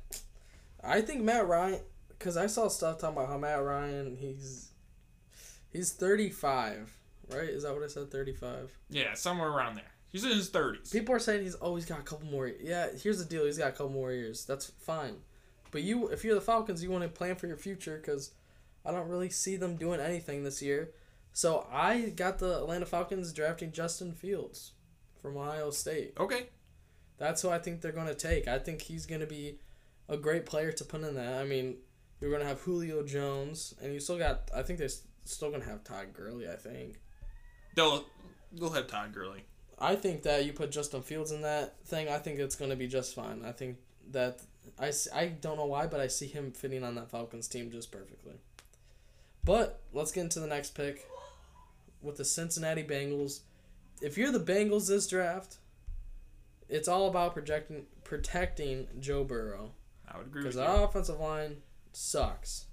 I 0.85 1.01
think 1.01 1.23
Matt 1.23 1.47
Ryan, 1.47 1.81
because 2.23 2.37
I 2.37 2.47
saw 2.47 2.69
stuff 2.69 3.01
talking 3.01 3.17
about 3.17 3.29
how 3.29 3.37
Matt 3.37 3.63
Ryan 3.65 4.17
he's 4.17 4.71
he's 5.73 5.91
thirty 5.91 6.31
five, 6.31 6.93
right? 7.31 7.49
Is 7.49 7.65
that 7.65 7.75
what 7.75 7.83
I 7.83 7.89
said? 7.89 8.13
Thirty 8.13 8.33
five. 8.33 8.73
Yeah, 8.89 9.15
somewhere 9.15 9.49
around 9.49 9.75
there. 9.75 9.91
He's 10.11 10.25
in 10.25 10.31
his 10.31 10.49
thirties. 10.49 10.91
People 10.91 11.15
are 11.15 11.19
saying 11.19 11.43
he's 11.43 11.57
always 11.57 11.85
got 11.85 11.99
a 11.99 12.03
couple 12.03 12.29
more. 12.29 12.47
Yeah, 12.47 12.89
here's 13.03 13.19
the 13.19 13.25
deal. 13.25 13.45
He's 13.45 13.59
got 13.59 13.71
a 13.71 13.73
couple 13.73 13.91
more 13.91 14.13
years. 14.13 14.45
That's 14.45 14.71
fine. 14.79 15.17
But 15.73 15.83
you, 15.83 16.09
if 16.09 16.23
you're 16.23 16.35
the 16.35 16.41
Falcons, 16.41 16.83
you 16.83 16.91
want 16.91 17.03
to 17.03 17.09
plan 17.09 17.35
for 17.35 17.47
your 17.47 17.57
future 17.57 17.97
because 17.97 18.31
I 18.85 18.93
don't 18.93 19.09
really 19.09 19.31
see 19.31 19.57
them 19.57 19.77
doing 19.77 20.01
anything 20.01 20.45
this 20.45 20.63
year. 20.63 20.91
So 21.33 21.67
I 21.73 22.11
got 22.11 22.39
the 22.39 22.59
Atlanta 22.59 22.85
Falcons 22.85 23.33
drafting 23.33 23.73
Justin 23.73 24.13
Fields 24.13 24.73
from 25.21 25.37
Ohio 25.39 25.71
State. 25.71 26.13
Okay. 26.21 26.49
That's 27.17 27.41
who 27.41 27.49
I 27.49 27.59
think 27.59 27.81
they're 27.81 27.91
going 27.91 28.07
to 28.07 28.15
take. 28.15 28.47
I 28.49 28.59
think 28.59 28.83
he's 28.83 29.07
going 29.07 29.23
to 29.23 29.27
be 29.27 29.61
a 30.11 30.19
great 30.19 30.45
player 30.45 30.73
to 30.73 30.85
put 30.85 31.03
in 31.03 31.15
that. 31.15 31.41
I 31.41 31.45
mean, 31.45 31.77
you're 32.23 32.31
going 32.31 32.43
to 32.43 32.49
have 32.49 32.61
Julio 32.61 33.03
Jones, 33.03 33.75
and 33.83 33.93
you 33.93 34.01
still 34.01 34.17
got. 34.17 34.51
I 34.55 34.63
think 34.63 34.79
they're 34.79 34.89
still 35.25 35.51
going 35.51 35.63
to 35.63 35.69
have 35.69 35.83
Todd 35.83 36.15
Gurley. 36.15 36.49
I 36.49 36.57
think. 36.57 37.01
They'll 37.75 38.07
they'll 38.53 38.71
have 38.71 38.87
Todd 38.87 39.13
Gurley. 39.13 39.45
I 39.79 39.97
think 39.97 40.23
that 40.23 40.45
you 40.45 40.53
put 40.53 40.71
Justin 40.71 41.03
Fields 41.03 41.33
in 41.33 41.43
that 41.43 41.85
thing. 41.85 42.09
I 42.09 42.19
think 42.19 42.39
it's 42.39 42.55
going 42.55 42.71
to 42.71 42.77
be 42.77 42.87
just 42.87 43.15
fine. 43.15 43.45
I 43.45 43.51
think 43.51 43.79
that 44.13 44.41
I 44.79 44.93
I 45.13 45.27
don't 45.27 45.57
know 45.57 45.67
why, 45.67 45.89
but 45.89 46.01
I 46.01 46.07
see 46.07 46.29
him 46.29 46.53
fitting 46.53 46.85
on 46.85 46.95
that 46.95 47.11
Falcons 47.11 47.49
team 47.49 47.71
just 47.71 47.91
perfectly. 47.91 48.35
But 49.45 49.81
let's 49.93 50.13
get 50.13 50.23
into 50.23 50.39
the 50.39 50.47
next 50.47 50.77
pick 50.77 51.09
with 52.01 52.17
the 52.17 52.25
Cincinnati 52.25 52.85
Bengals. 52.85 53.41
If 54.01 54.17
you're 54.17 54.31
the 54.31 54.39
Bengals 54.39 54.87
this 54.87 55.09
draft, 55.09 55.57
it's 56.69 56.87
all 56.87 57.09
about 57.09 57.35
projecting 57.35 57.87
protecting 58.05 58.87
Joe 59.01 59.25
Burrow 59.25 59.73
I 60.09 60.19
would 60.19 60.27
agree 60.27 60.43
because 60.43 60.57
with 60.57 60.65
you. 60.65 60.71
Cuz 60.71 60.77
the 60.77 60.85
offensive 60.85 61.21
line 61.21 61.57
sucks. 61.97 62.67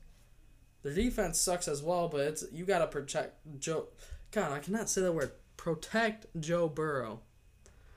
Their 0.83 0.93
defense 0.93 1.39
sucks 1.39 1.67
as 1.67 1.83
well, 1.83 2.07
but 2.07 2.21
it's 2.21 2.43
you 2.51 2.65
got 2.65 2.79
to 2.79 2.87
protect 2.87 3.59
Joe. 3.59 3.87
God, 4.31 4.51
I 4.51 4.59
cannot 4.59 4.89
say 4.89 5.01
that 5.01 5.13
word. 5.13 5.31
Protect 5.57 6.25
Joe 6.39 6.69
Burrow, 6.69 7.19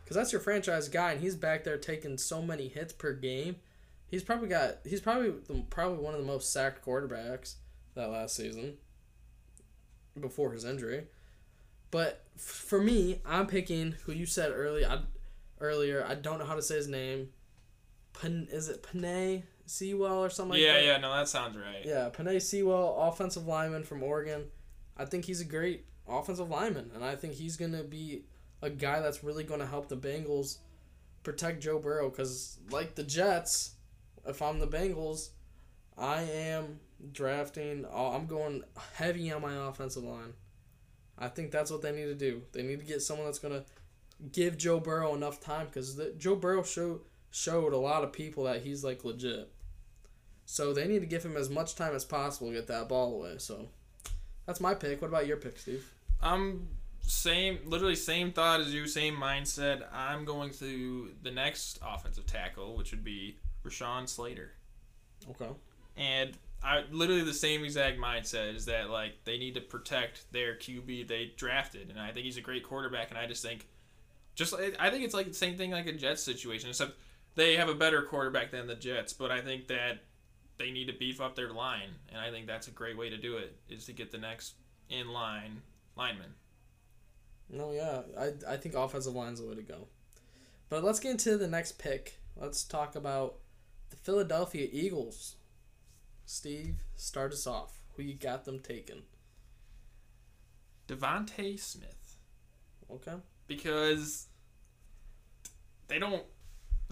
because 0.02 0.16
that's 0.16 0.32
your 0.32 0.40
franchise 0.40 0.88
guy, 0.88 1.12
and 1.12 1.20
he's 1.20 1.36
back 1.36 1.62
there 1.64 1.78
taking 1.78 2.18
so 2.18 2.42
many 2.42 2.68
hits 2.68 2.92
per 2.92 3.12
game. 3.12 3.56
He's 4.08 4.24
probably 4.24 4.48
got. 4.48 4.78
He's 4.84 5.00
probably 5.00 5.30
the, 5.30 5.62
probably 5.70 5.98
one 5.98 6.14
of 6.14 6.20
the 6.20 6.26
most 6.26 6.52
sacked 6.52 6.84
quarterbacks 6.84 7.54
that 7.94 8.10
last 8.10 8.34
season. 8.34 8.78
Before 10.20 10.52
his 10.52 10.66
injury, 10.66 11.06
but 11.90 12.24
f- 12.36 12.42
for 12.42 12.78
me, 12.78 13.22
I'm 13.24 13.46
picking 13.46 13.92
who 14.04 14.12
you 14.12 14.26
said 14.26 14.52
early. 14.52 14.84
I, 14.84 14.98
earlier, 15.58 16.04
I 16.06 16.16
don't 16.16 16.38
know 16.38 16.44
how 16.44 16.54
to 16.54 16.60
say 16.60 16.74
his 16.76 16.86
name. 16.86 17.30
Pan, 18.12 18.46
is 18.50 18.68
it 18.68 18.82
Penei 18.82 19.44
Sewell 19.66 20.24
or 20.24 20.30
something 20.30 20.52
like 20.52 20.60
yeah, 20.60 20.74
that? 20.74 20.84
yeah, 20.84 20.96
no, 20.98 21.14
that 21.14 21.28
sounds 21.28 21.56
right. 21.56 21.84
Yeah, 21.84 22.10
Penei 22.10 22.40
Sewell, 22.40 22.96
offensive 22.98 23.46
lineman 23.46 23.84
from 23.84 24.02
Oregon. 24.02 24.44
I 24.96 25.04
think 25.04 25.24
he's 25.24 25.40
a 25.40 25.44
great 25.44 25.86
offensive 26.08 26.50
lineman, 26.50 26.90
and 26.94 27.04
I 27.04 27.16
think 27.16 27.34
he's 27.34 27.56
going 27.56 27.72
to 27.72 27.82
be 27.82 28.24
a 28.60 28.70
guy 28.70 29.00
that's 29.00 29.24
really 29.24 29.44
going 29.44 29.60
to 29.60 29.66
help 29.66 29.88
the 29.88 29.96
Bengals 29.96 30.58
protect 31.22 31.62
Joe 31.62 31.78
Burrow. 31.78 32.10
Because, 32.10 32.58
like 32.70 32.94
the 32.94 33.02
Jets, 33.02 33.72
if 34.26 34.42
I'm 34.42 34.58
the 34.58 34.66
Bengals, 34.66 35.30
I 35.96 36.22
am 36.22 36.80
drafting, 37.12 37.84
uh, 37.84 38.10
I'm 38.10 38.26
going 38.26 38.62
heavy 38.94 39.32
on 39.32 39.42
my 39.42 39.68
offensive 39.68 40.04
line. 40.04 40.34
I 41.18 41.28
think 41.28 41.50
that's 41.50 41.70
what 41.70 41.82
they 41.82 41.92
need 41.92 42.06
to 42.06 42.14
do. 42.14 42.42
They 42.52 42.62
need 42.62 42.80
to 42.80 42.86
get 42.86 43.02
someone 43.02 43.26
that's 43.26 43.38
going 43.38 43.54
to 43.54 43.64
give 44.30 44.56
Joe 44.56 44.80
Burrow 44.80 45.14
enough 45.14 45.40
time 45.40 45.66
because 45.66 46.00
Joe 46.18 46.36
Burrow 46.36 46.62
show, 46.62 47.00
showed 47.32 47.72
a 47.72 47.76
lot 47.78 48.04
of 48.04 48.12
people 48.12 48.44
that 48.44 48.62
he's 48.62 48.84
like 48.84 49.04
legit. 49.04 49.50
So 50.44 50.72
they 50.72 50.86
need 50.86 51.00
to 51.00 51.06
give 51.06 51.24
him 51.24 51.36
as 51.36 51.50
much 51.50 51.74
time 51.74 51.94
as 51.94 52.04
possible 52.04 52.48
to 52.50 52.54
get 52.54 52.66
that 52.68 52.88
ball 52.88 53.14
away. 53.14 53.36
So 53.38 53.68
that's 54.46 54.60
my 54.60 54.74
pick. 54.74 55.00
What 55.00 55.08
about 55.08 55.26
your 55.26 55.38
pick, 55.38 55.58
Steve? 55.58 55.84
I'm 56.20 56.68
same, 57.00 57.58
literally 57.64 57.96
same 57.96 58.32
thought 58.32 58.60
as 58.60 58.72
you, 58.72 58.86
same 58.86 59.16
mindset. 59.16 59.82
I'm 59.92 60.24
going 60.24 60.50
to 60.54 61.10
the 61.22 61.30
next 61.30 61.80
offensive 61.84 62.26
tackle, 62.26 62.76
which 62.76 62.90
would 62.92 63.02
be 63.02 63.38
Rashawn 63.64 64.08
Slater, 64.08 64.52
Okay. 65.30 65.48
and 65.96 66.36
I 66.62 66.84
literally 66.90 67.22
the 67.24 67.32
same 67.34 67.64
exact 67.64 67.98
mindset 67.98 68.54
is 68.54 68.66
that 68.66 68.90
like 68.90 69.14
they 69.24 69.36
need 69.38 69.54
to 69.54 69.60
protect 69.60 70.30
their 70.32 70.54
QB 70.56 71.08
they 71.08 71.32
drafted, 71.36 71.90
and 71.90 71.98
I 71.98 72.12
think 72.12 72.24
he's 72.24 72.36
a 72.36 72.40
great 72.40 72.62
quarterback, 72.64 73.10
and 73.10 73.18
I 73.18 73.26
just 73.26 73.42
think, 73.42 73.66
just 74.34 74.54
I 74.54 74.90
think 74.90 75.04
it's 75.04 75.14
like 75.14 75.26
the 75.28 75.34
same 75.34 75.56
thing 75.56 75.70
like 75.72 75.86
a 75.86 75.92
Jets 75.92 76.22
situation, 76.22 76.68
except 76.70 76.92
they 77.34 77.56
have 77.56 77.68
a 77.68 77.74
better 77.74 78.02
quarterback 78.02 78.50
than 78.50 78.66
the 78.66 78.74
Jets, 78.74 79.12
but 79.12 79.30
I 79.30 79.40
think 79.40 79.68
that 79.68 80.04
they 80.58 80.70
need 80.70 80.86
to 80.86 80.92
beef 80.92 81.20
up 81.20 81.34
their 81.34 81.52
line, 81.52 81.90
and 82.10 82.18
I 82.20 82.30
think 82.30 82.46
that's 82.46 82.68
a 82.68 82.72
great 82.72 82.96
way 82.96 83.08
to 83.10 83.16
do 83.16 83.36
it 83.36 83.56
is 83.68 83.86
to 83.86 83.92
get 83.92 84.10
the 84.12 84.18
next 84.18 84.54
in 84.88 85.08
line 85.08 85.62
lineman. 85.96 86.34
No, 87.48 87.72
yeah, 87.72 88.02
I 88.18 88.54
I 88.54 88.56
think 88.56 88.74
offensive 88.74 89.14
line's 89.14 89.40
the 89.40 89.46
way 89.46 89.54
to 89.54 89.62
go. 89.62 89.88
But 90.68 90.84
let's 90.84 91.00
get 91.00 91.10
into 91.12 91.36
the 91.36 91.48
next 91.48 91.78
pick. 91.78 92.18
Let's 92.36 92.64
talk 92.64 92.96
about 92.96 93.36
the 93.90 93.96
Philadelphia 93.96 94.68
Eagles. 94.72 95.36
Steve, 96.24 96.76
start 96.96 97.32
us 97.32 97.46
off. 97.46 97.82
Who 97.96 98.02
you 98.02 98.14
got 98.14 98.44
them 98.46 98.60
taken? 98.60 99.02
Devonte 100.88 101.58
Smith 101.58 102.16
Okay. 102.90 103.14
because 103.46 104.28
they 105.88 105.98
don't 105.98 106.24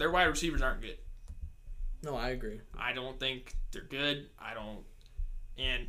their 0.01 0.09
wide 0.09 0.23
receivers 0.23 0.63
aren't 0.63 0.81
good. 0.81 0.97
No, 2.03 2.15
I 2.15 2.29
agree. 2.29 2.59
I 2.75 2.91
don't 2.91 3.19
think 3.19 3.53
they're 3.71 3.83
good. 3.83 4.29
I 4.39 4.55
don't 4.55 4.79
and 5.59 5.87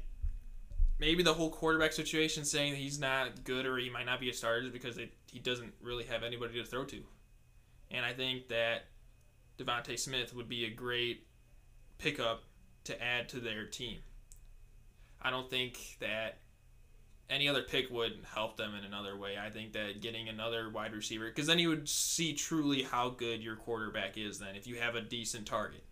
maybe 0.99 1.23
the 1.23 1.33
whole 1.33 1.49
quarterback 1.49 1.95
situation 1.95 2.45
saying 2.45 2.73
that 2.73 2.79
he's 2.79 2.99
not 2.99 3.43
good 3.45 3.65
or 3.65 3.79
he 3.79 3.89
might 3.89 4.05
not 4.05 4.21
be 4.21 4.29
a 4.29 4.35
starter 4.35 4.67
is 4.67 4.71
because 4.71 4.97
they, 4.97 5.11
he 5.31 5.39
doesn't 5.39 5.73
really 5.81 6.05
have 6.05 6.23
anybody 6.23 6.61
to 6.61 6.65
throw 6.65 6.85
to. 6.85 7.03
And 7.91 8.05
I 8.05 8.13
think 8.13 8.49
that 8.49 8.85
Devonte 9.59 9.99
Smith 9.99 10.35
would 10.37 10.49
be 10.49 10.67
a 10.67 10.71
great 10.71 11.27
pickup 11.97 12.43
to 12.85 13.03
add 13.03 13.31
to 13.31 13.41
their 13.41 13.65
team. 13.65 13.99
I 15.23 15.31
don't 15.31 15.49
think 15.49 15.79
that 16.01 16.39
any 17.31 17.49
other 17.49 17.63
pick 17.63 17.91
would 17.91 18.25
help 18.35 18.57
them 18.57 18.75
in 18.75 18.85
another 18.85 19.17
way. 19.17 19.37
I 19.39 19.49
think 19.51 19.73
that 19.73 20.01
getting 20.01 20.29
another 20.29 20.69
wide 20.71 20.93
receiver, 20.93 21.27
because 21.29 21.47
then 21.47 21.59
you 21.59 21.69
would 21.71 21.89
see 21.89 22.35
truly 22.35 22.83
how 22.83 23.11
good 23.11 23.43
your 23.43 23.57
quarterback 23.57 24.19
is. 24.19 24.39
Then, 24.39 24.55
if 24.57 24.67
you 24.67 24.77
have 24.77 24.95
a 24.95 25.01
decent 25.01 25.47
target, 25.47 25.85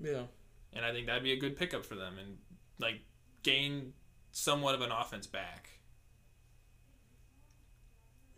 Yeah. 0.00 0.26
and 0.72 0.84
I 0.84 0.92
think 0.92 1.06
that'd 1.06 1.22
be 1.24 1.32
a 1.32 1.40
good 1.40 1.56
pickup 1.56 1.84
for 1.84 1.94
them, 1.96 2.18
and 2.18 2.38
like 2.78 3.00
gain 3.42 3.94
somewhat 4.30 4.74
of 4.74 4.80
an 4.82 4.92
offense 4.92 5.26
back. 5.26 5.70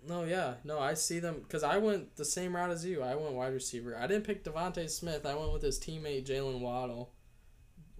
No, 0.06 0.24
yeah, 0.24 0.54
no, 0.64 0.78
I 0.78 0.94
see 0.94 1.18
them 1.18 1.40
because 1.42 1.62
I 1.64 1.78
went 1.78 2.16
the 2.16 2.24
same 2.24 2.54
route 2.54 2.70
as 2.70 2.84
you. 2.86 3.02
I 3.02 3.14
went 3.16 3.34
wide 3.34 3.52
receiver. 3.52 3.96
I 3.96 4.06
didn't 4.06 4.24
pick 4.24 4.44
Devonte 4.44 4.88
Smith. 4.88 5.26
I 5.26 5.34
went 5.34 5.52
with 5.52 5.62
his 5.62 5.78
teammate 5.78 6.24
Jaylen 6.24 6.60
Waddle, 6.60 7.12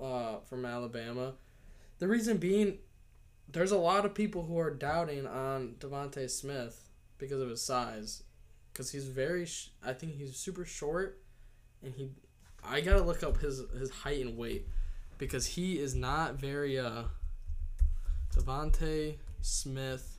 uh, 0.01 0.39
from 0.49 0.65
Alabama. 0.65 1.35
The 1.99 2.07
reason 2.07 2.37
being, 2.37 2.79
there's 3.51 3.73
a 3.73 3.79
lot 3.79 4.05
of 4.05 4.15
people 4.15 4.45
who 4.45 4.59
are 4.59 4.71
doubting 4.71 5.27
on 5.27 5.77
Devonte 5.79 6.29
Smith 6.31 6.91
because 7.19 7.41
of 7.41 7.49
his 7.49 7.63
size, 7.63 8.23
because 8.73 8.91
he's 8.91 9.07
very. 9.09 9.47
Sh- 9.47 9.71
I 9.85 9.93
think 9.93 10.17
he's 10.17 10.37
super 10.37 10.65
short, 10.65 11.21
and 11.83 11.95
he. 11.95 12.11
I 12.65 12.81
gotta 12.81 13.03
look 13.03 13.23
up 13.23 13.39
his 13.39 13.63
his 13.79 13.91
height 13.91 14.21
and 14.21 14.37
weight, 14.37 14.67
because 15.19 15.47
he 15.47 15.79
is 15.79 15.95
not 15.95 16.35
very 16.35 16.79
uh. 16.79 17.05
Devonte 18.35 19.17
Smith. 19.41 20.19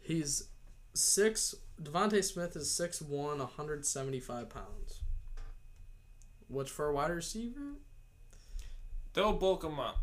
He's 0.00 0.48
six. 0.94 1.54
Devonte 1.82 2.22
Smith 2.22 2.54
is 2.54 2.68
6'1", 2.68 3.10
175 3.10 4.48
pounds. 4.48 5.00
Which 6.46 6.70
for 6.70 6.88
a 6.88 6.94
wide 6.94 7.10
receiver, 7.10 7.74
They'll 9.14 9.32
bulk 9.32 9.64
him 9.64 9.78
up. 9.78 9.98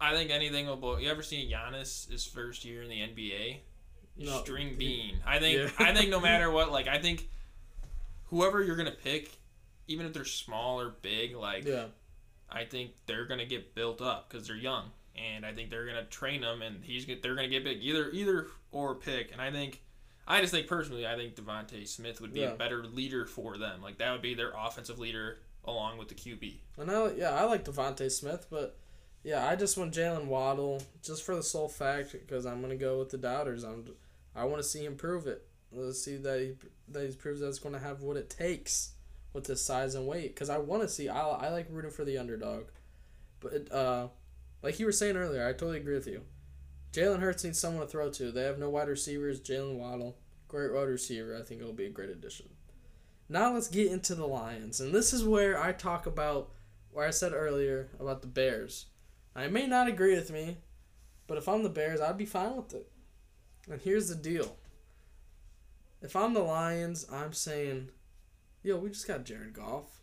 I 0.00 0.12
think 0.14 0.30
anything 0.30 0.66
will 0.66 0.76
bulk. 0.76 1.00
You 1.00 1.10
ever 1.10 1.22
seen 1.22 1.50
Giannis 1.50 2.10
his 2.10 2.24
first 2.26 2.64
year 2.64 2.82
in 2.82 2.88
the 2.88 2.96
NBA? 3.00 3.58
No. 4.18 4.40
String 4.42 4.76
bean. 4.78 5.16
I 5.26 5.38
think. 5.38 5.58
Yeah. 5.58 5.86
I 5.86 5.94
think 5.94 6.10
no 6.10 6.20
matter 6.30 6.50
what, 6.50 6.70
like 6.72 6.88
I 6.88 6.98
think, 6.98 7.28
whoever 8.24 8.62
you're 8.62 8.76
gonna 8.76 8.90
pick, 8.90 9.30
even 9.88 10.06
if 10.06 10.12
they're 10.12 10.24
small 10.24 10.80
or 10.80 10.90
big, 11.02 11.34
like 11.34 11.64
yeah, 11.64 11.86
I 12.50 12.64
think 12.64 12.92
they're 13.06 13.26
gonna 13.26 13.46
get 13.46 13.74
built 13.74 14.00
up 14.00 14.28
because 14.28 14.46
they're 14.46 14.56
young, 14.56 14.84
and 15.16 15.44
I 15.44 15.52
think 15.52 15.70
they're 15.70 15.86
gonna 15.86 16.04
train 16.04 16.40
them, 16.40 16.62
and 16.62 16.82
he's 16.84 17.06
they're 17.06 17.34
gonna 17.34 17.48
get 17.48 17.64
big 17.64 17.82
either 17.82 18.10
either 18.10 18.46
or 18.72 18.94
pick, 18.94 19.32
and 19.32 19.40
I 19.40 19.50
think 19.50 19.82
I 20.28 20.40
just 20.40 20.52
think 20.52 20.66
personally, 20.66 21.06
I 21.06 21.14
think 21.16 21.36
Devonte 21.36 21.86
Smith 21.86 22.20
would 22.20 22.32
be 22.34 22.40
Yeah. 22.40 22.52
a 22.52 22.56
better 22.56 22.84
leader 22.84 23.26
for 23.26 23.58
them. 23.58 23.80
Like 23.82 23.98
that 23.98 24.12
would 24.12 24.22
be 24.22 24.34
their 24.34 24.52
offensive 24.56 24.98
leader 24.98 25.38
along 25.64 25.98
with 25.98 26.08
the 26.08 26.14
QB. 26.14 26.54
And 26.78 26.90
I, 26.90 27.12
yeah, 27.12 27.30
I 27.30 27.44
like 27.44 27.64
Devonte 27.64 28.10
Smith, 28.10 28.46
but 28.50 28.76
yeah, 29.26 29.44
I 29.44 29.56
just 29.56 29.76
want 29.76 29.92
Jaylen 29.92 30.26
Waddle 30.26 30.80
just 31.02 31.24
for 31.24 31.34
the 31.34 31.42
sole 31.42 31.68
fact 31.68 32.12
because 32.12 32.46
I'm 32.46 32.60
gonna 32.60 32.76
go 32.76 33.00
with 33.00 33.10
the 33.10 33.18
doubters. 33.18 33.64
I'm, 33.64 33.84
I 34.36 34.44
want 34.44 34.62
to 34.62 34.68
see 34.68 34.84
him 34.84 34.94
prove 34.94 35.26
it. 35.26 35.44
Let's 35.72 36.00
see 36.00 36.16
that 36.18 36.40
he 36.40 36.54
that 36.92 37.08
he 37.08 37.16
proves 37.16 37.40
that 37.40 37.48
it's 37.48 37.58
going 37.58 37.74
to 37.74 37.80
have 37.80 38.02
what 38.02 38.16
it 38.16 38.30
takes 38.30 38.92
with 39.32 39.48
his 39.48 39.60
size 39.60 39.96
and 39.96 40.06
weight. 40.06 40.32
Because 40.32 40.48
I 40.48 40.58
want 40.58 40.82
to 40.82 40.88
see. 40.88 41.08
I 41.08 41.22
I 41.22 41.48
like 41.48 41.66
rooting 41.70 41.90
for 41.90 42.04
the 42.04 42.18
underdog, 42.18 42.66
but 43.40 43.72
uh, 43.72 44.08
like 44.62 44.78
you 44.78 44.86
were 44.86 44.92
saying 44.92 45.16
earlier, 45.16 45.44
I 45.44 45.52
totally 45.52 45.78
agree 45.78 45.94
with 45.94 46.06
you. 46.06 46.22
Jalen 46.92 47.18
Hurts 47.18 47.42
needs 47.42 47.58
someone 47.58 47.84
to 47.84 47.90
throw 47.90 48.08
to. 48.10 48.30
They 48.30 48.44
have 48.44 48.60
no 48.60 48.70
wide 48.70 48.88
receivers. 48.88 49.40
Jaylen 49.40 49.76
Waddle, 49.76 50.16
great 50.46 50.72
wide 50.72 50.82
receiver. 50.82 51.36
I 51.36 51.42
think 51.42 51.60
it'll 51.60 51.72
be 51.72 51.86
a 51.86 51.90
great 51.90 52.10
addition. 52.10 52.50
Now 53.28 53.52
let's 53.52 53.66
get 53.66 53.90
into 53.90 54.14
the 54.14 54.26
Lions, 54.26 54.80
and 54.80 54.94
this 54.94 55.12
is 55.12 55.24
where 55.24 55.60
I 55.60 55.72
talk 55.72 56.06
about 56.06 56.52
where 56.92 57.08
I 57.08 57.10
said 57.10 57.32
earlier 57.32 57.88
about 57.98 58.22
the 58.22 58.28
Bears. 58.28 58.86
Uh, 59.36 59.40
I 59.40 59.48
may 59.48 59.66
not 59.66 59.88
agree 59.88 60.14
with 60.14 60.30
me, 60.30 60.58
but 61.26 61.38
if 61.38 61.48
I'm 61.48 61.62
the 61.62 61.68
Bears, 61.68 62.00
I'd 62.00 62.18
be 62.18 62.26
fine 62.26 62.56
with 62.56 62.74
it. 62.74 62.90
And 63.70 63.80
here's 63.80 64.08
the 64.08 64.14
deal. 64.14 64.56
If 66.00 66.14
I'm 66.14 66.34
the 66.34 66.40
Lions, 66.40 67.06
I'm 67.10 67.32
saying, 67.32 67.88
yo, 68.62 68.78
we 68.78 68.90
just 68.90 69.08
got 69.08 69.24
Jared 69.24 69.54
Goff, 69.54 70.00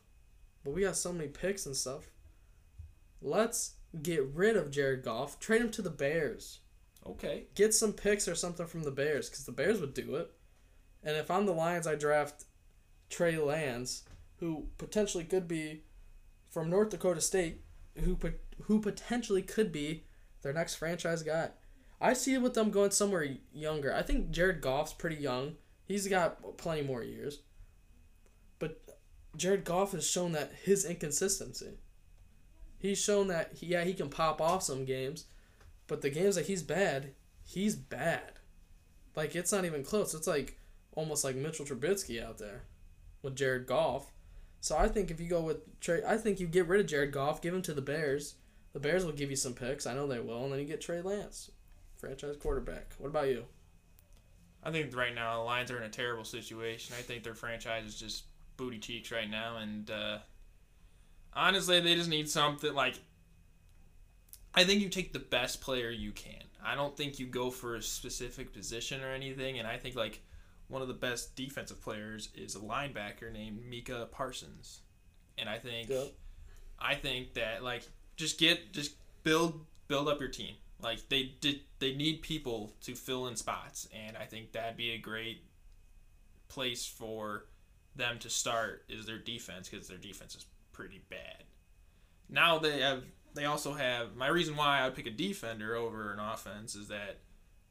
but 0.63 0.73
we 0.73 0.81
got 0.81 0.97
so 0.97 1.13
many 1.13 1.29
picks 1.29 1.65
and 1.65 1.75
stuff. 1.75 2.07
Let's 3.21 3.75
get 4.01 4.25
rid 4.33 4.57
of 4.57 4.71
Jared 4.71 5.03
Goff, 5.03 5.39
trade 5.39 5.61
him 5.61 5.71
to 5.71 5.81
the 5.81 5.89
Bears 5.89 6.59
Okay. 7.05 7.45
get 7.55 7.73
some 7.73 7.93
picks 7.93 8.27
or 8.27 8.35
something 8.35 8.65
from 8.65 8.83
the 8.83 8.91
Bears 8.91 9.29
because 9.29 9.45
the 9.45 9.51
Bears 9.51 9.81
would 9.81 9.93
do 9.93 10.15
it. 10.15 10.31
And 11.03 11.17
if 11.17 11.29
I'm 11.29 11.45
the 11.45 11.53
Lions, 11.53 11.85
I 11.85 11.95
draft 11.95 12.45
Trey 13.09 13.37
Lance, 13.37 14.03
who 14.37 14.67
potentially 14.77 15.25
could 15.25 15.47
be 15.47 15.83
from 16.49 16.69
North 16.69 16.89
Dakota 16.89 17.19
State, 17.19 17.61
who 18.03 18.17
who 18.63 18.79
potentially 18.79 19.41
could 19.41 19.71
be 19.71 20.05
their 20.41 20.53
next 20.53 20.75
franchise 20.75 21.23
guy. 21.23 21.49
I 21.99 22.13
see 22.13 22.33
it 22.33 22.41
with 22.41 22.53
them 22.53 22.71
going 22.71 22.91
somewhere 22.91 23.37
younger. 23.53 23.93
I 23.93 24.01
think 24.01 24.31
Jared 24.31 24.61
Goff's 24.61 24.93
pretty 24.93 25.15
young. 25.15 25.55
He's 25.85 26.07
got 26.07 26.57
plenty 26.57 26.81
more 26.81 27.03
years. 27.03 27.39
But 28.59 28.81
Jared 29.35 29.63
Goff 29.63 29.93
has 29.93 30.07
shown 30.07 30.33
that 30.33 30.51
his 30.63 30.85
inconsistency. 30.85 31.77
He's 32.77 33.01
shown 33.01 33.29
that 33.29 33.53
he, 33.53 33.67
yeah 33.67 33.85
he 33.85 33.93
can 33.93 34.09
pop 34.09 34.41
off 34.41 34.63
some 34.63 34.83
games, 34.83 35.25
but 35.87 36.01
the 36.01 36.09
games 36.09 36.35
that 36.35 36.47
he's 36.47 36.61
bad, 36.63 37.13
he's 37.45 37.75
bad. 37.75 38.33
Like 39.15 39.35
it's 39.35 39.51
not 39.51 39.65
even 39.65 39.83
close. 39.83 40.13
It's 40.13 40.27
like 40.27 40.59
almost 40.95 41.23
like 41.23 41.35
Mitchell 41.35 41.65
Trubisky 41.65 42.23
out 42.23 42.37
there 42.37 42.63
with 43.21 43.35
Jared 43.35 43.67
Goff. 43.67 44.11
So 44.59 44.77
I 44.77 44.87
think 44.87 45.11
if 45.11 45.19
you 45.19 45.27
go 45.27 45.41
with 45.41 45.79
Trey, 45.79 46.01
I 46.05 46.17
think 46.17 46.39
you 46.39 46.47
get 46.47 46.67
rid 46.67 46.81
of 46.81 46.87
Jared 46.87 47.11
Goff, 47.11 47.41
give 47.41 47.53
him 47.53 47.61
to 47.63 47.73
the 47.73 47.81
Bears. 47.81 48.35
The 48.73 48.79
Bears 48.79 49.05
will 49.05 49.11
give 49.11 49.29
you 49.29 49.35
some 49.35 49.53
picks. 49.53 49.85
I 49.85 49.93
know 49.93 50.07
they 50.07 50.19
will, 50.19 50.43
and 50.43 50.51
then 50.51 50.59
you 50.59 50.65
get 50.65 50.81
Trey 50.81 51.01
Lance, 51.01 51.51
franchise 51.95 52.35
quarterback. 52.37 52.93
What 52.97 53.09
about 53.09 53.29
you? 53.29 53.45
I 54.63 54.71
think 54.71 54.95
right 54.95 55.13
now 55.13 55.37
the 55.37 55.43
Lions 55.43 55.71
are 55.71 55.77
in 55.77 55.83
a 55.83 55.89
terrible 55.89 56.23
situation. 56.23 56.95
I 56.97 57.01
think 57.01 57.23
their 57.23 57.35
franchise 57.35 57.85
is 57.85 57.99
just 57.99 58.23
booty 58.57 58.79
cheeks 58.79 59.11
right 59.11 59.29
now, 59.29 59.57
and 59.57 59.89
uh, 59.91 60.17
honestly, 61.33 61.79
they 61.79 61.95
just 61.95 62.09
need 62.09 62.29
something 62.29 62.73
like. 62.73 62.95
I 64.55 64.63
think 64.63 64.81
you 64.81 64.89
take 64.89 65.13
the 65.13 65.19
best 65.19 65.61
player 65.61 65.89
you 65.89 66.11
can. 66.11 66.43
I 66.63 66.75
don't 66.75 66.95
think 66.95 67.19
you 67.19 67.25
go 67.25 67.49
for 67.49 67.75
a 67.75 67.81
specific 67.81 68.53
position 68.53 69.03
or 69.03 69.11
anything, 69.11 69.59
and 69.59 69.67
I 69.67 69.77
think 69.77 69.95
like 69.95 70.21
one 70.67 70.81
of 70.81 70.87
the 70.87 70.93
best 70.93 71.35
defensive 71.35 71.81
players 71.81 72.29
is 72.35 72.55
a 72.55 72.59
linebacker 72.59 73.31
named 73.31 73.59
Micah 73.69 74.07
Parsons, 74.11 74.81
and 75.37 75.49
I 75.49 75.59
think 75.59 75.89
Yep. 75.89 76.07
I 76.79 76.95
think 76.95 77.33
that 77.33 77.63
like 77.63 77.87
just 78.15 78.37
get 78.39 78.73
just 78.73 78.93
build 79.23 79.65
build 79.87 80.07
up 80.07 80.19
your 80.19 80.29
team. 80.29 80.55
Like 80.81 81.07
they 81.09 81.33
did 81.41 81.61
they 81.79 81.93
need 81.95 82.21
people 82.21 82.73
to 82.81 82.95
fill 82.95 83.27
in 83.27 83.35
spots 83.35 83.87
and 83.93 84.17
I 84.17 84.25
think 84.25 84.51
that'd 84.51 84.77
be 84.77 84.91
a 84.91 84.97
great 84.97 85.43
place 86.47 86.85
for 86.85 87.45
them 87.95 88.19
to 88.19 88.29
start 88.29 88.83
is 88.89 89.05
their 89.05 89.17
defense 89.19 89.69
because 89.69 89.87
their 89.87 89.97
defense 89.97 90.35
is 90.35 90.45
pretty 90.71 91.01
bad. 91.09 91.43
Now 92.29 92.59
they 92.59 92.81
have 92.81 93.03
they 93.33 93.45
also 93.45 93.73
have 93.73 94.15
my 94.15 94.27
reason 94.27 94.55
why 94.55 94.79
I 94.79 94.85
would 94.85 94.95
pick 94.95 95.07
a 95.07 95.11
defender 95.11 95.75
over 95.75 96.11
an 96.11 96.19
offense 96.19 96.75
is 96.75 96.87
that 96.89 97.19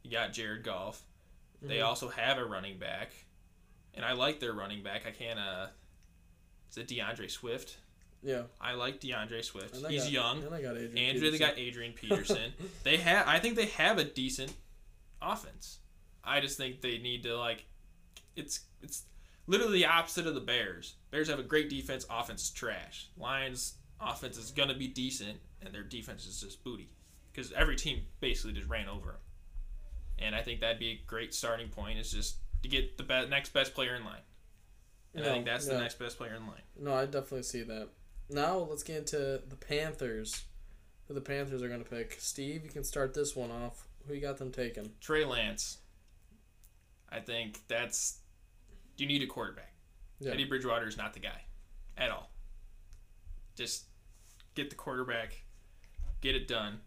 you 0.02 0.10
got 0.10 0.32
Jared 0.32 0.64
Goff. 0.64 1.02
They 1.60 1.76
Mhm. 1.78 1.84
also 1.86 2.08
have 2.08 2.38
a 2.38 2.44
running 2.44 2.78
back. 2.78 3.12
And 3.94 4.04
I 4.04 4.12
like 4.14 4.40
their 4.40 4.52
running 4.52 4.82
back. 4.82 5.06
I 5.06 5.10
can't 5.12 5.38
uh 5.38 5.68
is 6.70 6.78
it 6.78 6.88
DeAndre 6.88 7.30
Swift? 7.30 7.76
Yeah, 8.22 8.42
I 8.60 8.74
like 8.74 9.00
DeAndre 9.00 9.44
Swift. 9.44 9.74
He's 9.88 10.04
got, 10.04 10.12
young. 10.12 10.42
And 10.44 10.52
they 10.52 10.62
got 10.62 10.76
Adrian. 10.76 10.96
Andrew, 10.98 11.30
they 11.30 11.38
Peterson. 11.38 11.46
got 11.48 11.58
Adrian 11.58 11.92
Peterson. 11.92 12.52
they 12.84 12.96
have. 12.98 13.26
I 13.26 13.38
think 13.38 13.56
they 13.56 13.66
have 13.66 13.98
a 13.98 14.04
decent 14.04 14.52
offense. 15.20 15.78
I 16.24 16.40
just 16.40 16.56
think 16.56 16.80
they 16.80 16.98
need 16.98 17.24
to 17.24 17.36
like. 17.36 17.64
It's 18.36 18.60
it's 18.82 19.04
literally 19.46 19.78
the 19.78 19.86
opposite 19.86 20.26
of 20.26 20.34
the 20.34 20.40
Bears. 20.40 20.94
Bears 21.10 21.28
have 21.28 21.38
a 21.38 21.42
great 21.44 21.68
defense. 21.68 22.06
Offense 22.08 22.44
is 22.44 22.50
trash. 22.50 23.08
Lions 23.16 23.74
offense 24.00 24.36
is 24.36 24.50
gonna 24.50 24.74
be 24.74 24.88
decent, 24.88 25.38
and 25.60 25.74
their 25.74 25.82
defense 25.82 26.26
is 26.26 26.40
just 26.40 26.62
booty 26.64 26.90
because 27.32 27.52
every 27.52 27.76
team 27.76 28.02
basically 28.20 28.52
just 28.52 28.68
ran 28.68 28.88
over 28.88 29.06
them. 29.12 29.20
And 30.18 30.34
I 30.34 30.42
think 30.42 30.60
that'd 30.60 30.78
be 30.78 30.90
a 30.90 31.00
great 31.06 31.34
starting 31.34 31.68
point. 31.68 31.98
Is 31.98 32.12
just 32.12 32.36
to 32.62 32.68
get 32.68 32.96
the 32.96 33.02
be- 33.02 33.26
next 33.28 33.52
best 33.52 33.74
player 33.74 33.96
in 33.96 34.04
line. 34.04 34.20
And 35.14 35.24
I 35.26 35.28
think 35.28 35.44
that's 35.44 35.66
the 35.66 35.78
next 35.78 35.98
best 35.98 36.16
player 36.16 36.34
in 36.34 36.46
line. 36.46 36.62
No, 36.80 36.94
I 36.94 37.04
definitely 37.04 37.42
see 37.42 37.62
that. 37.64 37.88
Now 38.32 38.56
let's 38.58 38.82
get 38.82 38.96
into 38.96 39.42
the 39.48 39.56
Panthers. 39.56 40.44
Who 41.08 41.14
the 41.14 41.20
Panthers 41.20 41.62
are 41.62 41.68
going 41.68 41.82
to 41.82 41.88
pick? 41.88 42.16
Steve, 42.18 42.64
you 42.64 42.70
can 42.70 42.84
start 42.84 43.14
this 43.14 43.36
one 43.36 43.50
off. 43.50 43.86
Who 44.06 44.14
you 44.14 44.20
got 44.20 44.38
them 44.38 44.50
taking? 44.50 44.90
Trey 45.00 45.24
Lance. 45.24 45.78
I 47.10 47.20
think 47.20 47.60
that's 47.68 48.20
you 48.96 49.06
need 49.06 49.22
a 49.22 49.26
quarterback. 49.26 49.74
Yeah. 50.20 50.32
Eddie 50.32 50.44
Bridgewater 50.44 50.86
is 50.86 50.96
not 50.96 51.12
the 51.12 51.20
guy 51.20 51.42
at 51.98 52.10
all. 52.10 52.30
Just 53.56 53.84
get 54.54 54.70
the 54.70 54.76
quarterback, 54.76 55.42
get 56.20 56.34
it 56.34 56.48
done 56.48 56.78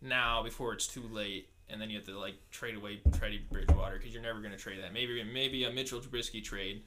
now 0.00 0.42
before 0.42 0.72
it's 0.72 0.86
too 0.86 1.04
late, 1.12 1.50
and 1.68 1.80
then 1.80 1.90
you 1.90 1.96
have 1.96 2.06
to 2.06 2.18
like 2.18 2.34
trade 2.50 2.74
away 2.74 3.00
Teddy 3.12 3.42
Bridgewater 3.50 3.98
because 3.98 4.12
you're 4.12 4.22
never 4.22 4.40
gonna 4.40 4.56
trade 4.56 4.82
that. 4.82 4.92
Maybe 4.92 5.22
maybe 5.22 5.64
a 5.64 5.70
Mitchell 5.70 6.00
Trubisky 6.00 6.42
trade, 6.42 6.82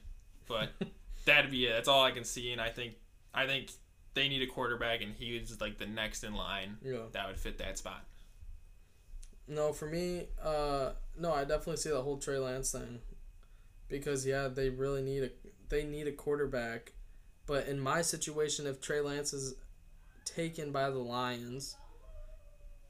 but 0.46 0.70
that'd 1.24 1.50
be 1.50 1.66
it. 1.66 1.72
That's 1.72 1.88
all 1.88 2.04
I 2.04 2.10
can 2.10 2.24
see, 2.24 2.52
and 2.52 2.60
I 2.60 2.68
think 2.68 2.94
I 3.34 3.46
think 3.46 3.70
they 4.14 4.28
need 4.28 4.42
a 4.42 4.46
quarterback, 4.46 5.00
and 5.02 5.14
he 5.14 5.36
is 5.36 5.60
like 5.60 5.78
the 5.78 5.86
next 5.86 6.22
in 6.24 6.34
line 6.34 6.76
Yeah. 6.82 7.04
that 7.12 7.26
would 7.26 7.38
fit 7.38 7.58
that 7.58 7.78
spot. 7.78 8.04
No, 9.48 9.72
for 9.72 9.86
me, 9.86 10.28
uh, 10.42 10.92
no, 11.18 11.32
I 11.32 11.44
definitely 11.44 11.78
see 11.78 11.90
the 11.90 12.02
whole 12.02 12.18
Trey 12.18 12.38
Lance 12.38 12.72
thing, 12.72 13.00
because 13.88 14.24
yeah, 14.26 14.48
they 14.48 14.70
really 14.70 15.02
need 15.02 15.24
a 15.24 15.30
they 15.68 15.84
need 15.84 16.06
a 16.06 16.12
quarterback, 16.12 16.92
but 17.46 17.66
in 17.66 17.80
my 17.80 18.02
situation, 18.02 18.66
if 18.66 18.80
Trey 18.80 19.00
Lance 19.00 19.32
is 19.32 19.54
taken 20.24 20.70
by 20.70 20.90
the 20.90 20.98
Lions, 20.98 21.76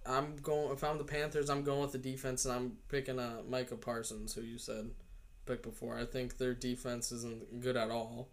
I'm 0.05 0.37
going. 0.37 0.73
If 0.73 0.83
I'm 0.85 0.99
the 0.99 1.05
Panthers, 1.05 1.49
I'm 1.49 1.63
going 1.63 1.81
with 1.83 1.93
the 1.93 1.99
defense, 1.99 2.45
and 2.45 2.55
I'm 2.55 2.77
picking 2.89 3.19
uh 3.19 3.43
Micah 3.49 3.77
Parsons, 3.77 4.35
who 4.35 4.43
you 4.43 4.59
said 4.59 4.91
picked 5.47 5.63
before. 5.63 5.97
I 5.99 6.05
think 6.05 6.37
their 6.39 6.55
defense 6.55 7.13
isn't 7.13 7.61
good 7.61 7.77
at 7.77 7.91
all. 7.91 8.29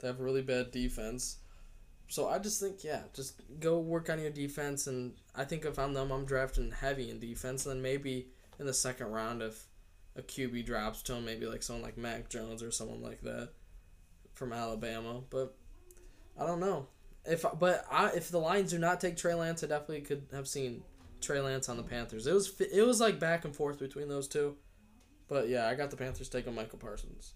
They 0.00 0.08
have 0.08 0.20
really 0.20 0.42
bad 0.42 0.70
defense. 0.70 1.38
So 2.08 2.28
I 2.28 2.38
just 2.38 2.60
think, 2.60 2.84
yeah, 2.84 3.02
just 3.14 3.40
go 3.60 3.78
work 3.78 4.10
on 4.10 4.20
your 4.20 4.30
defense, 4.30 4.86
and 4.86 5.14
I 5.34 5.44
think 5.44 5.64
if 5.64 5.78
I'm 5.78 5.94
them, 5.94 6.10
I'm 6.10 6.24
drafting 6.24 6.70
heavy 6.70 7.10
in 7.10 7.18
defense. 7.18 7.66
And 7.66 7.76
then 7.76 7.82
maybe 7.82 8.28
in 8.58 8.66
the 8.66 8.74
second 8.74 9.08
round, 9.08 9.42
if 9.42 9.66
a 10.16 10.22
QB 10.22 10.66
drops 10.66 11.02
to 11.02 11.14
him, 11.14 11.24
maybe 11.24 11.46
like 11.46 11.62
someone 11.62 11.82
like 11.82 11.96
Mac 11.96 12.28
Jones 12.28 12.62
or 12.62 12.70
someone 12.70 13.02
like 13.02 13.22
that 13.22 13.50
from 14.32 14.52
Alabama. 14.52 15.22
But 15.30 15.56
I 16.38 16.46
don't 16.46 16.60
know 16.60 16.88
if, 17.24 17.44
but 17.58 17.84
I 17.90 18.08
if 18.10 18.30
the 18.30 18.38
Lions 18.38 18.70
do 18.70 18.78
not 18.78 19.00
take 19.00 19.16
Trey 19.16 19.34
Lance, 19.34 19.64
I 19.64 19.66
definitely 19.66 20.02
could 20.02 20.26
have 20.32 20.46
seen 20.46 20.82
Trey 21.20 21.40
Lance 21.40 21.68
on 21.68 21.76
the 21.76 21.82
Panthers. 21.82 22.26
It 22.26 22.34
was 22.34 22.52
it 22.60 22.86
was 22.86 23.00
like 23.00 23.18
back 23.18 23.44
and 23.44 23.54
forth 23.54 23.78
between 23.78 24.08
those 24.08 24.28
two, 24.28 24.56
but 25.28 25.48
yeah, 25.48 25.66
I 25.68 25.74
got 25.74 25.90
the 25.90 25.96
Panthers 25.96 26.28
taking 26.28 26.54
Michael 26.54 26.78
Parsons. 26.78 27.34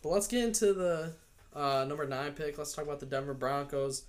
But 0.00 0.10
let's 0.10 0.28
get 0.28 0.44
into 0.44 0.72
the 0.72 1.14
uh, 1.58 1.84
number 1.84 2.06
nine 2.06 2.32
pick. 2.32 2.56
Let's 2.58 2.72
talk 2.72 2.84
about 2.84 3.00
the 3.00 3.06
Denver 3.06 3.34
Broncos. 3.34 4.04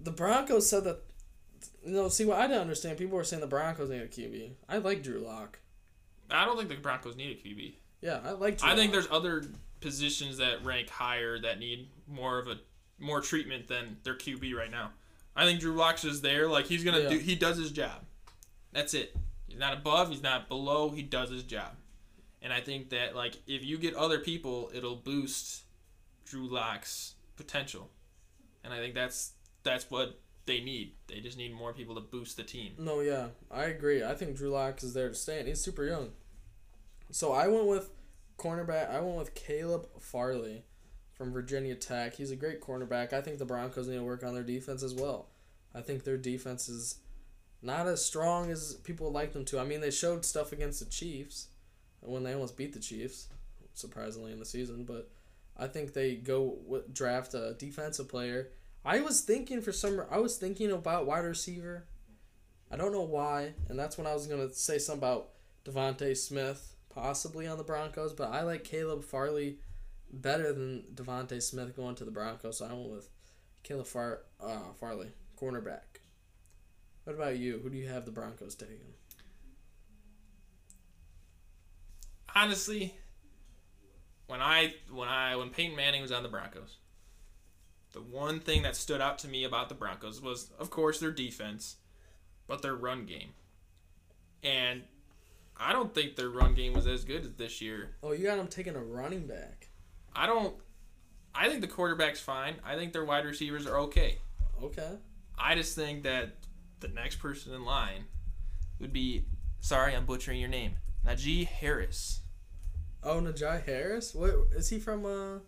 The 0.00 0.10
Broncos 0.10 0.68
said 0.68 0.84
that, 0.84 0.98
you 1.84 1.92
know, 1.92 2.08
see 2.08 2.24
what 2.24 2.38
I 2.38 2.46
didn't 2.46 2.60
understand. 2.62 2.98
People 2.98 3.16
were 3.16 3.24
saying 3.24 3.40
the 3.40 3.46
Broncos 3.46 3.90
need 3.90 4.02
a 4.02 4.06
QB. 4.08 4.52
I 4.68 4.78
like 4.78 5.02
Drew 5.02 5.18
Lock. 5.18 5.58
I 6.30 6.44
don't 6.44 6.56
think 6.56 6.68
the 6.68 6.76
Broncos 6.76 7.16
need 7.16 7.30
a 7.36 7.48
QB. 7.48 7.74
Yeah, 8.02 8.20
I 8.24 8.32
like. 8.32 8.58
Drew 8.58 8.68
I 8.68 8.76
think 8.76 8.92
there's 8.92 9.08
other 9.10 9.44
positions 9.80 10.38
that 10.38 10.64
rank 10.64 10.88
higher 10.90 11.38
that 11.40 11.58
need 11.58 11.88
more 12.08 12.38
of 12.38 12.46
a 12.48 12.56
more 12.98 13.20
treatment 13.20 13.68
than 13.68 13.96
their 14.04 14.14
QB 14.14 14.54
right 14.54 14.70
now. 14.70 14.90
I 15.34 15.44
think 15.44 15.60
Drew 15.60 15.74
Lock's 15.74 16.04
is 16.04 16.20
there. 16.20 16.48
Like 16.48 16.66
he's 16.66 16.84
gonna 16.84 17.00
Yeah. 17.00 17.08
do. 17.10 17.18
He 17.18 17.34
does 17.34 17.56
his 17.56 17.70
job. 17.72 18.04
That's 18.72 18.94
it. 18.94 19.16
He's 19.46 19.58
not 19.58 19.74
above. 19.74 20.10
He's 20.10 20.22
not 20.22 20.48
below. 20.48 20.90
He 20.90 21.02
does 21.02 21.30
his 21.30 21.42
job. 21.42 21.72
And 22.42 22.52
I 22.52 22.60
think 22.60 22.90
that 22.90 23.14
like 23.16 23.36
if 23.46 23.64
you 23.64 23.78
get 23.78 23.94
other 23.94 24.18
people, 24.18 24.70
it'll 24.74 24.96
boost 24.96 25.62
Drew 26.26 26.48
Lock's 26.48 27.14
potential. 27.36 27.90
And 28.62 28.74
I 28.74 28.78
think 28.78 28.94
that's 28.94 29.32
that's 29.62 29.90
what 29.90 30.20
they 30.44 30.60
need. 30.60 30.92
They 31.08 31.20
just 31.20 31.38
need 31.38 31.54
more 31.54 31.72
people 31.72 31.94
to 31.94 32.00
boost 32.00 32.36
the 32.36 32.42
team. 32.42 32.74
No, 32.78 33.00
yeah, 33.00 33.28
I 33.50 33.64
agree. 33.64 34.04
I 34.04 34.14
think 34.14 34.36
Drew 34.36 34.50
Lock 34.50 34.82
is 34.82 34.92
there 34.94 35.08
to 35.08 35.14
stay, 35.14 35.38
and 35.38 35.48
he's 35.48 35.60
super 35.60 35.84
young. 35.84 36.10
So 37.10 37.32
I 37.32 37.48
went 37.48 37.66
with 37.66 37.90
cornerback. 38.38 38.90
I 38.90 39.00
went 39.00 39.16
with 39.16 39.34
Caleb 39.34 39.88
Farley 40.00 40.64
from 41.14 41.32
Virginia 41.32 41.74
Tech. 41.74 42.14
He's 42.14 42.30
a 42.30 42.36
great 42.36 42.60
cornerback. 42.60 43.12
I 43.12 43.20
think 43.20 43.38
the 43.38 43.44
Broncos 43.44 43.88
need 43.88 43.96
to 43.96 44.04
work 44.04 44.24
on 44.24 44.34
their 44.34 44.42
defense 44.42 44.82
as 44.82 44.94
well. 44.94 45.28
I 45.74 45.80
think 45.80 46.04
their 46.04 46.16
defense 46.16 46.68
is 46.68 46.96
not 47.62 47.86
as 47.86 48.04
strong 48.04 48.50
as 48.50 48.74
people 48.84 49.10
like 49.10 49.32
them 49.32 49.44
to. 49.46 49.58
I 49.58 49.64
mean, 49.64 49.80
they 49.80 49.90
showed 49.90 50.24
stuff 50.24 50.52
against 50.52 50.80
the 50.80 50.86
Chiefs 50.86 51.48
when 52.00 52.22
they 52.22 52.32
almost 52.32 52.56
beat 52.56 52.72
the 52.72 52.80
Chiefs, 52.80 53.28
surprisingly 53.74 54.32
in 54.32 54.38
the 54.38 54.44
season. 54.44 54.84
But 54.84 55.10
I 55.58 55.66
think 55.66 55.92
they 55.92 56.14
go 56.16 56.58
with, 56.66 56.92
draft 56.92 57.34
a 57.34 57.54
defensive 57.58 58.08
player. 58.08 58.50
I 58.84 59.00
was 59.00 59.22
thinking 59.22 59.62
for 59.62 59.72
some. 59.72 60.02
I 60.10 60.18
was 60.18 60.36
thinking 60.36 60.70
about 60.70 61.06
wide 61.06 61.24
receiver. 61.24 61.86
I 62.70 62.76
don't 62.76 62.92
know 62.92 63.02
why, 63.02 63.54
and 63.68 63.78
that's 63.78 63.96
when 63.96 64.06
I 64.06 64.14
was 64.14 64.26
gonna 64.26 64.52
say 64.52 64.78
something 64.78 65.06
about 65.06 65.30
Devonte 65.64 66.16
Smith 66.16 66.76
possibly 66.88 67.46
on 67.46 67.58
the 67.58 67.64
Broncos, 67.64 68.12
but 68.12 68.30
I 68.32 68.42
like 68.42 68.64
Caleb 68.64 69.04
Farley 69.04 69.58
better 70.10 70.52
than 70.52 70.84
Devonte 70.94 71.42
Smith 71.42 71.76
going 71.76 71.94
to 71.96 72.04
the 72.04 72.10
Broncos. 72.10 72.58
So 72.58 72.66
I 72.66 72.72
went 72.72 72.90
with 72.90 73.08
Caleb 73.62 73.86
Far 73.86 74.20
uh, 74.40 74.72
Farley, 74.80 75.08
cornerback. 75.40 76.00
What 77.04 77.14
about 77.14 77.38
you? 77.38 77.60
Who 77.62 77.70
do 77.70 77.76
you 77.76 77.88
have 77.88 78.04
the 78.04 78.10
Broncos 78.10 78.54
taking? 78.54 78.94
Honestly, 82.34 82.94
when 84.26 84.40
I 84.40 84.74
when 84.90 85.08
I 85.08 85.36
when 85.36 85.50
Peyton 85.50 85.76
Manning 85.76 86.02
was 86.02 86.12
on 86.12 86.22
the 86.22 86.28
Broncos, 86.28 86.78
the 87.92 88.00
one 88.00 88.40
thing 88.40 88.62
that 88.62 88.76
stood 88.76 89.00
out 89.00 89.18
to 89.20 89.28
me 89.28 89.44
about 89.44 89.68
the 89.68 89.74
Broncos 89.74 90.20
was, 90.20 90.50
of 90.58 90.70
course, 90.70 91.00
their 91.00 91.10
defense, 91.10 91.76
but 92.46 92.62
their 92.62 92.74
run 92.74 93.06
game. 93.06 93.30
And 94.42 94.82
I 95.56 95.72
don't 95.72 95.94
think 95.94 96.16
their 96.16 96.28
run 96.28 96.54
game 96.54 96.74
was 96.74 96.86
as 96.86 97.04
good 97.04 97.22
as 97.22 97.32
this 97.32 97.60
year. 97.60 97.92
Oh, 98.02 98.12
you 98.12 98.24
got 98.24 98.36
them 98.36 98.48
taking 98.48 98.76
a 98.76 98.82
running 98.82 99.26
back. 99.26 99.68
I 100.14 100.26
don't. 100.26 100.54
I 101.34 101.48
think 101.48 101.60
the 101.60 101.68
quarterback's 101.68 102.20
fine. 102.20 102.56
I 102.64 102.76
think 102.76 102.92
their 102.92 103.04
wide 103.04 103.24
receivers 103.24 103.66
are 103.66 103.78
okay. 103.80 104.18
Okay. 104.62 104.96
I 105.38 105.54
just 105.54 105.74
think 105.74 106.02
that 106.04 106.36
the 106.80 106.88
next 106.88 107.16
person 107.16 107.54
in 107.54 107.64
line 107.64 108.04
would 108.80 108.92
be. 108.92 109.26
Sorry, 109.60 109.94
I'm 109.94 110.06
butchering 110.06 110.40
your 110.40 110.48
name. 110.48 110.76
Najee 111.04 111.46
Harris. 111.46 112.20
Oh, 113.06 113.20
Najee 113.20 113.64
Harris. 113.64 114.14
What 114.14 114.34
is 114.54 114.68
he 114.68 114.78
from? 114.78 115.06
Uh, 115.06 115.38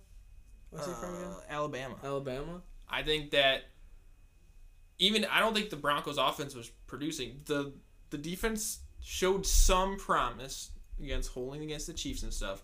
what's 0.71 0.87
he 0.87 0.93
from 0.95 1.15
again? 1.15 1.27
Uh, 1.27 1.41
Alabama. 1.51 1.97
Alabama. 2.05 2.63
I 2.89 3.03
think 3.03 3.33
that 3.33 3.63
even 4.99 5.25
I 5.27 5.41
don't 5.41 5.55
think 5.55 5.71
the 5.71 5.77
Broncos 5.77 6.19
offense 6.19 6.55
was 6.55 6.71
producing. 6.87 7.41
The 7.47 7.73
the 8.11 8.19
defense 8.19 8.81
showed 9.01 9.45
some 9.47 9.97
promise 9.97 10.71
against 11.03 11.31
holding 11.33 11.63
against 11.63 11.87
the 11.87 11.93
Chiefs 11.93 12.23
and 12.23 12.33
stuff. 12.33 12.63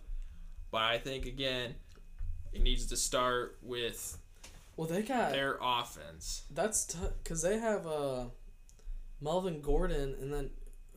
But 0.70 0.82
I 0.82 0.98
think 0.98 1.26
again 1.26 1.74
it 2.52 2.62
needs 2.62 2.86
to 2.86 2.96
start 2.96 3.58
with 3.62 4.16
Well, 4.76 4.86
they 4.86 5.02
got 5.02 5.32
their 5.32 5.58
offense. 5.60 6.44
that's 6.50 6.94
because 7.22 7.42
they 7.42 7.58
have 7.58 7.84
uh, 7.86 8.26
Melvin 9.20 9.60
Gordon, 9.60 10.16
and 10.20 10.32
then 10.32 10.50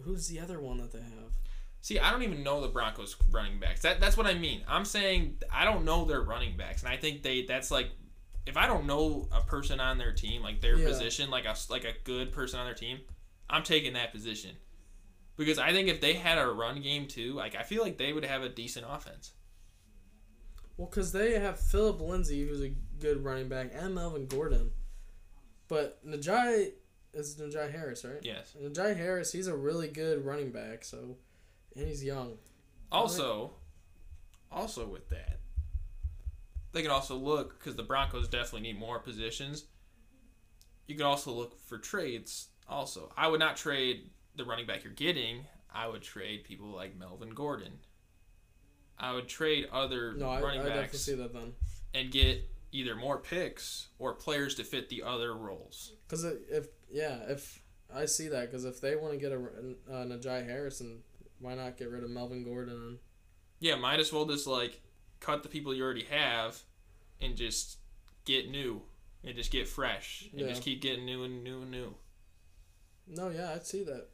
who's 0.03 0.27
the 0.27 0.39
other 0.39 0.59
one 0.59 0.77
that 0.77 0.91
they 0.91 0.99
have? 0.99 1.33
See, 1.82 1.99
I 1.99 2.11
don't 2.11 2.23
even 2.23 2.43
know 2.43 2.61
the 2.61 2.67
Broncos 2.67 3.15
running 3.32 3.59
backs. 3.59 3.82
That 3.82 3.99
that's 4.01 4.17
what 4.17 4.25
I 4.28 4.34
mean. 4.34 4.63
I'm 4.67 4.84
saying 4.86 5.38
I 5.51 5.63
don't 5.65 5.86
know 5.86 6.05
their 6.05 6.21
running 6.21 6.57
backs, 6.57 6.84
and 6.84 6.91
I 6.91 6.97
think 6.97 7.23
they 7.23 7.43
that's 7.45 7.71
like 7.71 7.89
if 8.45 8.57
I 8.57 8.67
don't 8.67 8.86
know 8.86 9.28
a 9.32 9.41
person 9.41 9.80
on 9.80 9.97
their 9.97 10.13
team, 10.13 10.41
like 10.41 10.61
their 10.61 10.78
Yeah. 10.78 10.88
position, 10.88 11.30
like 11.30 11.45
a 11.45 11.55
like 11.69 11.84
a 11.86 11.93
good 12.03 12.32
person 12.32 12.59
on 12.59 12.65
their 12.65 12.75
team, 12.75 12.99
I'm 13.49 13.63
taking 13.63 13.93
that 13.93 14.11
position. 14.11 14.55
Because 15.38 15.59
I 15.59 15.71
think 15.71 15.88
if 15.88 16.01
they 16.01 16.13
had 16.13 16.38
a 16.39 16.47
run 16.47 16.82
game 16.82 17.07
too, 17.07 17.34
like 17.34 17.55
I 17.55 17.63
feel 17.63 17.84
like 17.84 17.97
they 17.97 18.11
would 18.11 18.25
have 18.25 18.41
a 18.41 18.49
decent 18.49 18.86
offense. 18.89 19.34
Well, 20.78 20.88
because 20.89 21.11
they 21.11 21.39
have 21.39 21.59
Philip 21.59 22.01
Lindsay, 22.01 22.47
who's 22.47 22.61
a 22.61 22.69
good 22.99 23.23
running 23.23 23.47
back, 23.49 23.71
and 23.73 23.95
Melvin 23.95 24.28
Gordon. 24.28 24.71
But 25.67 26.05
Najee 26.05 26.71
is 27.13 27.36
Najee 27.38 27.71
Harris, 27.71 28.05
right? 28.05 28.19
Yes. 28.21 28.55
Najee 28.61 28.95
Harris, 28.95 29.32
he's 29.32 29.47
a 29.47 29.55
really 29.55 29.88
good 29.88 30.23
running 30.23 30.51
back. 30.51 30.84
So, 30.84 31.17
and 31.78 31.88
he's 31.88 32.03
young. 32.03 32.38
Also, 32.91 33.51
also 34.51 34.88
with 34.88 35.09
that, 35.09 35.39
they 36.71 36.82
can 36.82 36.91
also 36.91 37.15
look 37.15 37.59
because 37.59 37.75
the 37.75 37.84
Broncos 37.84 38.28
definitely 38.28 38.61
need 38.61 38.80
more 38.80 38.99
positions. 38.99 39.65
You 40.88 40.95
can 40.95 41.05
also 41.05 41.32
look 41.32 41.59
for 41.67 41.78
trades. 41.78 42.47
Also, 42.67 43.11
I 43.17 43.28
would 43.28 43.39
not 43.39 43.57
trade 43.57 44.09
the 44.36 44.45
running 44.45 44.65
back 44.65 44.84
you're 44.84 44.93
getting. 44.93 45.45
I 45.73 45.88
would 45.88 46.01
trade 46.01 46.43
people 46.43 46.67
like 46.67 46.97
Melvin 46.97 47.30
Gordon. 47.30 47.73
I 48.97 49.13
would 49.13 49.28
trade 49.28 49.67
other 49.71 50.13
No, 50.13 50.30
I, 50.30 50.39
I 50.39 50.41
running 50.41 50.59
definitely 50.61 50.82
backs 50.82 50.99
see 50.99 51.13
that 51.15 51.34
then. 51.34 51.53
and 51.93 52.11
get 52.11 52.49
either 52.71 52.95
more 52.95 53.17
picks 53.19 53.88
or 53.99 54.13
players 54.13 54.55
to 54.55 54.63
fit 54.63 54.89
the 54.89 55.03
other 55.03 55.36
roles. 55.36 55.93
Because 56.07 56.23
if 56.23 56.67
yeah, 56.91 57.19
if 57.28 57.61
I 57.93 58.05
see 58.05 58.28
that, 58.30 58.49
because 58.49 58.65
if 58.65 58.82
they 58.82 58.95
want 58.95 59.13
to 59.13 59.19
get 59.19 59.32
a 59.32 59.36
uh, 59.36 60.05
Najee 60.05 60.45
Harrison, 60.45 61.03
why 61.39 61.55
not 61.55 61.77
get 61.77 61.89
rid 61.89 62.03
of 62.03 62.09
Melvin 62.09 62.43
Gordon? 62.43 62.99
Yeah, 63.59 63.75
might 63.75 63.99
as 63.99 64.11
well 64.13 64.25
just 64.25 64.47
like 64.47 64.81
cut 65.19 65.43
the 65.43 65.49
people 65.49 65.73
you 65.73 65.83
already 65.83 66.05
have 66.05 66.61
and 67.21 67.35
just 67.35 67.77
get 68.25 68.49
new 68.49 68.81
and 69.23 69.35
just 69.35 69.51
get 69.51 69.67
fresh 69.67 70.27
and 70.31 70.41
Yeah. 70.41 70.47
just 70.49 70.61
keep 70.61 70.81
getting 70.81 71.05
new 71.05 71.23
and 71.23 71.43
new 71.43 71.61
and 71.61 71.71
new. 71.71 71.95
no, 73.07 73.29
yeah, 73.29 73.53
I'd 73.53 73.65
see 73.65 73.83
that. 73.85 74.09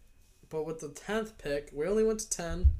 But 0.49 0.65
with 0.65 0.79
the 0.79 0.89
tenth 0.89 1.37
pick, 1.39 1.71
we 1.73 1.87
only 1.87 2.03
went 2.03 2.19
to 2.19 2.29
ten. 2.29 2.73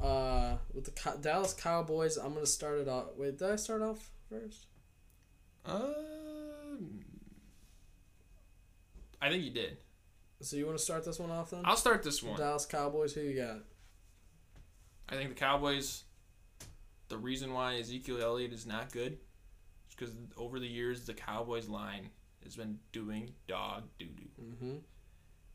Uh, 0.00 0.58
with 0.74 0.84
the 0.84 0.90
Co- 0.92 1.16
Dallas 1.16 1.54
Cowboys, 1.54 2.16
I'm 2.18 2.34
gonna 2.34 2.46
start 2.46 2.78
it 2.78 2.88
off. 2.88 3.06
Wait, 3.16 3.38
did 3.38 3.50
I 3.50 3.56
start 3.56 3.82
off 3.82 4.10
first? 4.28 4.66
Uh, 5.64 5.88
I 9.20 9.30
think 9.30 9.42
you 9.44 9.50
did. 9.50 9.78
So 10.40 10.56
you 10.56 10.66
want 10.66 10.78
to 10.78 10.84
start 10.84 11.04
this 11.04 11.18
one 11.18 11.30
off 11.30 11.50
then? 11.50 11.62
I'll 11.64 11.76
start 11.76 12.02
this 12.02 12.22
one. 12.22 12.38
Dallas 12.38 12.64
Cowboys. 12.64 13.12
Who 13.12 13.22
you 13.22 13.40
got? 13.40 13.58
I 15.08 15.16
think 15.16 15.30
the 15.30 15.34
Cowboys. 15.34 16.04
The 17.08 17.18
reason 17.18 17.52
why 17.52 17.78
Ezekiel 17.78 18.20
Elliott 18.22 18.52
is 18.52 18.66
not 18.66 18.92
good 18.92 19.14
is 19.88 19.94
because 19.96 20.14
over 20.36 20.60
the 20.60 20.66
years 20.66 21.06
the 21.06 21.14
Cowboys 21.14 21.68
line 21.68 22.10
has 22.44 22.54
been 22.54 22.78
doing 22.92 23.30
dog 23.46 23.84
doo 23.98 24.06
doo. 24.06 24.42
Mm-hmm. 24.42 24.76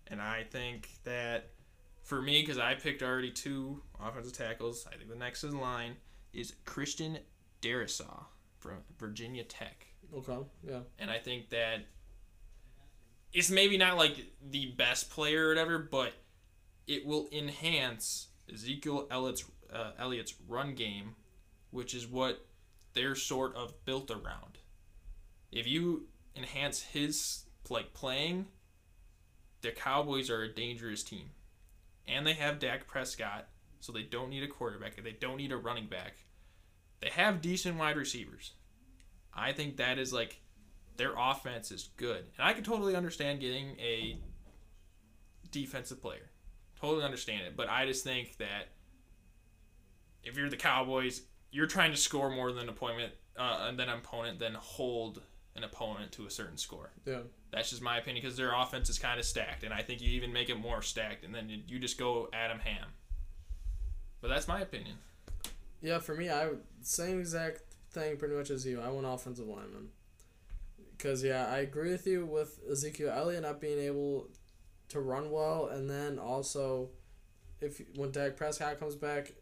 And 0.07 0.21
I 0.21 0.43
think 0.43 0.89
that 1.03 1.51
for 2.03 2.21
me, 2.21 2.41
because 2.41 2.57
I 2.57 2.73
picked 2.75 3.01
already 3.03 3.31
two 3.31 3.81
offensive 4.03 4.34
tackles, 4.34 4.86
I 4.91 4.97
think 4.97 5.09
the 5.09 5.15
next 5.15 5.43
in 5.43 5.59
line 5.59 5.95
is 6.34 6.55
Christian 6.65 7.19
Darrisaw 7.61 8.25
from 8.57 8.77
Virginia 8.99 9.43
Tech. 9.43 9.86
Okay. 10.13 10.38
Yeah. 10.67 10.79
And 10.99 11.09
I 11.09 11.19
think 11.19 11.49
that 11.49 11.86
it's 13.34 13.49
maybe 13.49 13.77
not 13.77 13.97
like 13.97 14.25
the 14.47 14.67
best 14.77 15.09
player 15.09 15.45
or 15.45 15.49
whatever, 15.49 15.79
but 15.79 16.13
it 16.88 17.05
will 17.05 17.27
enhance 17.31 18.27
Ezekiel 18.51 19.07
Elliott's, 19.09 19.45
uh, 19.73 19.91
Elliott's 19.97 20.36
run 20.47 20.75
game, 20.75 21.15
which 21.71 21.95
is 21.95 22.07
what 22.07 22.45
they're 22.93 23.15
sort 23.15 23.55
of 23.55 23.73
built 23.86 24.11
around. 24.11 24.59
If 25.51 25.67
you 25.67 26.07
enhance 26.36 26.81
his 26.81 27.43
like 27.69 27.93
playing, 27.93 28.47
the 29.61 29.71
Cowboys 29.71 30.29
are 30.29 30.43
a 30.43 30.53
dangerous 30.53 31.03
team, 31.03 31.31
and 32.07 32.27
they 32.27 32.34
have 32.34 32.59
Dak 32.59 32.86
Prescott, 32.86 33.47
so 33.79 33.91
they 33.91 34.03
don't 34.03 34.29
need 34.29 34.43
a 34.43 34.47
quarterback. 34.47 35.01
They 35.01 35.15
don't 35.19 35.38
need 35.38 35.51
a 35.51 35.57
running 35.57 35.88
back. 35.88 36.25
They 36.99 37.09
have 37.09 37.41
decent 37.41 37.77
wide 37.77 37.97
receivers. 37.97 38.51
I 39.34 39.51
think 39.53 39.77
that 39.77 39.97
is 39.97 40.13
like 40.13 40.41
their 40.97 41.13
offense 41.17 41.71
is 41.71 41.89
good. 41.97 42.25
And 42.37 42.47
I 42.47 42.53
can 42.53 42.63
totally 42.63 42.95
understand 42.95 43.39
getting 43.39 43.77
a 43.79 44.19
defensive 45.51 46.01
player. 46.01 46.29
Totally 46.79 47.03
understand 47.03 47.47
it. 47.47 47.55
But 47.55 47.69
I 47.69 47.85
just 47.85 48.03
think 48.03 48.37
that 48.37 48.69
if 50.23 50.37
you're 50.37 50.49
the 50.49 50.57
Cowboys, 50.57 51.21
you're 51.51 51.67
trying 51.67 51.91
to 51.91 51.97
score 51.97 52.29
more 52.29 52.51
than 52.51 52.63
an 52.63 52.69
opponent, 52.69 53.13
uh, 53.37 53.67
than 53.71 53.81
an 53.81 53.99
opponent, 53.99 54.39
than 54.39 54.53
hold 54.53 55.21
an 55.55 55.63
opponent 55.63 56.11
to 56.13 56.25
a 56.25 56.29
certain 56.29 56.57
score. 56.57 56.91
Yeah. 57.05 57.19
That's 57.51 57.69
just 57.69 57.81
my 57.81 57.97
opinion 57.97 58.23
because 58.23 58.37
their 58.37 58.53
offense 58.53 58.89
is 58.89 58.97
kind 58.97 59.19
of 59.19 59.25
stacked, 59.25 59.63
and 59.63 59.73
I 59.73 59.83
think 59.83 60.01
you 60.01 60.09
even 60.11 60.33
make 60.33 60.49
it 60.49 60.55
more 60.55 60.81
stacked, 60.81 61.23
and 61.23 61.33
then 61.33 61.49
you, 61.49 61.59
you 61.67 61.79
just 61.79 61.99
go 61.99 62.27
Adam 62.33 62.59
Ham. 62.59 62.87
But 64.21 64.29
that's 64.29 64.47
my 64.47 64.61
opinion. 64.61 64.95
Yeah, 65.81 65.99
for 65.99 66.15
me, 66.15 66.29
I 66.29 66.49
same 66.81 67.19
exact 67.19 67.61
thing 67.91 68.17
pretty 68.17 68.35
much 68.35 68.49
as 68.49 68.65
you. 68.65 68.81
I 68.81 68.89
want 68.89 69.05
offensive 69.05 69.47
lineman. 69.47 69.89
Because 71.03 71.21
yeah, 71.21 71.47
I 71.51 71.57
agree 71.57 71.91
with 71.91 72.07
you 72.07 72.25
with 72.25 72.61
Ezekiel 72.71 73.11
Elliott 73.13 73.43
not 73.43 73.59
being 73.59 73.77
able 73.77 74.29
to 74.87 75.01
run 75.01 75.31
well, 75.31 75.67
and 75.67 75.89
then 75.89 76.17
also, 76.17 76.91
if 77.59 77.81
when 77.97 78.11
Dak 78.11 78.37
Prescott 78.37 78.79
comes 78.79 78.95
back, 78.95 79.33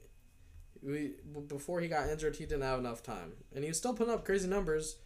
We 0.81 1.11
before 1.47 1.79
he 1.79 1.87
got 1.87 2.09
injured, 2.09 2.37
he 2.37 2.45
didn't 2.45 2.63
have 2.63 2.79
enough 2.79 3.03
time, 3.03 3.33
and 3.53 3.63
he 3.63 3.69
was 3.69 3.77
still 3.77 3.93
putting 3.93 4.11
up 4.11 4.25
crazy 4.25 4.47
numbers. 4.47 4.97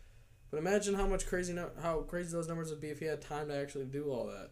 But 0.49 0.59
imagine 0.59 0.95
how 0.95 1.07
much 1.07 1.27
crazy 1.27 1.53
how 1.81 2.03
crazy 2.03 2.31
those 2.31 2.47
numbers 2.47 2.69
would 2.69 2.79
be 2.79 2.87
if 2.87 2.99
he 2.99 3.05
had 3.05 3.21
time 3.21 3.49
to 3.49 3.55
actually 3.57 3.85
do 3.85 4.09
all 4.09 4.27
that. 4.27 4.51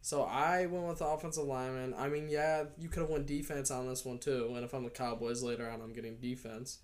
So 0.00 0.22
I 0.22 0.64
went 0.64 0.86
with 0.88 1.00
the 1.00 1.06
offensive 1.06 1.44
lineman. 1.44 1.94
I 1.98 2.08
mean, 2.08 2.30
yeah, 2.30 2.64
you 2.78 2.88
could 2.88 3.02
have 3.02 3.10
won 3.10 3.26
defense 3.26 3.70
on 3.70 3.86
this 3.86 4.04
one 4.04 4.18
too. 4.18 4.52
And 4.56 4.64
if 4.64 4.72
I'm 4.72 4.84
the 4.84 4.90
Cowboys 4.90 5.42
later 5.42 5.68
on, 5.68 5.82
I'm 5.82 5.92
getting 5.92 6.16
defense. 6.16 6.78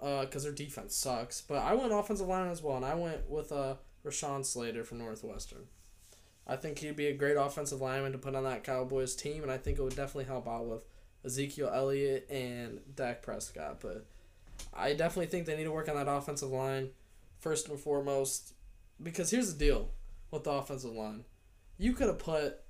Uh, 0.00 0.24
cause 0.26 0.44
their 0.44 0.52
defense 0.52 0.94
sucks. 0.94 1.40
But 1.40 1.58
I 1.58 1.74
went 1.74 1.92
offensive 1.92 2.28
line 2.28 2.48
as 2.48 2.62
well, 2.62 2.76
and 2.76 2.84
I 2.84 2.94
went 2.94 3.28
with 3.28 3.50
uh 3.50 3.74
Rashawn 4.04 4.44
Slater 4.44 4.84
from 4.84 4.98
Northwestern. 4.98 5.66
I 6.46 6.56
think 6.56 6.78
he'd 6.78 6.96
be 6.96 7.08
a 7.08 7.14
great 7.14 7.36
offensive 7.36 7.80
lineman 7.80 8.12
to 8.12 8.18
put 8.18 8.34
on 8.34 8.44
that 8.44 8.64
Cowboys 8.64 9.14
team, 9.14 9.42
and 9.42 9.52
I 9.52 9.58
think 9.58 9.78
it 9.78 9.82
would 9.82 9.96
definitely 9.96 10.24
help 10.24 10.48
out 10.48 10.66
with 10.66 10.84
Ezekiel 11.24 11.70
Elliott 11.72 12.26
and 12.30 12.80
Dak 12.94 13.22
Prescott. 13.22 13.80
But 13.80 14.06
I 14.72 14.94
definitely 14.94 15.26
think 15.26 15.46
they 15.46 15.56
need 15.56 15.64
to 15.64 15.72
work 15.72 15.88
on 15.88 15.96
that 15.96 16.10
offensive 16.10 16.50
line 16.50 16.90
first 17.40 17.68
and 17.68 17.78
foremost. 17.78 18.54
Because 19.02 19.30
here's 19.30 19.52
the 19.52 19.58
deal 19.58 19.90
with 20.30 20.44
the 20.44 20.50
offensive 20.50 20.92
line 20.92 21.24
you 21.76 21.92
could 21.92 22.08
have 22.08 22.18
put 22.18 22.60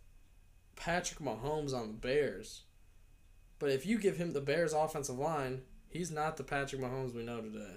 Patrick 0.76 1.20
Mahomes 1.20 1.72
on 1.72 1.88
the 1.88 1.94
Bears, 1.94 2.62
but 3.58 3.70
if 3.70 3.86
you 3.86 3.98
give 3.98 4.16
him 4.16 4.32
the 4.32 4.40
Bears 4.40 4.72
offensive 4.72 5.18
line, 5.18 5.62
he's 5.90 6.10
not 6.10 6.36
the 6.36 6.44
Patrick 6.44 6.80
Mahomes 6.80 7.14
we 7.14 7.22
know 7.22 7.40
today. 7.40 7.76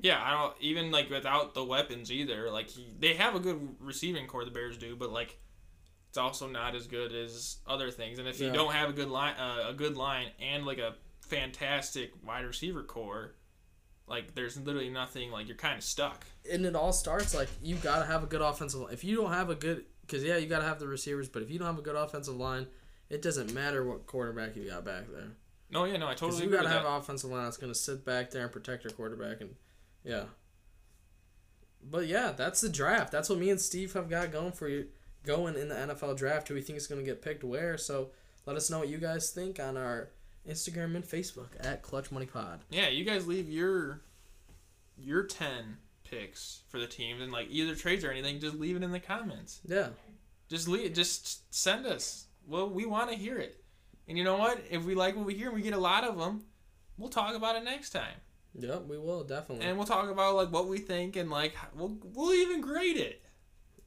Yeah, 0.00 0.20
I 0.22 0.30
don't 0.30 0.54
even 0.60 0.90
like 0.90 1.10
without 1.10 1.54
the 1.54 1.64
weapons 1.64 2.12
either. 2.12 2.50
Like 2.50 2.68
he, 2.68 2.92
they 2.98 3.14
have 3.14 3.34
a 3.34 3.40
good 3.40 3.76
receiving 3.80 4.26
core, 4.26 4.44
the 4.44 4.50
Bears 4.50 4.78
do, 4.78 4.94
but 4.94 5.10
like 5.10 5.38
it's 6.08 6.18
also 6.18 6.46
not 6.46 6.74
as 6.74 6.86
good 6.86 7.12
as 7.12 7.58
other 7.66 7.90
things. 7.90 8.18
And 8.18 8.28
if 8.28 8.40
you 8.40 8.50
don't 8.52 8.72
have 8.72 8.88
a 8.88 8.92
good 8.92 9.08
line, 9.08 9.34
uh, 9.38 9.68
a 9.68 9.74
good 9.74 9.96
line, 9.96 10.28
and 10.40 10.64
like 10.64 10.78
a 10.78 10.94
fantastic 11.20 12.12
wide 12.24 12.44
receiver 12.44 12.82
core, 12.82 13.34
like 14.06 14.34
there's 14.34 14.56
literally 14.56 14.88
nothing. 14.88 15.30
Like 15.30 15.48
you're 15.48 15.56
kind 15.56 15.76
of 15.76 15.84
stuck. 15.84 16.24
and 16.50 16.64
it 16.64 16.74
all 16.76 16.92
starts 16.92 17.34
like 17.34 17.48
you 17.62 17.74
gotta 17.76 18.06
have 18.06 18.22
a 18.22 18.26
good 18.26 18.40
offensive 18.40 18.80
line. 18.80 18.92
If 18.92 19.04
you 19.04 19.16
don't 19.16 19.32
have 19.32 19.50
a 19.50 19.54
good, 19.54 19.84
because 20.02 20.22
yeah, 20.22 20.36
you 20.36 20.46
gotta 20.46 20.64
have 20.64 20.78
the 20.78 20.88
receivers, 20.88 21.28
but 21.28 21.42
if 21.42 21.50
you 21.50 21.58
don't 21.58 21.66
have 21.66 21.78
a 21.78 21.82
good 21.82 21.96
offensive 21.96 22.36
line, 22.36 22.68
it 23.10 23.20
doesn't 23.20 23.52
matter 23.52 23.84
what 23.84 24.06
quarterback 24.06 24.56
you 24.56 24.70
got 24.70 24.84
back 24.84 25.04
there. 25.12 25.32
No, 25.70 25.84
yeah, 25.84 25.98
no, 25.98 26.08
I 26.08 26.14
totally 26.14 26.44
you 26.44 26.50
gotta 26.50 26.68
have 26.68 26.84
that. 26.84 26.88
offensive 26.96 27.30
line 27.30 27.44
that's 27.44 27.56
gonna 27.56 27.74
sit 27.74 28.04
back 28.04 28.30
there 28.30 28.44
and 28.44 28.52
protect 28.52 28.84
your 28.84 28.92
quarterback, 28.92 29.40
and 29.40 29.54
yeah. 30.04 30.24
But 31.82 32.06
yeah, 32.06 32.32
that's 32.32 32.60
the 32.60 32.68
draft. 32.68 33.12
That's 33.12 33.28
what 33.28 33.38
me 33.38 33.50
and 33.50 33.60
Steve 33.60 33.92
have 33.92 34.08
got 34.08 34.32
going 34.32 34.52
for 34.52 34.68
you, 34.68 34.86
going 35.24 35.56
in 35.56 35.68
the 35.68 35.74
NFL 35.74 36.16
draft. 36.16 36.48
Who 36.48 36.54
we 36.54 36.62
think 36.62 36.78
is 36.78 36.86
gonna 36.86 37.02
get 37.02 37.22
picked 37.22 37.44
where? 37.44 37.76
So 37.78 38.10
let 38.46 38.56
us 38.56 38.70
know 38.70 38.78
what 38.80 38.88
you 38.88 38.98
guys 38.98 39.30
think 39.30 39.60
on 39.60 39.76
our 39.76 40.08
Instagram 40.48 40.96
and 40.96 41.04
Facebook 41.04 41.50
at 41.60 41.82
Clutch 41.82 42.10
Money 42.10 42.26
Pod. 42.26 42.60
Yeah, 42.70 42.88
you 42.88 43.04
guys 43.04 43.26
leave 43.26 43.48
your 43.48 44.00
your 44.96 45.22
ten 45.24 45.76
picks 46.04 46.62
for 46.68 46.78
the 46.78 46.86
teams 46.86 47.20
and 47.20 47.30
like 47.30 47.48
either 47.50 47.74
trades 47.74 48.04
or 48.04 48.10
anything. 48.10 48.40
Just 48.40 48.56
leave 48.56 48.76
it 48.76 48.82
in 48.82 48.90
the 48.90 49.00
comments. 49.00 49.60
Yeah. 49.66 49.88
Just 50.48 50.66
leave. 50.66 50.94
Just 50.94 51.54
send 51.54 51.86
us. 51.86 52.26
Well, 52.46 52.70
we 52.70 52.86
want 52.86 53.10
to 53.10 53.16
hear 53.16 53.36
it. 53.38 53.62
And 54.08 54.16
you 54.18 54.24
know 54.24 54.36
what? 54.36 54.60
If 54.70 54.84
we 54.84 54.94
like 54.94 55.16
what 55.16 55.26
we 55.26 55.34
hear 55.34 55.48
and 55.48 55.56
we 55.56 55.62
get 55.62 55.74
a 55.74 55.78
lot 55.78 56.02
of 56.04 56.18
them, 56.18 56.44
we'll 56.96 57.10
talk 57.10 57.34
about 57.36 57.56
it 57.56 57.64
next 57.64 57.90
time. 57.90 58.16
Yep, 58.58 58.84
we 58.86 58.98
will 58.98 59.22
definitely. 59.24 59.66
And 59.66 59.76
we'll 59.76 59.86
talk 59.86 60.10
about 60.10 60.34
like 60.34 60.50
what 60.50 60.66
we 60.68 60.78
think 60.78 61.16
and 61.16 61.30
like 61.30 61.54
we'll 61.74 61.96
we'll 62.14 62.32
even 62.32 62.60
grade 62.62 62.96
it. 62.96 63.22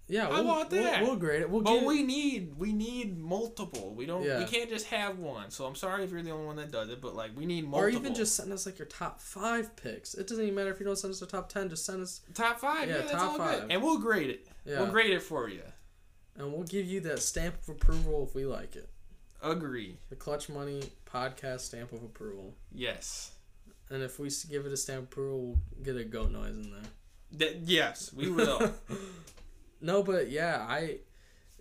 yeah, 0.07 0.27
I 0.27 0.29
we'll, 0.29 0.45
want 0.45 0.71
we'll- 0.71 0.83
that. 0.83 1.01
We'll, 1.01 1.15
grade 1.15 1.41
it. 1.41 1.49
We'll 1.49 1.61
But 1.63 1.83
we 1.83 2.03
need 2.03 2.53
we 2.57 2.71
need 2.71 3.17
multiple. 3.17 3.93
We 3.95 4.05
don't 4.05 4.23
Yeah. 4.23 4.37
we 4.39 4.45
can't 4.45 4.69
just 4.69 4.85
have 4.87 5.17
one. 5.17 5.49
So 5.49 5.65
I'm 5.65 5.75
sorry 5.75 6.03
if 6.03 6.11
you're 6.11 6.21
the 6.21 6.31
only 6.31 6.45
one 6.45 6.55
that 6.57 6.71
does 6.71 6.89
it, 6.89 7.01
but 7.01 7.15
like 7.15 7.31
we 7.35 7.45
need 7.47 7.63
multiple. 7.67 7.79
or 7.85 7.89
even 7.89 8.13
just 8.13 8.35
send 8.35 8.53
us 8.53 8.65
like 8.67 8.77
your 8.77 8.87
top 8.87 9.19
five 9.19 9.75
picks. 9.75 10.13
It 10.13 10.27
doesn't 10.27 10.43
even 10.43 10.55
matter 10.55 10.69
if 10.71 10.79
you 10.79 10.85
don't 10.85 10.97
send 10.97 11.11
us 11.11 11.19
the 11.19 11.25
top 11.25 11.49
ten. 11.49 11.67
Just 11.67 11.83
send 11.85 12.03
us, 12.03 12.21
top 12.35 12.59
five. 12.59 12.87
Yeah, 12.87 12.97
Yeah, 12.97 13.01
that's 13.01 13.11
top 13.13 13.31
all 13.31 13.37
five. 13.39 13.61
good. 13.61 13.71
And 13.71 13.81
we'll 13.81 13.97
grade 13.99 14.29
it. 14.29 14.47
Yeah. 14.65 14.81
We'll 14.81 14.91
grade 14.91 15.11
it 15.11 15.23
for 15.23 15.49
you. 15.49 15.63
and 16.37 16.53
we'll 16.53 16.63
give 16.63 16.85
you 16.85 17.01
that 17.01 17.19
stamp 17.19 17.55
of 17.63 17.69
approval 17.69 18.25
if 18.29 18.35
we 18.35 18.45
like 18.45 18.75
it. 18.77 18.89
Agree. 19.41 19.97
The 20.09 20.15
Clutch 20.15 20.49
Money 20.49 20.83
podcast 21.11 21.61
stamp 21.61 21.91
of 21.93 22.03
approval. 22.03 22.53
Yes. 22.71 23.31
And 23.89 24.03
if 24.03 24.19
we 24.19 24.29
give 24.49 24.65
it 24.65 24.71
a 24.71 24.77
stamp 24.77 24.99
of 24.99 25.03
approval, 25.05 25.39
we'll 25.39 25.83
get 25.83 25.97
a 25.97 26.03
goat 26.03 26.31
noise 26.31 26.51
in 26.51 26.71
there. 26.71 26.81
That 27.33 27.61
yes, 27.61 28.13
we 28.13 28.29
will. 28.29 28.71
no, 29.81 30.03
but 30.03 30.29
yeah, 30.29 30.65
I. 30.67 30.99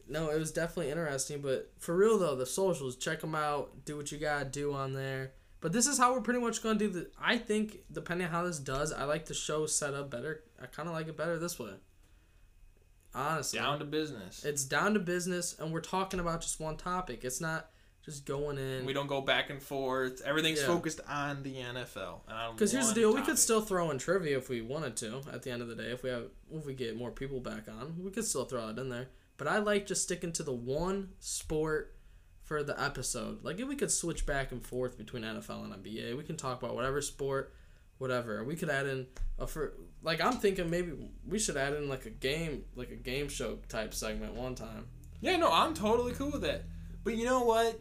No, 0.09 0.31
it 0.31 0.39
was 0.39 0.51
definitely 0.51 0.91
interesting. 0.91 1.41
But 1.41 1.73
for 1.79 1.97
real 1.97 2.19
though, 2.19 2.37
the 2.37 2.47
socials, 2.47 2.97
check 2.97 3.21
them 3.21 3.35
out. 3.35 3.85
Do 3.85 3.97
what 3.97 4.13
you 4.13 4.19
gotta 4.19 4.45
do 4.45 4.75
on 4.75 4.93
there. 4.93 5.33
But 5.61 5.73
this 5.73 5.87
is 5.87 5.99
how 5.99 6.13
we're 6.13 6.23
pretty 6.23 6.41
much 6.41 6.63
gonna 6.63 6.79
do 6.79 6.89
the. 6.89 7.11
I 7.21 7.39
think 7.39 7.79
depending 7.91 8.27
on 8.27 8.33
how 8.33 8.45
this 8.45 8.59
does, 8.59 8.93
I 8.93 9.05
like 9.05 9.27
the 9.27 9.35
show 9.35 9.67
set 9.67 9.95
up 9.95 10.11
better. 10.11 10.43
I 10.61 10.67
kind 10.67 10.89
of 10.89 10.95
like 10.95 11.09
it 11.09 11.17
better 11.17 11.39
this 11.39 11.59
way. 11.59 11.73
Honestly, 13.15 13.59
Down 13.59 13.79
to 13.81 13.85
business. 13.85 14.45
it's 14.45 14.65
down 14.65 14.95
to 14.95 15.01
business, 15.01 15.57
and 15.59 15.73
we're 15.73 15.81
talking 15.81 16.21
about 16.21 16.41
just 16.43 16.61
one 16.61 16.77
topic. 16.77 17.25
It's 17.25 17.41
not 17.41 17.71
just 18.05 18.25
going 18.25 18.57
in. 18.57 18.87
We 18.87 18.93
don't 18.93 19.09
go 19.09 19.21
back 19.21 19.51
and 19.51 19.61
forth. 19.63 20.23
Everything's 20.23 20.61
Yeah. 20.61 20.67
focused 20.69 21.01
on 21.09 21.43
the 21.43 21.57
NFL. 21.57 22.23
Because 22.53 22.73
here's 22.73 22.89
the 22.89 22.95
deal: 22.95 23.13
we 23.15 23.23
could 23.23 23.39
still 23.39 23.61
throw 23.61 23.91
in 23.91 23.99
trivia 23.99 24.39
if 24.39 24.49
we 24.49 24.61
wanted 24.63 24.97
to. 24.99 25.23
At 25.33 25.43
the 25.43 25.51
end 25.51 25.61
of 25.61 25.69
the 25.69 25.75
day, 25.75 25.91
if 25.91 26.03
we 26.03 26.11
have, 26.11 26.31
if 26.53 26.65
we 26.65 26.75
get 26.75 26.97
more 26.97 27.11
people 27.11 27.41
back 27.41 27.69
on, 27.69 28.03
we 28.03 28.11
could 28.11 28.25
still 28.25 28.45
throw 28.45 28.69
it 28.69 28.79
in 28.79 28.89
there. 28.89 29.09
But 29.37 29.49
I 29.49 29.59
like 29.59 29.87
just 29.87 30.03
sticking 30.03 30.33
to 30.35 30.43
the 30.43 30.53
one 30.53 31.11
sport 31.19 31.97
for 32.43 32.63
the 32.63 32.81
episode. 32.81 33.45
Like 33.45 33.59
if 33.61 33.69
we 33.69 33.77
could 33.77 33.91
switch 33.91 34.25
back 34.27 34.53
and 34.53 34.65
forth 34.65 34.97
between 34.99 35.23
NFL 35.25 35.65
and 35.65 35.73
NBA, 35.85 36.17
we 36.17 36.23
can 36.25 36.37
talk 36.37 36.63
about 36.63 36.75
whatever 36.75 37.01
sport, 37.03 37.55
whatever. 37.99 38.43
We 38.45 38.57
could 38.57 38.71
add 38.71 38.87
in 38.87 39.07
a 39.39 39.47
for 39.47 39.75
like 40.03 40.21
I'm 40.21 40.35
thinking 40.35 40.71
maybe 40.71 40.93
we 41.27 41.39
should 41.39 41.57
add 41.57 41.75
in 41.75 41.89
like 41.89 42.07
a 42.07 42.11
game, 42.11 42.65
like 42.75 42.91
a 42.91 42.97
game 42.97 43.29
show 43.29 43.59
type 43.69 43.93
segment 43.95 44.35
one 44.35 44.55
time. 44.55 44.87
Yeah, 45.21 45.37
no, 45.37 45.51
I'm 45.53 45.75
totally 45.75 46.13
cool 46.13 46.31
with 46.31 46.43
that. 46.43 46.65
But 47.05 47.17
you 47.17 47.25
know 47.25 47.43
what? 47.45 47.79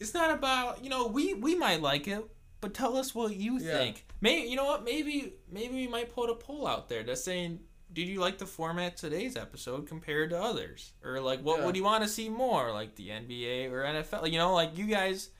It's 0.00 0.14
not 0.14 0.30
about 0.30 0.84
you 0.84 0.90
know 0.90 1.06
we 1.08 1.34
we 1.34 1.54
might 1.54 1.82
like 1.82 2.06
it, 2.08 2.24
but 2.60 2.74
tell 2.74 2.96
us 2.96 3.14
what 3.14 3.34
you 3.34 3.58
Yeah. 3.58 3.72
think. 3.78 4.06
Maybe 4.20 4.48
you 4.48 4.56
know 4.56 4.64
what? 4.64 4.84
Maybe 4.84 5.34
maybe 5.50 5.74
we 5.74 5.88
might 5.88 6.14
put 6.14 6.30
a 6.30 6.34
poll 6.34 6.66
out 6.66 6.88
there 6.88 7.02
that's 7.02 7.22
saying, 7.24 7.60
did 7.92 8.06
you 8.08 8.20
like 8.20 8.38
the 8.38 8.46
format 8.46 8.96
today's 8.96 9.36
episode 9.36 9.86
compared 9.88 10.30
to 10.30 10.40
others, 10.40 10.92
or 11.04 11.20
like 11.20 11.40
what 11.40 11.58
Yeah. 11.60 11.66
would 11.66 11.76
you 11.76 11.84
want 11.84 12.02
to 12.04 12.08
see 12.08 12.28
more, 12.28 12.72
like 12.72 12.94
the 12.96 13.08
NBA 13.10 13.70
or 13.70 13.82
NFL? 13.84 14.26
You 14.30 14.38
know, 14.38 14.54
like 14.54 14.76
you 14.78 14.86
guys, 14.86 15.30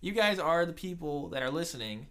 you 0.00 0.12
guys 0.12 0.38
are 0.38 0.64
the 0.66 0.72
people 0.72 1.28
that 1.30 1.42
are 1.42 1.50
listening, 1.50 2.06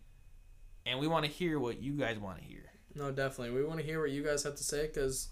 and 0.85 0.99
we 0.99 1.07
want 1.07 1.25
to 1.25 1.31
hear 1.31 1.59
what 1.59 1.81
you 1.81 1.93
guys 1.93 2.19
want 2.19 2.37
to 2.39 2.43
hear. 2.43 2.64
No, 2.95 3.11
definitely. 3.11 3.55
We 3.55 3.65
want 3.65 3.79
to 3.79 3.85
hear 3.85 4.01
what 4.01 4.11
you 4.11 4.23
guys 4.23 4.43
have 4.43 4.55
to 4.55 4.63
say 4.63 4.87
because 4.87 5.29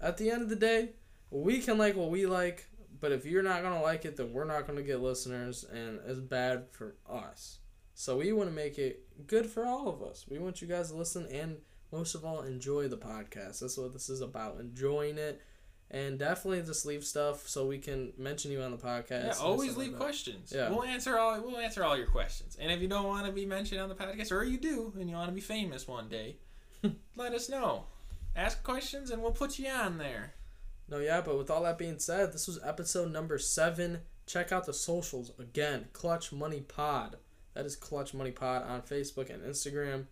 at 0.00 0.16
the 0.18 0.30
end 0.30 0.42
of 0.42 0.48
the 0.48 0.56
day, 0.56 0.90
we 1.30 1.60
can 1.60 1.78
like 1.78 1.96
what 1.96 2.10
we 2.10 2.26
like, 2.26 2.66
but 3.00 3.12
if 3.12 3.24
you're 3.24 3.42
not 3.42 3.62
going 3.62 3.74
to 3.74 3.80
like 3.80 4.04
it, 4.04 4.16
then 4.16 4.32
we're 4.32 4.44
not 4.44 4.66
going 4.66 4.78
to 4.78 4.82
get 4.82 5.00
listeners, 5.00 5.64
and 5.64 6.00
it's 6.06 6.20
bad 6.20 6.66
for 6.72 6.96
us. 7.08 7.58
So 7.94 8.18
we 8.18 8.32
want 8.32 8.48
to 8.48 8.54
make 8.54 8.78
it 8.78 9.26
good 9.26 9.46
for 9.46 9.66
all 9.66 9.88
of 9.88 10.02
us. 10.02 10.24
We 10.28 10.38
want 10.38 10.62
you 10.62 10.68
guys 10.68 10.90
to 10.90 10.96
listen 10.96 11.26
and 11.32 11.56
most 11.90 12.14
of 12.14 12.24
all 12.24 12.42
enjoy 12.42 12.86
the 12.86 12.96
podcast. 12.96 13.58
That's 13.58 13.76
what 13.76 13.92
this 13.92 14.08
is 14.08 14.20
about 14.20 14.60
enjoying 14.60 15.18
it. 15.18 15.42
And 15.90 16.18
definitely 16.18 16.62
just 16.62 16.84
leave 16.84 17.02
stuff 17.02 17.48
so 17.48 17.66
we 17.66 17.78
can 17.78 18.12
mention 18.16 18.52
you 18.52 18.60
on 18.60 18.70
the 18.70 18.76
podcast. 18.76 19.24
Yeah, 19.24 19.32
always 19.40 19.70
stuff 19.70 19.78
like 19.78 19.88
leave 19.88 19.96
questions. 19.96 20.52
Yeah. 20.54 20.68
We'll 20.68 20.84
answer 20.84 21.18
all 21.18 21.40
we'll 21.40 21.56
answer 21.56 21.82
all 21.82 21.96
your 21.96 22.06
questions. 22.06 22.56
And 22.60 22.70
if 22.70 22.80
you 22.80 22.88
don't 22.88 23.06
want 23.06 23.26
to 23.26 23.32
be 23.32 23.46
mentioned 23.46 23.80
on 23.80 23.88
the 23.88 23.94
podcast, 23.94 24.30
or 24.30 24.44
you 24.44 24.58
do 24.58 24.92
and 25.00 25.08
you 25.08 25.16
want 25.16 25.30
to 25.30 25.34
be 25.34 25.40
famous 25.40 25.88
one 25.88 26.08
day, 26.08 26.36
let 27.16 27.34
us 27.34 27.48
know. 27.48 27.84
Ask 28.36 28.62
questions 28.62 29.10
and 29.10 29.22
we'll 29.22 29.32
put 29.32 29.58
you 29.58 29.68
on 29.68 29.98
there. 29.98 30.34
No, 30.88 30.98
yeah, 30.98 31.20
but 31.20 31.36
with 31.36 31.50
all 31.50 31.64
that 31.64 31.76
being 31.76 31.98
said, 31.98 32.32
this 32.32 32.46
was 32.46 32.58
episode 32.64 33.12
number 33.12 33.38
seven. 33.38 34.00
Check 34.26 34.52
out 34.52 34.64
the 34.64 34.72
socials 34.72 35.32
again. 35.38 35.88
Clutch 35.92 36.32
Money 36.32 36.60
Pod. 36.60 37.16
That 37.54 37.66
is 37.66 37.76
Clutch 37.76 38.14
Money 38.14 38.30
Pod 38.30 38.62
on 38.62 38.82
Facebook 38.82 39.28
and 39.32 39.42
Instagram. 39.42 40.06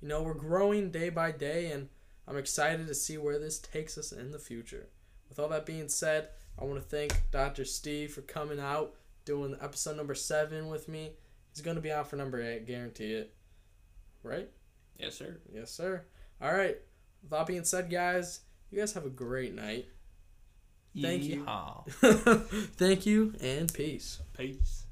You 0.00 0.08
know, 0.08 0.22
we're 0.22 0.34
growing 0.34 0.90
day 0.90 1.10
by 1.10 1.32
day, 1.32 1.70
and 1.70 1.88
I'm 2.26 2.36
excited 2.36 2.86
to 2.86 2.94
see 2.94 3.18
where 3.18 3.38
this 3.38 3.58
takes 3.58 3.98
us 3.98 4.12
in 4.12 4.30
the 4.30 4.38
future. 4.38 4.88
With 5.28 5.38
all 5.38 5.48
that 5.48 5.66
being 5.66 5.88
said, 5.88 6.28
I 6.58 6.64
want 6.64 6.76
to 6.76 6.88
thank 6.88 7.30
Dr. 7.30 7.64
Steve 7.64 8.12
for 8.12 8.22
coming 8.22 8.60
out, 8.60 8.94
doing 9.24 9.56
episode 9.60 9.96
number 9.96 10.14
seven 10.14 10.68
with 10.68 10.88
me. 10.88 11.12
He's 11.52 11.62
going 11.62 11.76
to 11.76 11.82
be 11.82 11.92
out 11.92 12.08
for 12.08 12.16
number 12.16 12.40
eight, 12.42 12.66
guarantee 12.66 13.12
it. 13.12 13.34
Right? 14.22 14.48
Yes, 14.98 15.14
sir. 15.14 15.38
Yes, 15.52 15.70
sir. 15.70 16.04
All 16.42 16.52
right. 16.52 16.76
With 17.22 17.30
that 17.30 17.46
being 17.46 17.64
said, 17.64 17.88
guys, 17.88 18.40
you 18.70 18.78
guys 18.80 18.92
have 18.94 19.06
a 19.06 19.10
great 19.10 19.54
night. 19.54 19.86
Thank 21.00 21.22
Yeehaw. 21.22 21.86
you. 22.02 22.68
Thank 22.76 23.06
you 23.06 23.34
and 23.40 23.72
peace. 23.72 24.20
Peace. 24.36 24.86